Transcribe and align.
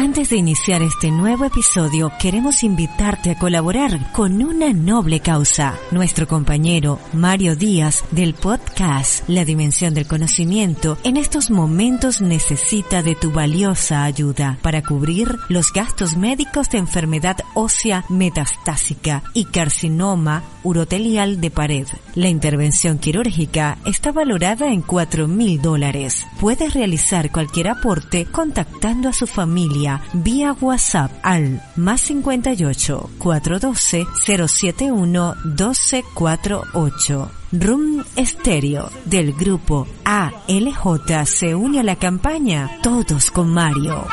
Antes 0.00 0.30
de 0.30 0.36
iniciar 0.36 0.80
este 0.80 1.10
nuevo 1.10 1.44
episodio, 1.44 2.12
queremos 2.20 2.62
invitarte 2.62 3.32
a 3.32 3.34
colaborar 3.36 4.12
con 4.12 4.40
una 4.44 4.72
noble 4.72 5.18
causa. 5.18 5.76
Nuestro 5.90 6.28
compañero 6.28 7.00
Mario 7.12 7.56
Díaz 7.56 8.04
del 8.12 8.34
podcast 8.34 9.28
La 9.28 9.44
Dimensión 9.44 9.94
del 9.94 10.06
Conocimiento 10.06 10.98
en 11.02 11.16
estos 11.16 11.50
momentos 11.50 12.20
necesita 12.20 13.02
de 13.02 13.16
tu 13.16 13.32
valiosa 13.32 14.04
ayuda 14.04 14.56
para 14.62 14.82
cubrir 14.82 15.36
los 15.48 15.72
gastos 15.72 16.16
médicos 16.16 16.70
de 16.70 16.78
enfermedad 16.78 17.38
ósea 17.54 18.04
metastásica 18.08 19.24
y 19.34 19.46
carcinoma 19.46 20.44
urotelial 20.62 21.40
de 21.40 21.50
pared. 21.50 21.88
La 22.14 22.28
intervención 22.28 22.98
quirúrgica 22.98 23.78
está 23.84 24.12
valorada 24.12 24.68
en 24.68 24.82
4 24.82 25.26
mil 25.26 25.60
dólares. 25.60 26.24
Puedes 26.38 26.74
realizar 26.74 27.32
cualquier 27.32 27.66
aporte 27.66 28.26
contactando 28.26 29.08
a 29.08 29.12
su 29.12 29.26
familia 29.26 29.87
vía 30.12 30.54
WhatsApp 30.60 31.10
al 31.22 31.62
más 31.76 32.00
58 32.02 33.10
412 33.18 34.06
071 34.24 35.34
1248. 35.44 37.30
Room 37.52 38.04
Stereo 38.16 38.90
del 39.06 39.32
grupo 39.32 39.86
ALJ 40.04 41.24
se 41.24 41.54
une 41.54 41.80
a 41.80 41.82
la 41.82 41.96
campaña 41.96 42.78
Todos 42.82 43.30
con 43.30 43.52
Mario. 43.52 44.06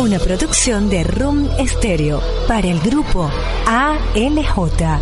Una 0.00 0.18
producción 0.18 0.90
de 0.90 1.04
Room 1.04 1.48
Stereo 1.64 2.20
para 2.48 2.66
el 2.66 2.80
grupo 2.80 3.30
ALJ. 3.66 5.00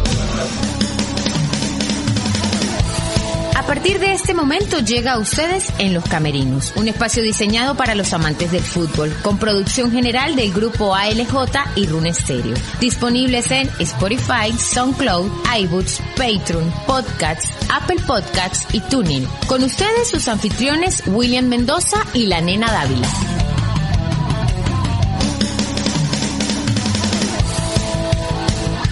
A 3.60 3.66
partir 3.66 4.00
de 4.00 4.14
este 4.14 4.32
momento 4.32 4.78
llega 4.78 5.12
a 5.12 5.18
ustedes 5.18 5.70
en 5.78 5.92
Los 5.92 6.04
Camerinos, 6.04 6.72
un 6.76 6.88
espacio 6.88 7.22
diseñado 7.22 7.76
para 7.76 7.94
los 7.94 8.14
amantes 8.14 8.50
del 8.52 8.62
fútbol, 8.62 9.14
con 9.22 9.36
producción 9.36 9.92
general 9.92 10.34
del 10.34 10.50
grupo 10.50 10.94
ALJ 10.94 11.76
y 11.76 11.86
Rune 11.86 12.14
Stereo. 12.14 12.56
Disponibles 12.80 13.50
en 13.50 13.68
Spotify, 13.78 14.50
SoundCloud, 14.58 15.30
iBooks, 15.58 16.00
Patreon, 16.16 16.72
Podcasts, 16.86 17.50
Apple 17.70 18.00
Podcasts 18.06 18.66
y 18.72 18.80
Tuning. 18.80 19.28
Con 19.46 19.62
ustedes 19.62 20.08
sus 20.08 20.26
anfitriones 20.28 21.02
William 21.06 21.44
Mendoza 21.44 21.98
y 22.14 22.28
la 22.28 22.40
nena 22.40 22.72
Dávila. 22.72 23.29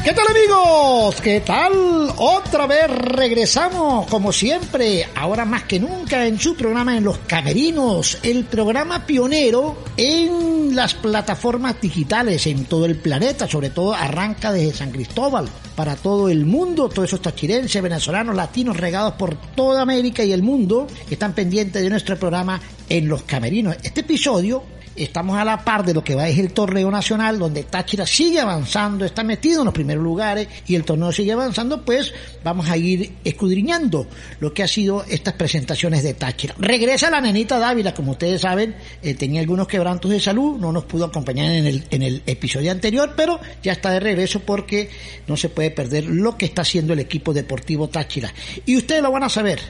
¿Qué 0.09 0.15
tal 0.15 0.27
amigos? 0.29 1.21
¿Qué 1.21 1.41
tal? 1.43 1.73
Otra 2.17 2.67
vez 2.67 2.89
regresamos, 2.89 4.07
como 4.07 4.33
siempre, 4.33 5.07
ahora 5.15 5.45
más 5.45 5.65
que 5.65 5.79
nunca 5.79 6.25
en 6.27 6.41
su 6.41 6.57
programa 6.57 6.97
en 6.97 7.05
Los 7.05 7.19
Camerinos, 7.27 8.17
el 8.23 8.47
programa 8.47 9.05
pionero 9.05 9.77
en 9.99 10.75
las 10.75 10.95
plataformas 10.95 11.79
digitales 11.83 12.47
en 12.47 12.65
todo 12.65 12.87
el 12.87 12.97
planeta, 12.97 13.47
sobre 13.47 13.69
todo 13.69 13.93
arranca 13.93 14.51
desde 14.51 14.73
San 14.73 14.93
Cristóbal 14.93 15.47
para 15.77 15.95
todo 15.95 16.31
el 16.31 16.47
mundo, 16.47 16.89
todos 16.89 17.11
esos 17.11 17.21
tachirenses, 17.21 17.83
venezolanos, 17.83 18.35
latinos 18.35 18.79
regados 18.79 19.13
por 19.13 19.35
toda 19.55 19.83
América 19.83 20.25
y 20.25 20.33
el 20.33 20.43
mundo 20.43 20.87
están 21.11 21.35
pendientes 21.35 21.83
de 21.83 21.91
nuestro 21.91 22.17
programa 22.17 22.59
en 22.89 23.09
Los 23.09 23.25
Camerinos. 23.25 23.77
Este 23.83 24.01
episodio 24.01 24.78
estamos 25.03 25.39
a 25.39 25.45
la 25.45 25.65
par 25.65 25.85
de 25.85 25.95
lo 25.95 26.03
que 26.03 26.15
va 26.15 26.27
ser 26.27 26.41
el 26.41 26.53
torneo 26.53 26.91
nacional, 26.91 27.39
donde 27.39 27.65
Táchira 27.65 28.07
sigue 28.07 28.41
avanzando, 28.41 29.05
está 29.05 29.23
metido 29.23 29.61
en 29.61 29.67
los 29.67 29.75
primeros 29.75 30.03
lugares 30.03 30.49
y 30.67 30.75
el 30.75 30.85
torneo 30.85 31.13
sigue 31.13 31.33
avanzando, 31.33 31.85
pues 31.85 32.13
vamos 32.45 32.69
a 32.69 32.77
ir 32.77 33.17
escudriñando 33.25 34.07
lo 34.41 34.53
que 34.53 34.63
ha 34.63 34.69
sido 34.69 35.05
estas 35.09 35.35
presentaciones 35.35 36.03
de 36.03 36.15
Táchira. 36.15 36.55
Regresa 36.59 37.11
la 37.11 37.21
nenita 37.21 37.59
Dávila, 37.59 37.95
como 37.95 38.13
ustedes 38.13 38.43
saben, 38.43 38.77
eh, 39.03 39.15
tenía 39.15 39.41
algunos 39.41 39.69
quebrantos 39.69 40.11
de 40.11 40.21
salud, 40.21 40.59
no 40.59 40.73
nos 40.73 40.85
pudo 40.85 41.07
acompañar 41.07 41.51
en 41.53 41.67
el, 41.67 41.85
en 41.91 42.03
el 42.03 42.23
episodio 42.27 42.71
anterior, 42.71 43.15
pero 43.17 43.41
ya 43.63 43.73
está 43.73 43.91
de 43.91 44.01
regreso 44.01 44.41
porque 44.41 44.91
no 45.27 45.37
se 45.37 45.49
puede 45.49 45.71
perder 45.71 46.05
lo 46.07 46.37
que 46.37 46.47
está 46.47 46.63
haciendo 46.63 46.93
el 46.93 47.01
equipo 47.01 47.33
deportivo 47.33 47.89
Táchira. 47.89 48.33
Y 48.67 48.77
ustedes 48.77 49.03
lo 49.03 49.13
van 49.13 49.25
a 49.25 49.29
saber 49.29 49.61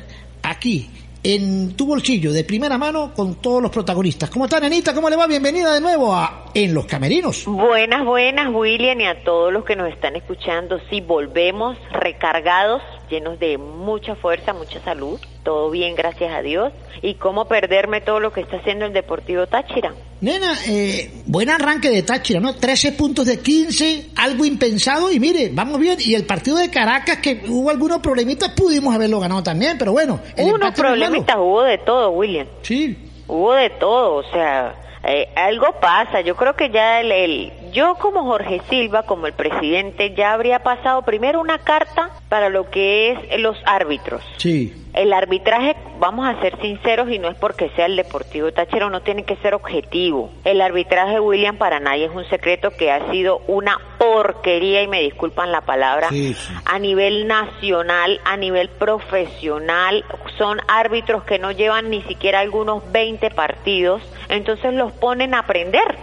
aquí 0.42 0.88
en 1.22 1.76
tu 1.76 1.86
bolsillo 1.86 2.32
de 2.32 2.44
primera 2.44 2.78
mano 2.78 3.12
con 3.14 3.36
todos 3.36 3.62
los 3.62 3.70
protagonistas. 3.70 4.30
¿Cómo 4.30 4.44
está, 4.44 4.60
nenita? 4.60 4.94
¿Cómo 4.94 5.10
le 5.10 5.16
va? 5.16 5.26
Bienvenida 5.26 5.74
de 5.74 5.80
nuevo 5.80 6.14
a 6.14 6.46
En 6.54 6.74
los 6.74 6.86
Camerinos. 6.86 7.44
Buenas, 7.46 8.04
buenas, 8.04 8.52
William, 8.52 9.00
y 9.00 9.06
a 9.06 9.22
todos 9.24 9.52
los 9.52 9.64
que 9.64 9.76
nos 9.76 9.92
están 9.92 10.16
escuchando. 10.16 10.78
Sí, 10.90 11.00
volvemos 11.00 11.76
recargados, 11.90 12.82
llenos 13.08 13.38
de 13.38 13.58
mucha 13.58 14.14
fuerza, 14.16 14.52
mucha 14.52 14.80
salud. 14.84 15.18
Todo 15.44 15.70
bien, 15.70 15.94
gracias 15.94 16.32
a 16.32 16.42
Dios. 16.42 16.72
¿Y 17.02 17.14
cómo 17.14 17.46
perderme 17.46 18.00
todo 18.00 18.20
lo 18.20 18.32
que 18.32 18.40
está 18.40 18.56
haciendo 18.58 18.84
el 18.84 18.92
Deportivo 18.92 19.46
Táchira? 19.46 19.94
Nena, 20.20 20.52
eh, 20.66 21.22
buen 21.26 21.48
arranque 21.48 21.90
de 21.90 22.02
Táchira, 22.02 22.40
¿no? 22.40 22.54
13 22.56 22.92
puntos 22.92 23.26
de 23.26 23.38
15, 23.40 24.10
algo 24.16 24.44
impensado 24.44 25.10
y 25.12 25.20
mire, 25.20 25.50
vamos 25.52 25.78
bien. 25.80 25.96
Y 26.00 26.14
el 26.14 26.26
partido 26.26 26.56
de 26.56 26.70
Caracas, 26.70 27.18
que 27.18 27.42
hubo 27.48 27.70
algunos 27.70 27.98
problemitas, 28.00 28.50
pudimos 28.50 28.94
haberlo 28.94 29.20
ganado 29.20 29.42
también, 29.42 29.78
pero 29.78 29.92
bueno. 29.92 30.20
el 30.36 30.46
Unos 30.52 30.60
no 30.70 30.72
problemitas 30.74 31.36
hubo 31.38 31.62
de 31.62 31.78
todo, 31.78 32.10
William. 32.10 32.46
Sí. 32.62 32.96
Hubo 33.28 33.52
de 33.54 33.70
todo, 33.70 34.14
o 34.16 34.22
sea, 34.32 34.74
eh, 35.04 35.28
algo 35.36 35.66
pasa. 35.80 36.20
Yo 36.22 36.34
creo 36.34 36.56
que 36.56 36.70
ya 36.70 37.00
el, 37.00 37.12
el- 37.12 37.52
yo 37.72 37.94
como 37.96 38.24
Jorge 38.24 38.60
Silva, 38.68 39.04
como 39.04 39.26
el 39.26 39.32
presidente, 39.32 40.14
ya 40.14 40.32
habría 40.32 40.60
pasado 40.60 41.02
primero 41.02 41.40
una 41.40 41.58
carta 41.58 42.10
para 42.28 42.48
lo 42.48 42.70
que 42.70 43.12
es 43.12 43.40
los 43.40 43.56
árbitros. 43.64 44.22
Sí. 44.36 44.74
El 44.94 45.12
arbitraje, 45.12 45.76
vamos 46.00 46.26
a 46.26 46.40
ser 46.40 46.60
sinceros, 46.60 47.08
y 47.10 47.18
no 47.18 47.28
es 47.28 47.36
porque 47.36 47.70
sea 47.76 47.86
el 47.86 47.94
Deportivo 47.96 48.50
Táchira, 48.52 48.88
no 48.90 49.02
tiene 49.02 49.22
que 49.24 49.36
ser 49.36 49.54
objetivo. 49.54 50.30
El 50.44 50.60
arbitraje, 50.60 51.20
William, 51.20 51.56
para 51.56 51.78
nadie 51.78 52.06
es 52.06 52.10
un 52.10 52.24
secreto 52.28 52.70
que 52.70 52.90
ha 52.90 53.08
sido 53.12 53.40
una 53.46 53.78
porquería, 53.98 54.82
y 54.82 54.88
me 54.88 55.00
disculpan 55.02 55.52
la 55.52 55.60
palabra, 55.60 56.08
Sí, 56.08 56.34
sí. 56.34 56.52
a 56.64 56.78
nivel 56.80 57.28
nacional, 57.28 58.20
a 58.24 58.36
nivel 58.36 58.68
profesional. 58.70 60.04
Son 60.36 60.58
árbitros 60.68 61.22
que 61.24 61.38
no 61.38 61.52
llevan 61.52 61.90
ni 61.90 62.02
siquiera 62.02 62.40
algunos 62.40 62.90
20 62.90 63.30
partidos, 63.30 64.02
entonces 64.28 64.72
los 64.74 64.92
ponen 64.92 65.34
a 65.34 65.40
aprender. 65.40 65.96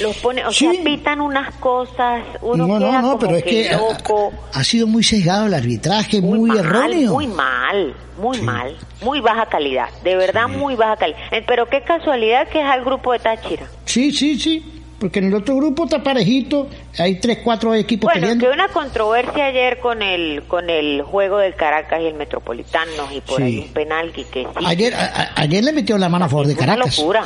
Los 0.00 0.16
ponen, 0.18 0.46
o 0.46 0.52
Sí. 0.52 0.68
sea, 0.72 0.84
pitan 0.84 1.20
unas 1.20 1.54
cosas, 1.56 2.24
uno 2.42 2.66
no, 2.66 2.78
queda 2.78 2.90
no, 2.90 3.02
no, 3.02 3.06
como 3.08 3.18
pero 3.20 3.36
es 3.36 3.44
que 3.44 3.70
loco. 3.72 4.32
ha, 4.52 4.58
ha 4.60 4.64
sido 4.64 4.86
muy 4.86 5.02
sesgado 5.04 5.46
el 5.46 5.54
arbitraje, 5.54 6.20
muy, 6.20 6.40
mal, 6.48 6.58
erróneo. 6.58 7.12
Muy 7.12 7.26
mal, 7.28 7.94
muy 8.18 8.36
Sí. 8.38 8.42
mal, 8.42 8.76
muy 9.02 9.20
baja 9.20 9.46
calidad, 9.46 9.88
de 10.02 10.16
verdad 10.16 10.46
Sí. 10.50 10.56
muy 10.56 10.74
baja 10.74 10.96
calidad. 10.96 11.18
Eh, 11.30 11.44
Pero 11.46 11.68
qué 11.68 11.82
casualidad 11.82 12.48
que 12.48 12.60
es 12.60 12.66
al 12.66 12.84
grupo 12.84 13.12
de 13.12 13.18
Táchira. 13.20 13.66
Sí, 13.84 14.10
sí, 14.10 14.38
sí. 14.38 14.70
Porque 14.98 15.18
en 15.18 15.26
el 15.26 15.34
otro 15.34 15.56
grupo 15.56 15.84
está 15.84 16.02
parejito, 16.02 16.66
hay 16.98 17.16
tres, 17.20 17.38
cuatro 17.44 17.74
equipos 17.74 18.04
Bueno, 18.08 18.20
peleando. 18.20 18.46
que 18.46 18.52
una 18.54 18.68
controversia 18.68 19.46
ayer 19.46 19.78
con 19.80 20.00
el 20.00 20.44
con 20.48 20.70
el 20.70 21.02
juego 21.02 21.38
del 21.38 21.54
Caracas 21.56 22.00
y 22.00 22.06
el 22.06 22.14
Metropolitano 22.14 23.12
y 23.12 23.20
por 23.20 23.42
ahí 23.42 23.58
un 23.66 23.72
penal 23.74 24.12
que, 24.12 24.24
que 24.24 24.44
sí. 24.44 24.64
Ayer, 24.64 24.94
a- 24.94 25.32
ayer 25.36 25.62
le 25.62 25.72
metieron 25.72 26.00
la 26.00 26.08
mano 26.08 26.24
a 26.24 26.28
favor 26.28 26.46
de 26.46 26.54
una 26.54 26.60
Caracas. 26.66 26.96
locura. 26.98 27.24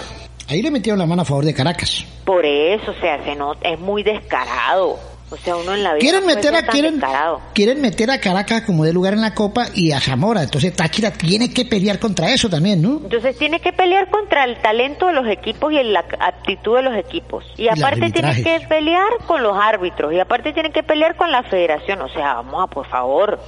Ahí 0.48 0.62
le 0.62 0.70
metieron 0.70 0.98
la 0.98 1.06
mano 1.06 1.22
a 1.22 1.24
favor 1.24 1.44
de 1.44 1.52
Caracas. 1.54 2.04
Por 2.24 2.44
eso, 2.46 2.90
o 2.90 3.00
sea, 3.00 3.22
se 3.24 3.34
nota, 3.34 3.68
es 3.68 3.78
muy 3.78 4.02
descarado. 4.02 4.98
O 5.30 5.36
sea, 5.36 5.56
uno 5.56 5.74
en 5.74 5.82
la 5.82 5.92
vida 5.92 6.00
Quieren 6.00 6.24
meter 6.24 6.54
a 6.54 6.62
quieren, 6.62 6.94
descarado. 6.94 7.42
quieren 7.52 7.82
meter 7.82 8.10
a 8.10 8.18
Caracas 8.18 8.62
como 8.62 8.84
de 8.86 8.94
lugar 8.94 9.12
en 9.12 9.20
la 9.20 9.34
Copa 9.34 9.66
y 9.74 9.92
a 9.92 10.00
Zamora. 10.00 10.42
Entonces 10.42 10.74
Táchira 10.74 11.10
tiene 11.10 11.52
que 11.52 11.66
pelear 11.66 11.98
contra 11.98 12.32
eso 12.32 12.48
también, 12.48 12.80
¿no? 12.80 13.00
Entonces 13.02 13.36
tiene 13.36 13.60
que 13.60 13.74
pelear 13.74 14.08
contra 14.08 14.44
el 14.44 14.56
talento 14.62 15.08
de 15.08 15.12
los 15.12 15.26
equipos 15.28 15.70
y 15.70 15.82
la 15.82 16.00
actitud 16.18 16.76
de 16.76 16.82
los 16.82 16.96
equipos. 16.96 17.44
Y 17.58 17.68
aparte 17.68 18.10
tiene 18.10 18.42
que 18.42 18.60
pelear 18.66 19.18
con 19.26 19.42
los 19.42 19.54
árbitros. 19.54 20.14
Y 20.14 20.18
aparte 20.18 20.54
tiene 20.54 20.70
que 20.70 20.82
pelear 20.82 21.14
con 21.16 21.30
la 21.30 21.42
federación. 21.42 22.00
O 22.00 22.08
sea, 22.08 22.34
vamos 22.36 22.64
a, 22.64 22.66
por 22.68 22.88
favor. 22.88 23.38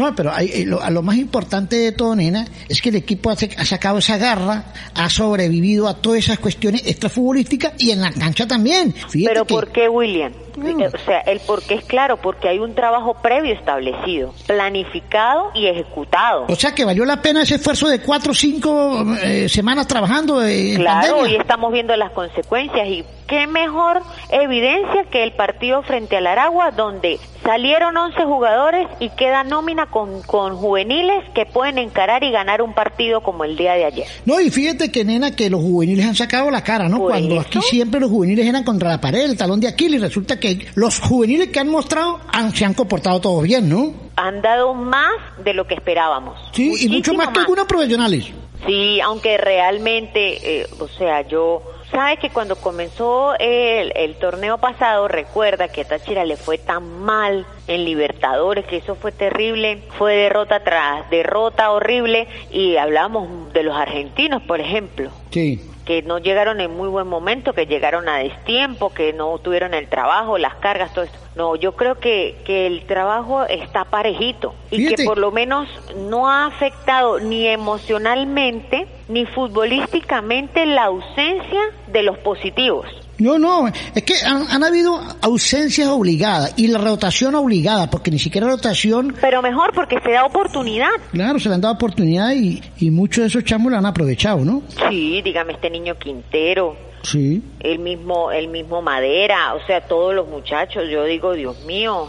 No, 0.00 0.14
pero 0.14 0.32
hay- 0.32 0.50
eh, 0.52 0.64
lo, 0.66 1.02
más 1.02 1.16
importante 1.16 1.76
de 1.76 1.92
todo, 1.92 2.16
nena, 2.16 2.46
es 2.68 2.80
que 2.82 2.88
el 2.88 2.96
equipo 2.96 3.30
ha, 3.30 3.34
ha 3.34 3.64
sacado 3.64 3.98
esa 3.98 4.16
garra, 4.18 4.64
ha 4.94 5.10
sobrevivido 5.10 5.88
a 5.88 5.94
todas 5.94 6.20
esas 6.20 6.38
cuestiones 6.38 6.86
extrafutbolísticas 6.86 7.74
y 7.78 7.90
en 7.90 8.00
la 8.00 8.10
cancha 8.12 8.46
también. 8.46 8.92
Fíjate 8.92 9.24
Pero 9.32 9.44
que- 9.44 9.54
¿por 9.54 9.68
qué, 9.72 9.88
William? 9.88 10.32
Mm. 10.56 10.82
O 10.82 10.98
sea, 11.06 11.20
el 11.20 11.38
por 11.40 11.62
qué 11.62 11.74
es 11.74 11.84
claro, 11.84 12.16
porque 12.16 12.48
hay 12.48 12.58
un 12.58 12.74
trabajo 12.74 13.14
previo 13.22 13.54
establecido, 13.54 14.34
planificado 14.46 15.50
y 15.54 15.66
ejecutado. 15.66 16.46
O 16.48 16.56
sea 16.56 16.74
que 16.74 16.84
valió 16.84 17.04
la 17.04 17.22
pena 17.22 17.42
ese 17.42 17.56
esfuerzo 17.56 17.88
de 17.88 18.00
cuatro 18.00 18.32
o 18.32 18.34
cinco 18.34 19.04
eh, 19.22 19.48
semanas 19.48 19.86
trabajando 19.86 20.42
eh, 20.44 20.72
en 20.74 20.80
Claro, 20.80 21.14
pandemia. 21.16 21.36
y 21.36 21.40
estamos 21.40 21.72
viendo 21.72 21.94
las 21.96 22.10
consecuencias 22.12 22.86
y 22.88 23.04
qué 23.30 23.46
mejor 23.46 24.02
evidencia 24.30 25.04
que 25.04 25.22
el 25.22 25.32
partido 25.32 25.82
frente 25.82 26.16
al 26.16 26.26
Aragua 26.26 26.72
donde 26.72 27.20
salieron 27.44 27.96
11 27.96 28.24
jugadores 28.24 28.88
y 28.98 29.08
queda 29.10 29.44
nómina 29.44 29.86
con, 29.86 30.20
con 30.22 30.56
juveniles 30.56 31.24
que 31.32 31.46
pueden 31.46 31.78
encarar 31.78 32.24
y 32.24 32.32
ganar 32.32 32.60
un 32.60 32.74
partido 32.74 33.22
como 33.22 33.44
el 33.44 33.56
día 33.56 33.74
de 33.74 33.84
ayer. 33.84 34.06
No, 34.26 34.40
y 34.40 34.50
fíjate 34.50 34.90
que 34.90 35.04
nena, 35.04 35.36
que 35.36 35.48
los 35.48 35.60
juveniles 35.60 36.06
han 36.06 36.16
sacado 36.16 36.50
la 36.50 36.64
cara, 36.64 36.88
¿no? 36.88 36.98
Cuando 36.98 37.38
aquí 37.38 37.60
siempre 37.62 38.00
los 38.00 38.10
juveniles 38.10 38.44
eran 38.46 38.64
contra 38.64 38.88
la 38.88 39.00
pared, 39.00 39.30
el 39.30 39.36
talón 39.36 39.60
de 39.60 39.68
Aquiles, 39.68 40.00
resulta 40.00 40.40
que 40.40 40.66
los 40.74 40.98
juveniles 40.98 41.50
que 41.50 41.60
han 41.60 41.68
mostrado 41.68 42.18
han, 42.32 42.52
se 42.52 42.64
han 42.64 42.74
comportado 42.74 43.20
todos 43.20 43.44
bien, 43.44 43.68
¿no? 43.68 43.94
Han 44.16 44.42
dado 44.42 44.74
más 44.74 45.12
de 45.44 45.54
lo 45.54 45.68
que 45.68 45.74
esperábamos. 45.74 46.36
Sí, 46.50 46.74
y 46.80 46.88
mucho 46.88 47.14
más 47.14 47.28
que 47.28 47.38
algunos 47.38 47.66
profesionales. 47.66 48.26
Sí, 48.66 49.00
aunque 49.00 49.38
realmente, 49.38 50.60
eh, 50.62 50.66
o 50.78 50.88
sea, 50.88 51.26
yo, 51.26 51.62
sabes 51.90 52.18
que 52.18 52.30
cuando 52.30 52.56
comenzó 52.56 53.34
el, 53.38 53.92
el 53.96 54.16
torneo 54.16 54.58
pasado, 54.58 55.08
recuerda 55.08 55.68
que 55.68 55.82
a 55.82 55.88
Táchira 55.88 56.24
le 56.24 56.36
fue 56.36 56.58
tan 56.58 57.02
mal 57.02 57.46
en 57.66 57.84
Libertadores, 57.84 58.64
que 58.66 58.78
eso 58.78 58.94
fue 58.94 59.12
terrible, 59.12 59.82
fue 59.98 60.14
derrota 60.14 60.62
tras 60.64 61.08
derrota 61.10 61.70
horrible, 61.70 62.28
y 62.50 62.76
hablamos 62.76 63.52
de 63.52 63.62
los 63.62 63.76
argentinos, 63.76 64.42
por 64.42 64.60
ejemplo 64.60 65.10
Sí. 65.30 65.60
Que 65.90 66.02
no 66.02 66.18
llegaron 66.18 66.60
en 66.60 66.70
muy 66.70 66.88
buen 66.88 67.08
momento, 67.08 67.52
que 67.52 67.66
llegaron 67.66 68.08
a 68.08 68.18
destiempo, 68.18 68.94
que 68.94 69.12
no 69.12 69.36
tuvieron 69.38 69.74
el 69.74 69.88
trabajo, 69.88 70.38
las 70.38 70.54
cargas, 70.54 70.94
todo 70.94 71.04
esto. 71.04 71.18
No, 71.34 71.56
yo 71.56 71.72
creo 71.72 71.98
que, 71.98 72.36
que 72.44 72.68
el 72.68 72.86
trabajo 72.86 73.44
está 73.46 73.84
parejito 73.84 74.54
y 74.70 74.76
Fíjate. 74.76 74.94
que 74.94 75.04
por 75.04 75.18
lo 75.18 75.32
menos 75.32 75.68
no 75.96 76.30
ha 76.30 76.46
afectado 76.46 77.18
ni 77.18 77.48
emocionalmente 77.48 78.86
ni 79.08 79.26
futbolísticamente 79.26 80.64
la 80.64 80.84
ausencia 80.84 81.60
de 81.88 82.04
los 82.04 82.18
positivos. 82.18 82.86
No, 83.20 83.38
no, 83.38 83.68
es 83.68 84.02
que 84.02 84.14
han, 84.24 84.46
han 84.50 84.64
habido 84.64 84.98
ausencias 85.20 85.88
obligadas 85.88 86.54
y 86.56 86.66
la 86.68 86.78
rotación 86.78 87.34
obligada, 87.34 87.88
porque 87.90 88.10
ni 88.10 88.18
siquiera 88.18 88.48
rotación, 88.48 89.14
Pero 89.20 89.42
mejor 89.42 89.72
porque 89.74 89.98
se 90.00 90.10
da 90.12 90.24
oportunidad. 90.24 90.88
claro, 91.12 91.38
se 91.38 91.48
le 91.48 91.54
han 91.56 91.60
dado 91.60 91.74
oportunidad 91.74 92.32
y, 92.32 92.62
y 92.78 92.90
muchos 92.90 93.22
de 93.22 93.28
esos 93.28 93.44
chamos 93.44 93.70
la 93.72 93.78
han 93.78 93.86
aprovechado, 93.86 94.38
¿no? 94.44 94.62
Sí, 94.88 95.20
dígame 95.22 95.52
este 95.52 95.70
niño 95.70 95.96
Quintero, 95.98 96.76
Sí. 97.02 97.42
el 97.60 97.78
mismo 97.78 98.30
el 98.32 98.48
mismo 98.48 98.82
Madera, 98.82 99.54
o 99.54 99.66
sea, 99.66 99.80
todos 99.82 100.14
los 100.14 100.28
muchachos, 100.28 100.84
yo 100.90 101.04
digo, 101.04 101.32
Dios 101.34 101.58
mío, 101.64 102.08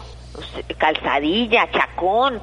calzadilla, 0.77 1.69
chacón, 1.71 2.39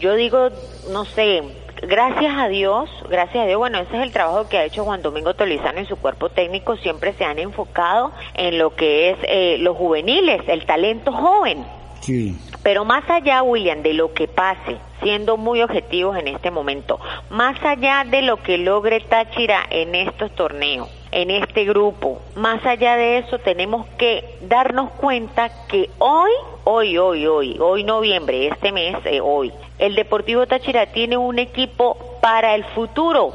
yo 0.00 0.14
digo, 0.14 0.48
no 0.92 1.04
sé, 1.04 1.42
gracias 1.82 2.34
a 2.36 2.48
Dios, 2.48 2.90
gracias 3.08 3.44
a 3.44 3.46
Dios, 3.46 3.58
bueno, 3.58 3.78
ese 3.78 3.96
es 3.96 4.02
el 4.02 4.12
trabajo 4.12 4.48
que 4.48 4.58
ha 4.58 4.64
hecho 4.64 4.84
Juan 4.84 5.02
Domingo 5.02 5.34
Tolizano 5.34 5.80
y 5.80 5.86
su 5.86 5.96
cuerpo 5.96 6.28
técnico, 6.30 6.76
siempre 6.76 7.12
se 7.14 7.24
han 7.24 7.38
enfocado 7.38 8.12
en 8.34 8.58
lo 8.58 8.74
que 8.74 9.10
es 9.10 9.18
eh, 9.22 9.56
los 9.58 9.76
juveniles, 9.76 10.42
el 10.48 10.64
talento 10.66 11.12
joven. 11.12 11.64
Sí. 12.00 12.36
Pero 12.62 12.84
más 12.84 13.08
allá, 13.08 13.42
William, 13.42 13.82
de 13.82 13.94
lo 13.94 14.12
que 14.12 14.28
pase, 14.28 14.76
siendo 15.02 15.36
muy 15.36 15.62
objetivos 15.62 16.16
en 16.16 16.28
este 16.28 16.50
momento, 16.50 16.98
más 17.30 17.62
allá 17.62 18.04
de 18.04 18.22
lo 18.22 18.38
que 18.38 18.58
logre 18.58 19.00
Táchira 19.00 19.64
en 19.70 19.94
estos 19.94 20.34
torneos, 20.34 20.88
en 21.10 21.30
este 21.30 21.64
grupo, 21.64 22.20
más 22.36 22.64
allá 22.66 22.96
de 22.96 23.18
eso 23.18 23.38
tenemos 23.38 23.86
que 23.98 24.36
darnos 24.42 24.90
cuenta 24.92 25.66
que 25.66 25.90
hoy, 25.98 26.30
hoy, 26.64 26.98
hoy, 26.98 27.26
hoy, 27.26 27.56
hoy 27.60 27.84
noviembre, 27.84 28.48
este 28.48 28.72
mes, 28.72 28.96
eh, 29.04 29.20
hoy, 29.20 29.52
el 29.78 29.94
Deportivo 29.94 30.46
Táchira 30.46 30.86
tiene 30.86 31.16
un 31.16 31.38
equipo 31.38 31.96
para 32.20 32.54
el 32.54 32.64
futuro, 32.64 33.32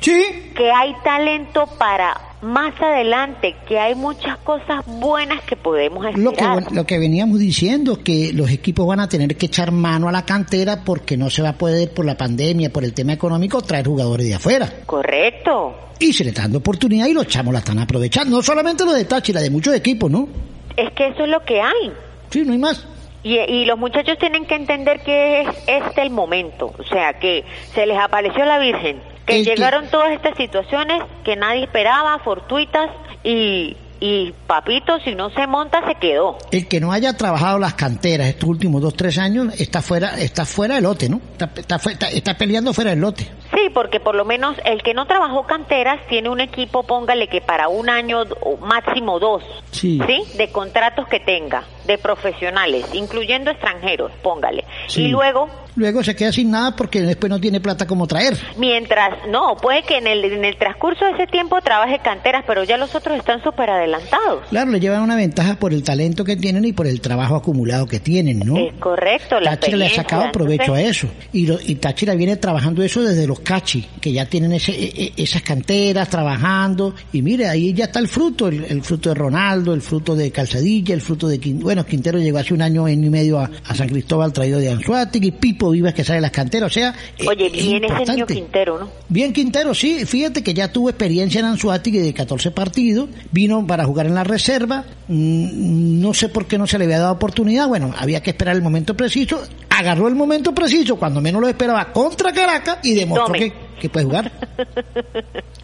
Sí. 0.00 0.52
que 0.54 0.70
hay 0.70 0.94
talento 1.02 1.66
para 1.78 2.14
más 2.44 2.80
adelante, 2.80 3.56
que 3.66 3.78
hay 3.78 3.94
muchas 3.94 4.38
cosas 4.38 4.84
buenas 4.86 5.42
que 5.44 5.56
podemos 5.56 6.04
Lo 6.16 6.32
que, 6.32 6.44
esperar. 6.44 6.72
lo 6.72 6.84
que 6.86 6.98
veníamos 6.98 7.38
diciendo, 7.38 8.02
que 8.04 8.32
los 8.32 8.50
equipos 8.50 8.86
van 8.86 9.00
a 9.00 9.08
tener 9.08 9.36
que 9.36 9.46
echar 9.46 9.72
mano 9.72 10.08
a 10.08 10.12
la 10.12 10.24
cantera 10.24 10.84
porque 10.84 11.16
no 11.16 11.30
se 11.30 11.42
va 11.42 11.50
a 11.50 11.58
poder 11.58 11.92
por 11.92 12.04
la 12.04 12.16
pandemia, 12.16 12.70
por 12.70 12.84
el 12.84 12.92
tema 12.94 13.12
económico, 13.14 13.60
traer 13.62 13.86
jugadores 13.86 14.28
de 14.28 14.34
afuera. 14.34 14.70
Correcto. 14.86 15.74
Y 15.98 16.12
se 16.12 16.24
le 16.24 16.30
está 16.30 16.42
dando 16.42 16.58
oportunidad 16.58 17.06
y 17.06 17.14
los 17.14 17.26
chamos 17.28 17.52
la 17.52 17.60
están 17.60 17.78
aprovechando. 17.78 18.36
No 18.36 18.42
solamente 18.42 18.84
los 18.84 18.94
de 18.94 19.04
Táchira, 19.04 19.40
de 19.40 19.50
muchos 19.50 19.74
equipos, 19.74 20.10
¿no? 20.10 20.28
Es 20.76 20.92
que 20.92 21.08
eso 21.08 21.24
es 21.24 21.30
lo 21.30 21.40
que 21.44 21.60
hay. 21.60 21.92
Sí, 22.30 22.42
no 22.44 22.52
hay 22.52 22.58
más. 22.58 22.86
Y, 23.22 23.38
y 23.38 23.64
los 23.64 23.78
muchachos 23.78 24.18
tienen 24.18 24.44
que 24.44 24.54
entender 24.54 25.00
que 25.02 25.40
es 25.42 25.48
este 25.66 26.02
el 26.02 26.10
momento. 26.10 26.74
O 26.78 26.84
sea, 26.84 27.14
que 27.18 27.44
se 27.74 27.86
les 27.86 27.96
apareció 27.96 28.44
la 28.44 28.58
Virgen. 28.58 29.13
Que 29.26 29.38
El 29.38 29.44
que- 29.44 29.54
llegaron 29.54 29.88
todas 29.88 30.12
estas 30.12 30.36
situaciones 30.36 31.02
que 31.24 31.36
nadie 31.36 31.64
esperaba, 31.64 32.18
fortuitas. 32.18 32.90
Y, 33.22 33.76
y 34.00 34.34
papito, 34.46 35.00
si 35.00 35.14
no 35.14 35.30
se 35.30 35.46
monta, 35.46 35.82
se 35.86 35.94
quedó. 35.94 36.36
El 36.52 36.68
que 36.68 36.78
no 36.78 36.92
haya 36.92 37.16
trabajado 37.16 37.58
las 37.58 37.72
canteras 37.72 38.26
estos 38.26 38.50
últimos 38.50 38.82
dos, 38.82 38.92
tres 38.94 39.16
años 39.16 39.58
está 39.58 39.80
fuera, 39.80 40.20
está 40.20 40.44
fuera 40.44 40.74
del 40.74 40.84
lote, 40.84 41.08
¿no? 41.08 41.22
Está, 41.32 41.50
está, 41.56 41.76
está- 41.76 42.10
está 42.10 42.36
peleando 42.36 42.74
fuera 42.74 42.90
del 42.90 43.00
lote. 43.00 43.24
Sí, 43.54 43.70
porque 43.72 44.00
por 44.00 44.14
lo 44.14 44.26
menos 44.26 44.56
el 44.66 44.82
que 44.82 44.92
no 44.92 45.06
trabajó 45.06 45.44
canteras 45.46 46.00
tiene 46.08 46.28
un 46.28 46.40
equipo, 46.40 46.82
póngale 46.82 47.28
que 47.28 47.40
para 47.40 47.68
un 47.68 47.88
año 47.88 48.24
o 48.42 48.58
máximo 48.58 49.18
dos, 49.20 49.42
Sí. 49.70 49.98
De 50.36 50.50
contratos 50.52 51.08
que 51.08 51.20
tenga, 51.20 51.64
de 51.86 51.96
profesionales, 51.96 52.84
incluyendo 52.92 53.50
extranjeros, 53.52 54.12
póngale. 54.22 54.64
Sí. 54.88 55.04
Y 55.04 55.08
luego 55.08 55.48
Luego 55.76 56.02
se 56.04 56.14
queda 56.14 56.32
sin 56.32 56.50
nada 56.50 56.76
porque 56.76 57.02
después 57.02 57.30
no 57.30 57.40
tiene 57.40 57.60
plata 57.60 57.86
como 57.86 58.06
traer. 58.06 58.36
Mientras, 58.58 59.10
no, 59.28 59.56
puede 59.60 59.82
que 59.82 59.98
en 59.98 60.06
el, 60.06 60.24
en 60.24 60.44
el 60.44 60.56
transcurso 60.56 61.04
de 61.04 61.12
ese 61.12 61.26
tiempo 61.26 61.60
trabaje 61.62 61.98
canteras, 62.02 62.44
pero 62.46 62.64
ya 62.64 62.76
los 62.76 62.94
otros 62.94 63.18
están 63.18 63.42
súper 63.42 63.70
adelantados. 63.70 64.44
Claro, 64.50 64.70
le 64.70 64.80
llevan 64.80 65.02
una 65.02 65.16
ventaja 65.16 65.56
por 65.56 65.72
el 65.72 65.82
talento 65.82 66.24
que 66.24 66.36
tienen 66.36 66.64
y 66.64 66.72
por 66.72 66.86
el 66.86 67.00
trabajo 67.00 67.34
acumulado 67.36 67.86
que 67.86 68.00
tienen, 68.00 68.40
¿no? 68.40 68.56
Es 68.56 68.72
correcto, 68.74 69.40
la 69.40 69.56
Táchira 69.56 69.76
le 69.78 69.86
ha 69.86 69.90
sacado 69.90 70.30
provecho 70.32 70.74
a 70.74 70.80
eso. 70.80 71.08
Y, 71.32 71.46
lo- 71.46 71.58
y 71.60 71.74
Táchira 71.76 72.14
viene 72.14 72.36
trabajando 72.36 72.82
eso 72.82 73.02
desde 73.02 73.26
los 73.26 73.40
cachi, 73.40 73.84
que 74.00 74.12
ya 74.12 74.26
tienen 74.26 74.52
ese, 74.52 74.72
e- 74.72 75.04
e- 75.06 75.12
esas 75.16 75.42
canteras 75.42 76.08
trabajando. 76.08 76.94
Y 77.12 77.22
mire, 77.22 77.48
ahí 77.48 77.72
ya 77.72 77.86
está 77.86 77.98
el 77.98 78.08
fruto, 78.08 78.48
el, 78.48 78.64
el 78.64 78.82
fruto 78.82 79.08
de 79.08 79.14
Ronaldo, 79.16 79.74
el 79.74 79.80
fruto 79.82 80.14
de 80.14 80.30
Calzadilla, 80.30 80.94
el 80.94 81.00
fruto 81.00 81.26
de 81.28 81.38
Quintero. 81.38 81.64
Bueno, 81.64 81.84
Quintero 81.84 82.18
llegó 82.18 82.38
hace 82.38 82.54
un 82.54 82.62
año 82.62 82.88
y 82.88 82.96
medio 82.96 83.38
a, 83.40 83.50
a 83.66 83.74
San 83.74 83.88
Cristóbal 83.88 84.32
traído 84.32 84.58
de 84.58 84.70
Anzuategui, 84.70 85.32
Pipo 85.32 85.63
Vivas 85.70 85.94
que 85.94 86.04
sale 86.04 86.16
de 86.16 86.22
las 86.22 86.30
canteras. 86.30 86.70
O 86.70 86.72
sea, 86.72 86.94
eh, 87.18 87.24
Oye, 87.28 87.46
es 87.46 87.52
bien 87.52 87.82
niño 87.82 87.88
importante. 87.88 88.34
Quintero, 88.34 88.78
¿no? 88.78 88.90
Bien 89.08 89.32
Quintero, 89.32 89.74
sí, 89.74 90.04
fíjate 90.06 90.42
que 90.42 90.54
ya 90.54 90.72
tuvo 90.72 90.90
experiencia 90.90 91.40
en 91.40 91.46
Anzuategui 91.46 91.98
de 91.98 92.14
14 92.14 92.50
partidos, 92.50 93.08
vino 93.32 93.66
para 93.66 93.84
jugar 93.84 94.06
en 94.06 94.14
la 94.14 94.24
reserva, 94.24 94.84
mm, 95.08 96.00
no 96.00 96.14
sé 96.14 96.28
por 96.28 96.46
qué 96.46 96.58
no 96.58 96.66
se 96.66 96.78
le 96.78 96.84
había 96.84 96.98
dado 96.98 97.12
oportunidad, 97.12 97.68
bueno, 97.68 97.94
había 97.96 98.22
que 98.22 98.30
esperar 98.30 98.56
el 98.56 98.62
momento 98.62 98.96
preciso, 98.96 99.42
agarró 99.70 100.08
el 100.08 100.14
momento 100.14 100.54
preciso 100.54 100.96
cuando 100.96 101.20
menos 101.20 101.40
lo 101.40 101.48
esperaba 101.48 101.92
contra 101.92 102.32
Caracas 102.32 102.78
y 102.82 102.94
demostró 102.94 103.26
Tome. 103.26 103.38
que, 103.38 103.52
que 103.80 103.88
puede 103.88 104.04
jugar. 104.06 104.30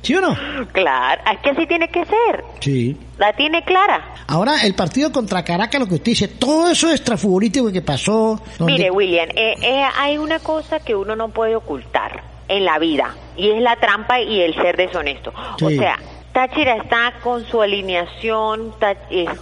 ¿Sí 0.02 0.14
o 0.14 0.20
no? 0.20 0.36
Claro, 0.72 1.20
es 1.32 1.38
que 1.40 1.50
así 1.50 1.66
tiene 1.66 1.88
que 1.88 2.04
ser. 2.04 2.44
Sí. 2.60 2.96
La 3.18 3.32
tiene 3.34 3.62
clara. 3.64 4.14
Ahora, 4.26 4.62
el 4.64 4.74
partido 4.74 5.12
contra 5.12 5.44
Caracas, 5.44 5.80
lo 5.80 5.86
que 5.86 5.94
usted 5.96 6.12
dice, 6.12 6.28
todo 6.28 6.70
eso 6.70 6.90
extrafutbolístico 6.90 7.70
que 7.72 7.82
pasó. 7.82 8.40
donde- 8.58 8.72
Mire, 8.74 8.90
William, 8.90 9.28
eh, 9.34 9.54
eh, 9.62 9.82
hay 9.98 10.16
una 10.18 10.38
cosa 10.38 10.80
que 10.80 10.94
uno 10.94 11.16
no 11.16 11.28
puede 11.28 11.54
ocultar 11.56 12.22
en 12.48 12.64
la 12.64 12.78
vida, 12.78 13.14
y 13.36 13.50
es 13.50 13.62
la 13.62 13.76
trampa 13.76 14.20
y 14.20 14.40
el 14.40 14.54
ser 14.54 14.76
deshonesto. 14.76 15.32
O 15.62 15.68
sea, 15.70 15.98
Táchira 16.40 16.76
está 16.76 17.12
con 17.22 17.44
su 17.44 17.60
alineación, 17.60 18.72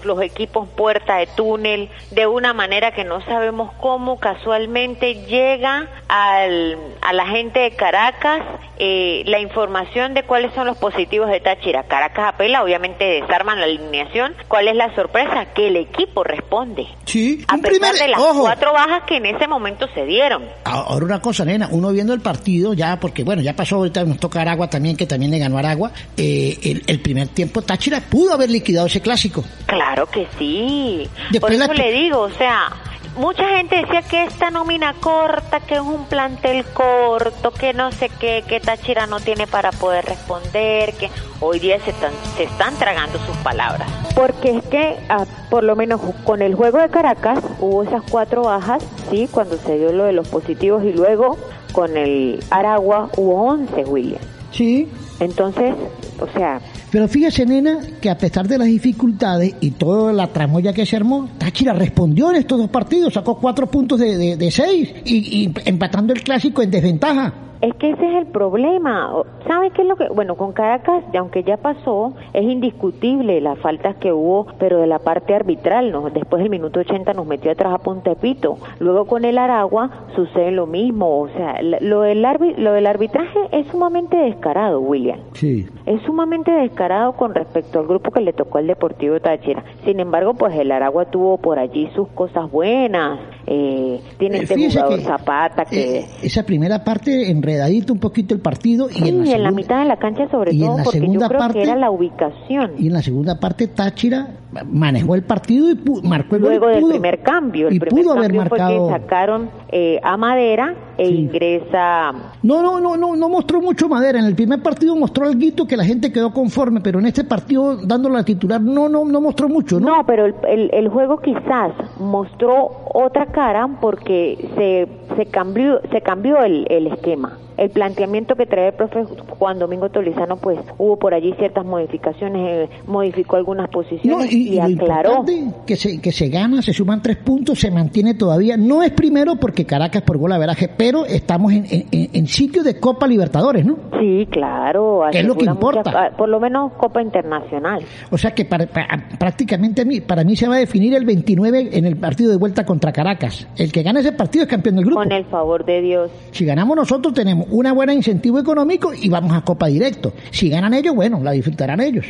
los 0.02 0.20
equipos 0.20 0.68
puerta 0.68 1.18
de 1.18 1.28
túnel, 1.28 1.90
de 2.10 2.26
una 2.26 2.52
manera 2.54 2.90
que 2.90 3.04
no 3.04 3.24
sabemos 3.24 3.70
cómo 3.80 4.18
casualmente 4.18 5.14
llega 5.26 5.86
al, 6.08 6.76
a 7.00 7.12
la 7.12 7.26
gente 7.26 7.60
de 7.60 7.76
Caracas 7.76 8.42
eh, 8.80 9.24
la 9.26 9.40
información 9.40 10.14
de 10.14 10.22
cuáles 10.22 10.54
son 10.54 10.68
los 10.68 10.78
positivos 10.78 11.28
de 11.28 11.40
Táchira. 11.40 11.82
Caracas 11.88 12.32
apela, 12.34 12.62
obviamente 12.62 13.04
desarman 13.04 13.58
la 13.58 13.66
alineación. 13.66 14.34
¿Cuál 14.46 14.68
es 14.68 14.76
la 14.76 14.94
sorpresa? 14.94 15.46
Que 15.46 15.66
el 15.66 15.76
equipo 15.76 16.22
responde. 16.22 16.86
Sí, 17.04 17.44
A 17.48 17.56
pesar 17.56 17.70
primer, 17.70 17.94
de 17.96 18.08
las 18.08 18.20
ojo, 18.20 18.42
cuatro 18.42 18.72
bajas 18.72 19.02
que 19.02 19.16
en 19.16 19.26
ese 19.26 19.48
momento 19.48 19.88
se 19.94 20.04
dieron. 20.06 20.44
Ahora 20.62 21.04
una 21.04 21.20
cosa, 21.20 21.44
nena, 21.44 21.68
uno 21.72 21.90
viendo 21.90 22.14
el 22.14 22.20
partido 22.20 22.72
ya, 22.72 23.00
porque 23.00 23.24
bueno, 23.24 23.42
ya 23.42 23.56
pasó 23.56 23.76
ahorita, 23.76 24.04
nos 24.04 24.20
toca 24.20 24.42
Aragua 24.42 24.70
también, 24.70 24.96
que 24.96 25.06
también 25.06 25.32
le 25.32 25.40
ganó 25.40 25.58
Aragua, 25.58 25.90
eh, 26.16 26.56
el, 26.86 26.87
el 26.88 27.00
primer 27.00 27.28
tiempo 27.28 27.62
Táchira 27.62 28.00
pudo 28.00 28.32
haber 28.32 28.50
liquidado 28.50 28.86
ese 28.86 29.00
clásico. 29.00 29.44
Claro 29.66 30.06
que 30.06 30.26
sí. 30.38 31.08
Después 31.30 31.58
Por 31.58 31.62
eso 31.62 31.74
le 31.74 31.92
digo, 31.92 32.20
o 32.20 32.30
sea, 32.30 32.72
mucha 33.18 33.46
gente 33.56 33.76
decía 33.76 34.00
que 34.02 34.24
esta 34.24 34.50
nómina 34.50 34.94
corta, 34.94 35.60
que 35.60 35.74
es 35.74 35.80
un 35.80 36.06
plantel 36.06 36.64
corto, 36.64 37.50
que 37.50 37.74
no 37.74 37.92
sé 37.92 38.10
qué, 38.18 38.42
que 38.48 38.58
Táchira 38.58 39.06
no 39.06 39.20
tiene 39.20 39.46
para 39.46 39.70
poder 39.70 40.06
responder, 40.06 40.94
que 40.94 41.10
hoy 41.40 41.58
día 41.58 41.78
se 41.80 41.90
están, 41.90 42.12
se 42.36 42.44
están 42.44 42.74
tragando 42.76 43.18
sus 43.26 43.36
palabras. 43.38 43.86
Porque 44.14 44.56
es 44.56 44.64
que, 44.64 44.96
ah, 45.10 45.26
por 45.50 45.64
lo 45.64 45.76
menos 45.76 46.00
con 46.24 46.40
el 46.40 46.54
juego 46.54 46.78
de 46.78 46.88
Caracas, 46.88 47.44
hubo 47.60 47.82
esas 47.82 48.02
cuatro 48.10 48.44
bajas, 48.44 48.82
sí, 49.10 49.28
cuando 49.30 49.58
se 49.58 49.76
dio 49.76 49.92
lo 49.92 50.04
de 50.04 50.14
los 50.14 50.26
positivos 50.28 50.82
y 50.84 50.92
luego 50.92 51.36
con 51.72 51.98
el 51.98 52.42
Aragua 52.48 53.10
hubo 53.18 53.42
11, 53.42 53.84
William. 53.84 54.22
Sí. 54.52 54.88
Entonces, 55.20 55.74
o 56.20 56.26
sea, 56.32 56.60
Pero 56.90 57.08
fíjese, 57.08 57.46
nena, 57.46 57.78
que 58.00 58.10
a 58.10 58.18
pesar 58.18 58.46
de 58.48 58.58
las 58.58 58.68
dificultades 58.68 59.54
y 59.60 59.72
toda 59.72 60.12
la 60.12 60.28
tramoya 60.28 60.72
que 60.72 60.86
se 60.86 60.96
armó, 60.96 61.28
Táchira 61.38 61.72
respondió 61.72 62.30
en 62.30 62.36
estos 62.36 62.58
dos 62.58 62.70
partidos, 62.70 63.14
sacó 63.14 63.38
cuatro 63.38 63.66
puntos 63.66 64.00
de, 64.00 64.36
de, 64.36 64.50
seis 64.50 64.92
y 65.04 65.52
empatando 65.64 66.12
el 66.12 66.22
clásico 66.22 66.62
en 66.62 66.70
desventaja. 66.70 67.47
Es 67.60 67.74
que 67.74 67.90
ese 67.90 68.08
es 68.08 68.16
el 68.16 68.26
problema. 68.26 69.12
¿Sabe 69.46 69.70
qué 69.70 69.82
es 69.82 69.88
lo 69.88 69.96
que.? 69.96 70.08
Bueno, 70.08 70.36
con 70.36 70.52
Caracas, 70.52 71.02
aunque 71.18 71.42
ya 71.42 71.56
pasó, 71.56 72.14
es 72.32 72.44
indiscutible 72.44 73.40
las 73.40 73.58
faltas 73.58 73.96
que 73.96 74.12
hubo, 74.12 74.46
pero 74.58 74.78
de 74.78 74.86
la 74.86 75.00
parte 75.00 75.34
arbitral, 75.34 75.90
¿no? 75.90 76.10
Después 76.10 76.42
del 76.42 76.50
minuto 76.50 76.80
80 76.80 77.12
nos 77.14 77.26
metió 77.26 77.50
atrás 77.50 77.74
a 77.74 77.78
Punta 77.78 78.14
Pito. 78.14 78.58
Luego 78.78 79.06
con 79.06 79.24
el 79.24 79.38
Aragua 79.38 79.90
sucede 80.14 80.52
lo 80.52 80.66
mismo. 80.66 81.20
O 81.20 81.28
sea, 81.28 81.60
lo 81.62 82.02
del, 82.02 82.24
arbi 82.24 82.54
lo 82.54 82.72
del 82.72 82.86
arbitraje 82.86 83.38
es 83.52 83.66
sumamente 83.68 84.16
descarado, 84.16 84.80
William. 84.80 85.18
Sí. 85.32 85.66
Es 85.86 86.00
sumamente 86.02 86.52
descarado 86.52 87.12
con 87.12 87.34
respecto 87.34 87.80
al 87.80 87.86
grupo 87.86 88.10
que 88.10 88.20
le 88.20 88.32
tocó 88.32 88.58
al 88.58 88.66
Deportivo 88.66 89.18
Táchira. 89.20 89.64
Sin 89.84 90.00
embargo, 90.00 90.34
pues 90.34 90.54
el 90.54 90.70
Aragua 90.70 91.06
tuvo 91.06 91.38
por 91.38 91.58
allí 91.58 91.88
sus 91.94 92.08
cosas 92.08 92.50
buenas. 92.50 93.18
Eh, 93.50 94.00
tiene 94.18 94.38
Eh, 94.38 94.42
este 94.42 94.56
jugador 94.68 94.98
que, 94.98 95.04
Zapata 95.04 95.64
que. 95.64 95.98
eh, 96.00 96.06
esa 96.22 96.42
primera 96.42 96.84
parte 96.84 97.30
enredadito 97.30 97.94
un 97.94 97.98
poquito 97.98 98.34
el 98.34 98.40
partido 98.40 98.90
y, 98.90 98.94
Sí, 98.94 99.08
en, 99.08 99.20
la 99.20 99.26
y 99.26 99.32
en 99.32 99.42
la 99.42 99.48
segunda- 99.48 99.50
mitad 99.52 99.78
de 99.80 99.84
la 99.86 99.96
cancha 99.96 100.28
sobre 100.30 100.52
todo 100.52 100.76
la 100.76 100.82
porque 100.84 101.00
yo 101.00 101.20
creo 101.20 101.38
parte- 101.38 101.54
que 101.54 101.62
era 101.62 101.76
la 101.76 101.90
ubicación. 101.90 102.72
y 102.78 102.88
en 102.88 102.92
la 102.92 103.00
segunda 103.02 103.40
parte 103.40 103.68
Táchira 103.68 104.28
manejó 104.64 105.14
el 105.14 105.22
partido 105.22 105.70
y 105.70 105.74
pu- 105.74 106.02
marcó 106.02 106.36
el 106.36 106.42
gol 106.42 106.50
Luego 106.50 106.68
del 106.68 106.80
pudo- 106.82 106.90
primer 106.90 107.22
cambio, 107.22 107.68
el 107.68 107.74
y 107.74 107.80
primer 107.80 108.02
pudo 108.04 108.12
haber 108.12 108.26
cambio 108.32 108.46
fue 108.48 108.58
marcado 108.58 108.86
que 108.88 108.92
sacaron 108.94 109.50
eh, 109.70 110.00
a 110.02 110.16
Madera 110.16 110.74
e 110.96 111.06
Sí. 111.06 111.14
ingresa 111.14 112.12
No, 112.42 112.62
no, 112.62 112.80
no, 112.80 112.96
no, 112.96 113.16
no 113.16 113.28
mostró 113.28 113.60
mucho 113.60 113.88
madera. 113.88 114.18
En 114.18 114.24
el 114.24 114.34
primer 114.34 114.62
partido 114.62 114.96
mostró 114.96 115.26
algo 115.26 115.38
que 115.66 115.76
la 115.76 115.84
gente 115.84 116.12
quedó 116.12 116.32
conforme, 116.32 116.80
pero 116.80 116.98
en 116.98 117.06
este 117.06 117.24
partido, 117.24 117.76
dándole 117.76 118.18
a 118.18 118.24
titular, 118.24 118.60
no, 118.60 118.88
no, 118.88 119.04
no 119.04 119.20
mostró 119.20 119.48
mucho, 119.48 119.78
¿no? 119.80 119.96
No, 119.98 120.06
pero 120.06 120.26
el, 120.26 120.34
el, 120.48 120.70
el 120.72 120.88
juego 120.88 121.18
quizás 121.18 121.72
mostró 122.00 122.70
otra 122.92 123.26
cara 123.26 123.68
porque 123.80 124.48
se, 124.56 125.16
se 125.16 125.26
cambió, 125.26 125.80
se 125.92 126.00
cambió 126.00 126.42
el, 126.42 126.66
el 126.70 126.86
esquema. 126.88 127.38
El 127.58 127.70
planteamiento 127.70 128.34
que 128.36 128.46
trae 128.46 128.68
el 128.68 128.74
profe 128.74 129.04
Juan 129.38 129.58
Domingo 129.58 129.90
Tolizano, 129.90 130.36
pues 130.36 130.58
hubo 130.78 130.96
por 130.98 131.12
allí 131.12 131.34
ciertas 131.38 131.66
modificaciones, 131.66 132.68
eh, 132.70 132.76
modificó 132.86 133.36
algunas 133.36 133.68
posiciones 133.68 134.32
y, 134.32 134.50
y, 134.50 134.60
y 134.60 134.74
lo 134.76 134.84
aclaró. 134.84 135.24
que 135.66 135.76
se, 135.76 136.00
que 136.00 136.12
se 136.12 136.28
gana, 136.28 136.62
se 136.62 136.72
suman 136.72 137.02
tres 137.02 137.16
puntos, 137.18 137.58
se 137.58 137.70
mantiene 137.70 138.14
todavía. 138.14 138.56
No 138.56 138.82
es 138.82 138.92
primero 138.92 139.36
porque 139.36 139.64
Caracas 139.66 140.02
por 140.02 140.18
gol 140.18 140.32
averaje, 140.32 140.68
pero 140.68 141.04
estamos 141.04 141.52
en, 141.52 141.64
en, 141.68 141.84
en 142.12 142.26
sitio 142.28 142.62
de 142.62 142.78
Copa 142.78 143.06
Libertadores, 143.06 143.66
¿no? 143.66 143.76
Sí, 144.00 144.26
claro. 144.30 145.02
¿Qué 145.10 145.18
es 145.20 145.24
lo 145.26 145.34
que 145.34 145.44
importa? 145.46 145.82
muchas- 145.90 146.14
por 146.16 146.28
lo 146.28 146.38
menos 146.38 146.72
Copa 146.74 147.02
Internacional. 147.02 147.82
O 148.10 148.16
sea 148.18 148.30
que 148.32 148.44
para- 148.44 148.66
para- 148.66 149.08
prácticamente 149.18 149.82
a 149.82 149.84
mí, 149.84 150.00
para 150.00 150.22
mí 150.22 150.36
se 150.36 150.46
va 150.46 150.54
a 150.54 150.58
definir 150.58 150.94
el 150.94 151.04
29 151.04 151.70
en 151.72 151.84
el 151.84 151.96
partido 151.96 152.30
de 152.30 152.36
vuelta 152.36 152.64
contra 152.64 152.92
Caracas. 152.92 153.48
El 153.56 153.72
que 153.72 153.82
gane 153.82 154.00
ese 154.00 154.12
partido 154.12 154.44
es 154.44 154.48
campeón 154.50 154.76
del 154.76 154.84
grupo. 154.84 155.00
Con 155.00 155.10
el 155.10 155.24
favor 155.24 155.64
de 155.64 155.80
Dios. 155.82 156.10
Si 156.30 156.44
ganamos 156.44 156.76
nosotros 156.76 157.12
tenemos 157.14 157.47
una 157.50 157.72
buena 157.72 157.92
incentivo 157.94 158.38
económico 158.38 158.92
y 158.94 159.08
vamos 159.08 159.32
a 159.32 159.42
Copa 159.42 159.66
directo. 159.66 160.12
Si 160.30 160.48
ganan 160.48 160.74
ellos, 160.74 160.94
bueno, 160.94 161.20
la 161.22 161.32
disfrutarán 161.32 161.80
ellos. 161.80 162.06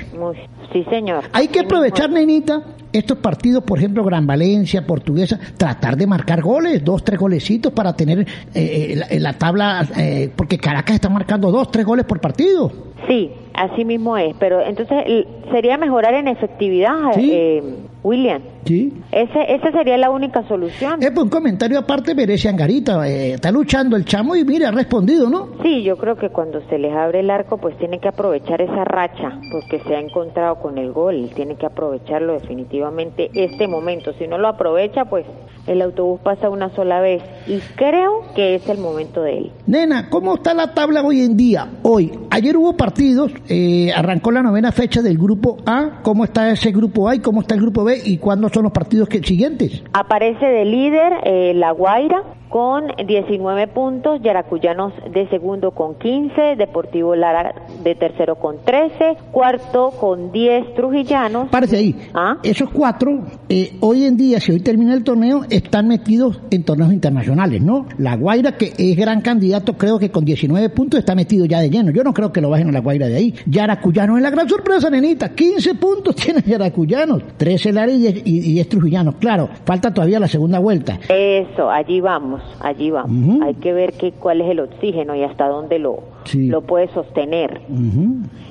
Sí, 0.73 0.85
señor. 0.91 1.25
Hay 1.33 1.49
que 1.49 1.61
aprovechar, 1.61 2.11
nenita, 2.11 2.63
estos 2.93 3.19
partidos, 3.19 3.65
por 3.65 3.79
ejemplo, 3.79 4.05
Gran 4.05 4.27
Valencia, 4.27 4.87
Portuguesa, 4.87 5.39
tratar 5.57 5.97
de 5.97 6.07
marcar 6.07 6.43
goles, 6.43 6.85
dos, 6.85 7.03
tres 7.05 7.19
golecitos 7.19 7.73
para 7.73 7.95
tener 7.95 8.27
eh, 8.55 8.95
la, 8.97 9.07
la 9.19 9.33
tabla, 9.39 9.87
eh, 9.97 10.31
porque 10.35 10.59
Caracas 10.59 10.95
está 10.97 11.09
marcando 11.09 11.51
dos, 11.51 11.71
tres 11.71 11.85
goles 11.87 12.05
por 12.05 12.21
partido. 12.21 12.71
Sí, 13.07 13.31
así 13.55 13.85
mismo 13.85 14.17
es, 14.19 14.35
pero 14.39 14.61
entonces 14.61 15.05
sería 15.51 15.79
mejorar 15.79 16.15
en 16.15 16.29
efectividad, 16.29 17.13
Sí. 17.15 17.31
eh, 17.33 17.63
William. 18.09 18.41
Sí. 18.65 18.93
Ese, 19.13 19.55
esa 19.55 19.71
sería 19.71 19.99
la 19.99 20.11
única 20.11 20.43
solución. 20.49 21.03
Es 21.03 21.11
pues, 21.11 21.25
un 21.25 21.31
comentario 21.31 21.79
aparte 21.79 22.15
merece 22.15 22.49
Angarita. 22.49 23.07
eh, 23.09 23.35
está 23.35 23.51
luchando 23.53 23.97
el 23.97 24.05
chamo 24.05 24.35
y 24.35 24.45
mira, 24.45 24.69
ha 24.69 24.73
respondido, 24.73 25.29
¿no? 25.29 25.51
Sí, 25.63 25.83
yo 25.83 25.97
creo 25.97 26.17
que 26.17 26.31
cuando 26.31 26.61
se 26.69 26.79
les 26.79 26.93
abre 26.93 27.21
el 27.21 27.31
arco, 27.31 27.59
pues 27.59 27.77
tiene 27.79 27.99
que 27.99 28.09
aprovechar 28.09 28.61
esa 28.61 28.85
racha, 28.85 29.39
porque 29.53 29.81
se 29.87 29.95
ha 29.95 30.01
encontrado 30.01 30.57
con 30.57 30.79
el 30.79 30.93
gol, 30.93 31.31
tiene 31.35 31.57
que 31.57 31.67
aprovecharlo 31.67 32.33
definitivamente 32.33 33.31
este 33.35 33.69
momento. 33.69 34.13
Si 34.15 34.27
no 34.27 34.39
lo 34.39 34.49
aprovecha, 34.49 35.05
pues 35.05 35.27
el 35.69 35.83
autobús 35.83 36.21
pasa 36.21 36.51
una 36.51 36.71
sola 36.75 37.01
vez 37.01 37.23
y 37.47 37.59
creo 37.77 38.23
que 38.35 38.55
es 38.55 38.69
el 38.69 38.79
momento 38.79 39.23
de 39.23 39.39
él. 39.39 39.53
Nena, 39.67 40.09
¿cómo 40.11 40.35
está 40.37 40.55
la 40.55 40.75
tabla 40.75 41.03
hoy 41.03 41.21
en 41.21 41.37
día? 41.37 41.69
Hoy, 41.83 42.13
ayer 42.31 42.57
hubo 42.57 42.77
partidos, 42.77 43.33
eh, 43.49 43.93
arrancó 43.95 44.31
la 44.31 44.43
novena 44.43 44.73
fecha 44.73 45.03
del 45.03 45.19
grupo 45.19 45.59
A, 45.67 46.01
¿cómo 46.03 46.25
está 46.25 46.51
ese 46.51 46.73
grupo 46.73 47.09
A 47.09 47.15
y 47.15 47.21
cómo 47.21 47.43
está 47.43 47.55
el 47.55 47.61
grupo 47.61 47.85
B 47.85 48.01
y 48.05 48.19
cuándo 48.19 48.49
son 48.49 48.65
los 48.65 48.73
partidos 48.73 49.09
que, 49.09 49.23
siguientes? 49.23 49.83
Aparece 49.93 50.47
de 50.47 50.65
líder 50.65 51.13
eh, 51.25 51.53
La 51.55 51.73
Guaira 51.73 52.23
con 52.49 52.89
19 53.07 53.69
puntos, 53.69 54.21
Yaracuyanos 54.23 54.93
de 55.13 55.29
segundo 55.29 55.73
con 55.73 55.97
15, 55.97 56.57
Deportivo 56.57 57.15
Lara 57.15 57.55
de 57.83 57.95
tercero 57.95 58.37
con 58.37 58.57
13, 58.65 59.17
cuarto 59.31 59.91
con 59.91 60.33
10 60.33 60.75
Trujillanos. 60.75 61.49
Párese 61.49 61.77
ahí. 61.77 61.95
¿Ah? 62.15 62.39
Esos 62.43 62.71
cuatro, 62.71 63.21
eh, 63.49 63.77
hoy 63.81 64.05
en 64.05 64.17
día, 64.17 64.41
si 64.41 64.53
hoy 64.53 64.61
termina 64.61 64.95
el 64.95 65.05
torneo, 65.05 65.43
están 65.51 65.89
metidos 65.89 66.41
en 66.51 66.65
torneos 66.65 66.93
internacionales, 66.93 67.61
¿no? 67.63 67.87
La 67.99 68.17
Guaira, 68.17 68.53
que 68.53 68.73
es 68.77 68.97
gran 68.97 69.21
candidato, 69.21 69.75
creo 69.75 69.99
que 69.99 70.11
con 70.11 70.25
19 70.25 70.69
puntos 70.71 71.01
está 71.01 71.15
metido 71.15 71.45
ya 71.47 71.61
de 71.61 71.71
lleno. 71.71 71.91
Yo 71.91 72.03
no 72.03 72.13
creo 72.13 72.33
que 72.33 72.41
lo 72.41 72.51
bajen 72.51 72.69
a 72.69 72.73
la 72.73 72.81
Guaira 72.81 73.07
de 73.07 73.17
ahí. 73.17 73.35
Yaracuyanos 73.47 74.17
es 74.17 74.23
la 74.23 74.31
gran 74.31 74.49
sorpresa, 74.49 74.91
nenita. 74.91 75.35
15 75.35 75.75
puntos 75.75 76.15
tiene 76.17 76.43
Yaracuyanos. 76.43 77.23
13 77.37 77.73
Lara 77.73 77.93
y 77.93 77.99
10, 77.99 78.23
y 78.25 78.41
10 78.41 78.69
Trujillanos. 78.69 79.17
Claro, 79.17 79.49
falta 79.65 79.93
todavía 79.93 80.19
la 80.21 80.29
segunda 80.29 80.59
vuelta. 80.59 80.99
Eso, 81.09 81.71
allí 81.71 82.01
vamos, 82.01 82.38
allí 82.61 82.91
vamos. 82.91 83.11
Ujú. 83.11 83.45
Hay 83.45 83.55
que 83.55 83.73
ver 83.73 83.95
qué, 83.95 84.13
cuál 84.13 84.41
es 84.41 84.51
el 84.51 84.61
oxígeno 84.61 85.15
y 85.15 85.23
hasta 85.23 85.49
dónde 85.49 85.79
lo, 85.79 86.03
Sí. 86.25 86.47
lo 86.49 86.61
puede 86.63 86.89
sostener. 86.93 87.61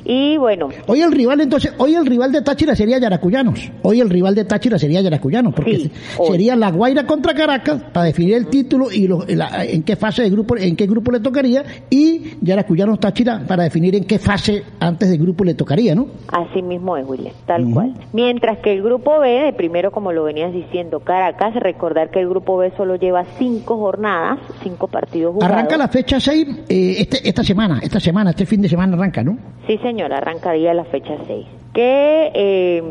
Y 0.05 0.37
bueno, 0.37 0.69
Hoy 0.87 1.01
el 1.01 1.11
rival, 1.11 1.41
entonces, 1.41 1.73
hoy 1.77 1.93
el 1.95 2.05
rival 2.05 2.31
de 2.31 2.41
Táchira 2.41 2.75
sería 2.75 2.97
Yaracuyanos. 2.97 3.71
Hoy 3.83 3.99
el 3.99 4.09
rival 4.09 4.35
de 4.35 4.45
Táchira 4.45 4.79
sería 4.79 5.01
Yaracuyanos, 5.01 5.53
porque 5.53 5.77
Sí, 5.77 5.91
sería 6.31 6.55
La 6.55 6.71
Guaira 6.71 7.05
contra 7.05 7.33
Caracas 7.33 7.81
para 7.91 8.05
definir 8.05 8.35
el 8.35 8.47
título 8.47 8.87
y 8.91 9.07
lo- 9.07 9.25
la- 9.27 9.65
en 9.65 9.83
qué 9.83 9.95
fase 9.97 10.23
de 10.23 10.29
grupo, 10.29 10.55
en 10.57 10.75
qué 10.77 10.87
grupo 10.87 11.11
le 11.11 11.19
tocaría, 11.19 11.63
y 11.89 12.35
Yaracuyanos 12.41 12.99
Táchira 12.99 13.43
para 13.47 13.63
definir 13.63 13.95
en 13.95 14.05
qué 14.05 14.17
fase 14.17 14.63
antes 14.79 15.09
del 15.09 15.19
grupo 15.19 15.43
le 15.43 15.53
tocaría, 15.53 15.93
¿no? 15.93 16.07
así 16.29 16.61
mismo 16.61 16.95
es, 16.97 17.05
William, 17.07 17.33
tal 17.45 17.69
cual. 17.71 17.93
Mientras 18.13 18.59
que 18.59 18.73
el 18.73 18.81
grupo 18.83 19.19
B, 19.19 19.27
de 19.29 19.53
primero, 19.53 19.91
como 19.91 20.11
lo 20.13 20.23
venías 20.23 20.53
diciendo, 20.53 20.99
Caracas, 21.01 21.53
recordar 21.55 22.11
que 22.11 22.19
el 22.21 22.29
grupo 22.29 22.57
B 22.57 22.71
solo 22.77 22.95
lleva 22.95 23.25
cinco 23.37 23.77
jornadas, 23.77 24.39
cinco 24.63 24.87
partidos 24.87 25.33
jugados. 25.33 25.53
Arranca 25.53 25.77
la 25.77 25.87
fecha 25.89 26.19
6 26.19 26.47
este, 26.69 27.27
esta 27.27 27.43
semana, 27.43 27.56
esta 27.81 27.99
semana, 27.99 28.29
este 28.31 28.45
fin 28.45 28.61
de 28.61 28.69
semana 28.69 28.95
arranca, 28.95 29.23
¿no? 29.23 29.37
Sí, 29.67 29.77
señor, 29.79 30.13
arrancaría 30.13 30.73
la 30.73 30.85
fecha 30.85 31.15
6. 31.27 31.45
Que 31.73 32.31
eh, 32.33 32.83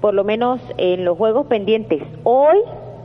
por 0.00 0.14
lo 0.14 0.24
menos 0.24 0.60
en 0.78 1.04
los 1.04 1.16
juegos 1.18 1.46
pendientes, 1.46 2.02
hoy, 2.24 2.56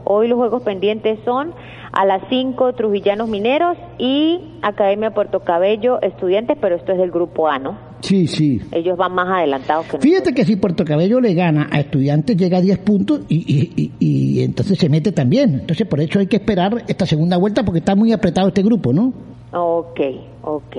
hoy 0.03 0.27
los 0.27 0.37
juegos 0.37 0.63
pendientes 0.63 1.19
son 1.25 1.53
a 1.93 2.05
las 2.05 2.21
5 2.29 2.73
Trujillanos 2.73 3.27
Mineros 3.27 3.77
y 3.97 4.39
Academia 4.61 5.11
Puerto 5.11 5.41
Cabello 5.41 6.01
Estudiantes, 6.01 6.57
pero 6.61 6.75
esto 6.75 6.93
es 6.93 6.97
del 6.97 7.11
grupo 7.11 7.49
A, 7.49 7.59
¿no? 7.59 7.77
Sí, 8.01 8.27
sí. 8.27 8.61
Ellos 8.71 8.97
van 8.97 9.13
más 9.13 9.27
adelantados 9.27 9.85
que 9.85 9.99
Fíjate 9.99 10.33
que 10.33 10.43
si 10.45 10.55
Puerto 10.55 10.83
Cabello 10.85 11.19
le 11.21 11.33
gana 11.35 11.67
a 11.71 11.79
estudiantes 11.81 12.35
llega 12.37 12.57
a 12.57 12.61
10 12.61 12.79
puntos 12.79 13.21
y, 13.29 13.35
y- 13.37 13.71
y- 13.75 13.91
y 14.39 14.43
entonces 14.43 14.79
se 14.79 14.89
mete 14.89 15.11
también. 15.11 15.53
Entonces 15.61 15.85
por 15.87 15.99
eso 15.99 16.17
hay 16.19 16.27
que 16.27 16.37
esperar 16.37 16.83
esta 16.87 17.05
segunda 17.05 17.37
vuelta 17.37 17.63
porque 17.63 17.79
está 17.79 17.93
muy 17.95 18.11
apretado 18.11 18.47
este 18.47 18.63
grupo, 18.63 18.91
¿no? 18.93 19.13
Ok, 19.53 19.99
ok. 20.43 20.77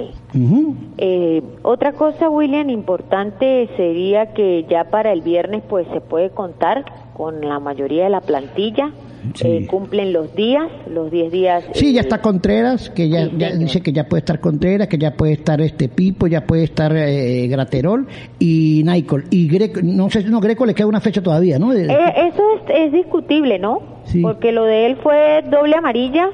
Eh, 0.99 1.43
otra 1.63 1.93
cosa, 1.93 2.31
William, 2.31 2.71
importante 2.71 3.69
sería 3.77 4.33
que 4.33 4.65
ya 4.69 4.85
para 4.85 5.13
el 5.13 5.21
viernes 5.21 5.63
pues 5.69 5.87
se 5.93 6.01
puede 6.01 6.31
contar 6.31 6.85
con 7.15 7.41
la 7.43 7.59
mayoría 7.61 8.05
de 8.05 8.11
la 8.11 8.21
plantilla. 8.23 8.91
Sí. 9.35 9.47
Eh, 9.47 9.67
cumplen 9.69 10.13
los 10.13 10.35
días, 10.35 10.69
los 10.91 11.09
10 11.11 11.31
días. 11.31 11.65
Sí, 11.75 11.93
ya 11.93 12.01
eh, 12.01 12.03
está 12.03 12.21
Contreras, 12.21 12.91
que 12.91 13.09
ya, 13.09 13.27
Sí, 13.27 13.31
ya 13.39 13.51
señor. 13.51 13.67
dice 13.67 13.81
que 13.81 13.93
ya 13.93 14.09
puede 14.09 14.19
estar 14.19 14.41
Contreras, 14.41 14.89
que 14.89 14.99
ya 14.99 15.13
puede 15.13 15.35
estar 15.35 15.61
este 15.61 15.89
Pipo, 15.89 16.27
ya 16.27 16.45
puede 16.45 16.65
estar 16.65 16.93
eh, 16.97 17.47
Graterol 17.47 18.09
y 18.41 18.83
Nicol. 18.85 19.27
Y 19.31 19.47
Greco, 19.49 19.79
no 19.81 20.11
sé, 20.11 20.25
no, 20.25 20.41
Greco 20.41 20.67
le 20.67 20.75
queda 20.75 20.89
una 20.89 21.01
fecha 21.01 21.23
todavía, 21.23 21.61
¿no? 21.61 21.73
Eh, 21.73 21.87
eso 21.87 22.43
es, 22.67 22.87
es 22.87 22.93
discutible, 22.93 23.59
¿no? 23.61 23.93
Sí. 24.07 24.21
porque 24.21 24.51
lo 24.51 24.65
de 24.65 24.87
él 24.87 24.97
fue 24.97 25.45
doble 25.49 25.77
amarilla 25.77 26.29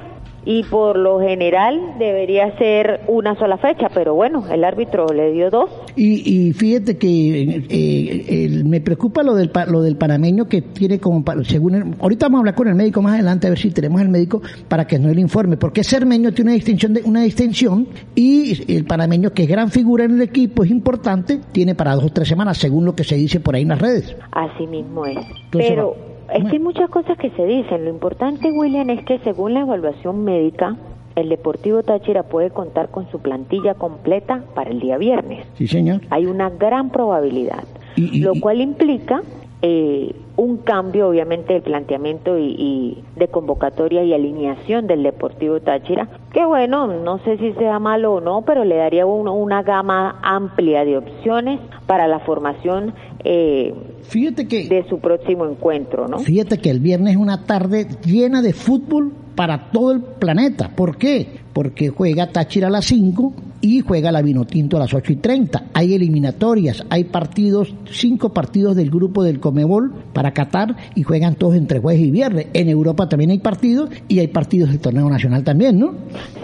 y 0.45 0.63
por 0.65 0.97
lo 0.99 1.21
general 1.21 1.79
debería 1.99 2.57
ser 2.59 3.01
una 3.09 3.35
sola 3.39 3.59
fecha, 3.59 3.89
pero 3.93 4.15
bueno, 4.15 4.45
el 4.51 4.65
árbitro 4.65 5.07
le 5.15 5.33
dio 5.33 5.51
dos. 5.51 5.69
Y, 5.97 6.49
y 6.49 6.53
fíjate 6.53 6.97
que 6.97 7.65
eh, 7.69 8.45
el- 8.45 8.65
me 8.65 8.81
preocupa 8.81 9.23
lo 9.23 9.35
del 9.35 9.51
lo 9.69 9.83
del 9.83 9.97
panameño 9.97 10.47
que 10.47 10.63
tiene 10.63 10.99
como 11.01 11.23
según 11.45 11.75
el- 11.75 11.95
ahorita 12.01 12.27
vamos 12.27 12.39
a 12.39 12.41
hablar 12.41 12.55
con 12.55 12.69
el 12.69 12.75
médico 12.75 13.03
más 13.03 13.15
adelante 13.15 13.47
a 13.47 13.51
ver 13.51 13.59
si 13.59 13.71
tenemos 13.71 14.01
el 14.01 14.09
médico 14.09 14.41
para 14.69 14.87
que 14.87 14.99
nos 14.99 15.13
el 15.13 15.19
informe 15.19 15.57
porque 15.57 15.83
Cermeño 15.85 16.33
tiene 16.33 16.51
una 16.53 16.55
distinción 16.57 16.95
de 16.95 17.03
una 17.03 17.23
distinción 17.23 17.89
y 18.15 18.73
el 18.73 18.85
panameño 18.85 19.31
que 19.31 19.43
es 19.43 19.49
gran 19.49 19.71
figura 19.71 20.05
en 20.05 20.13
el 20.13 20.23
equipo 20.23 20.63
es 20.65 20.71
importante 20.71 21.41
tiene 21.53 21.75
para 21.75 21.95
dos 21.95 22.05
o 22.05 22.11
tres 22.11 22.29
semanas 22.29 22.59
según 22.59 22.85
lo 22.85 22.95
que 22.95 23.05
se 23.05 23.17
dice 23.17 23.41
por 23.41 23.55
ahí 23.57 23.63
en 23.63 23.69
las 23.69 23.81
redes. 23.81 24.17
Así 24.31 24.67
mismo 24.67 25.05
es. 25.07 25.17
Entonces, 25.17 25.71
Pero 25.71 25.97
es 26.35 26.45
que 26.45 26.53
hay 26.53 26.59
muchas 26.59 26.91
cosas 26.91 27.17
que 27.19 27.31
se 27.31 27.45
dicen. 27.47 27.85
Lo 27.85 27.91
importante, 27.91 28.51
William, 28.53 28.91
es 28.91 29.05
que 29.05 29.19
según 29.21 29.55
la 29.55 29.61
evaluación 29.61 30.25
médica, 30.25 30.77
el 31.17 31.29
Deportivo 31.31 31.83
Táchira 31.83 32.23
puede 32.23 32.51
contar 32.51 32.91
con 32.91 33.11
su 33.11 33.19
plantilla 33.21 33.75
completa 33.75 34.43
para 34.55 34.71
el 34.71 34.79
día 34.81 34.99
viernes. 34.99 35.47
Sí, 35.55 35.67
señor. 35.67 36.01
Hay 36.11 36.27
una 36.27 36.49
gran 36.51 36.91
probabilidad, 36.91 37.65
Y- 37.97 38.19
y- 38.19 38.21
lo 38.21 38.35
cual 38.41 38.61
implica 38.61 39.23
eh, 39.63 40.15
un 40.39 40.59
cambio, 40.59 41.09
obviamente, 41.09 41.53
del 41.53 41.63
planteamiento 41.63 42.39
y, 42.39 42.55
y 42.57 43.05
de 43.17 43.29
convocatoria 43.29 44.05
y 44.05 44.15
alineación 44.15 44.87
del 44.87 45.03
Deportivo 45.03 45.61
Táchira, 45.61 46.09
que 46.33 46.45
bueno, 46.45 46.87
no 46.87 47.19
sé 47.25 47.37
si 47.39 47.53
sea 47.55 47.79
malo 47.81 48.15
o 48.15 48.21
no, 48.21 48.43
pero 48.43 48.65
le 48.65 48.77
daría 48.77 49.05
uno 49.05 49.35
una 49.35 49.63
gama 49.63 50.21
amplia 50.23 50.85
de 50.85 50.97
opciones 50.97 51.61
para 51.87 52.07
la 52.07 52.21
formación 52.21 52.95
eh, 53.25 53.75
Fíjate 54.03 54.47
que 54.47 54.69
de 54.69 54.89
su 54.89 55.01
próximo 55.01 55.45
encuentro, 55.45 56.09
¿no? 56.09 56.19
Fíjate 56.21 56.59
que 56.59 56.71
el 56.71 56.81
viernes 56.81 57.15
es 57.15 57.19
una 57.19 57.45
tarde 57.45 57.87
llena 58.05 58.41
de 58.41 58.53
fútbol 58.53 59.13
para 59.35 59.71
todo 59.71 59.93
el 59.93 60.01
planeta. 60.01 60.71
¿Por 60.75 60.97
qué? 60.97 61.41
Porque 61.53 61.89
juega 61.89 62.29
Táchira 62.29 62.69
a 62.69 62.71
las 62.71 62.87
5 62.87 63.33
y 63.61 63.81
juega 63.81 64.13
la 64.13 64.23
Vinotinto 64.23 64.77
a 64.77 64.81
las 64.81 64.95
8 64.95 65.13
y 65.13 65.17
30. 65.17 65.65
Hay 65.75 65.95
eliminatorias, 65.95 66.85
hay 66.91 67.05
partidos, 67.05 67.75
cinco 67.91 68.31
partidos 68.33 68.77
del 68.77 68.91
grupo 68.91 69.23
del 69.23 69.41
Comebol 69.41 69.93
para 70.13 70.33
Qatar 70.33 70.77
y 70.95 71.03
juegan 71.03 71.35
todos 71.35 71.55
entre 71.55 71.81
jueves 71.81 72.01
y 72.03 72.11
viernes. 72.11 72.49
En 72.55 72.69
Europa 72.69 73.09
también 73.09 73.31
hay 73.31 73.39
partidos 73.39 73.91
y 74.09 74.19
hay 74.21 74.29
partidos 74.29 74.71
del 74.71 74.81
torneo 74.81 75.09
nacional 75.09 75.45
también, 75.45 75.79
¿no? 75.79 75.95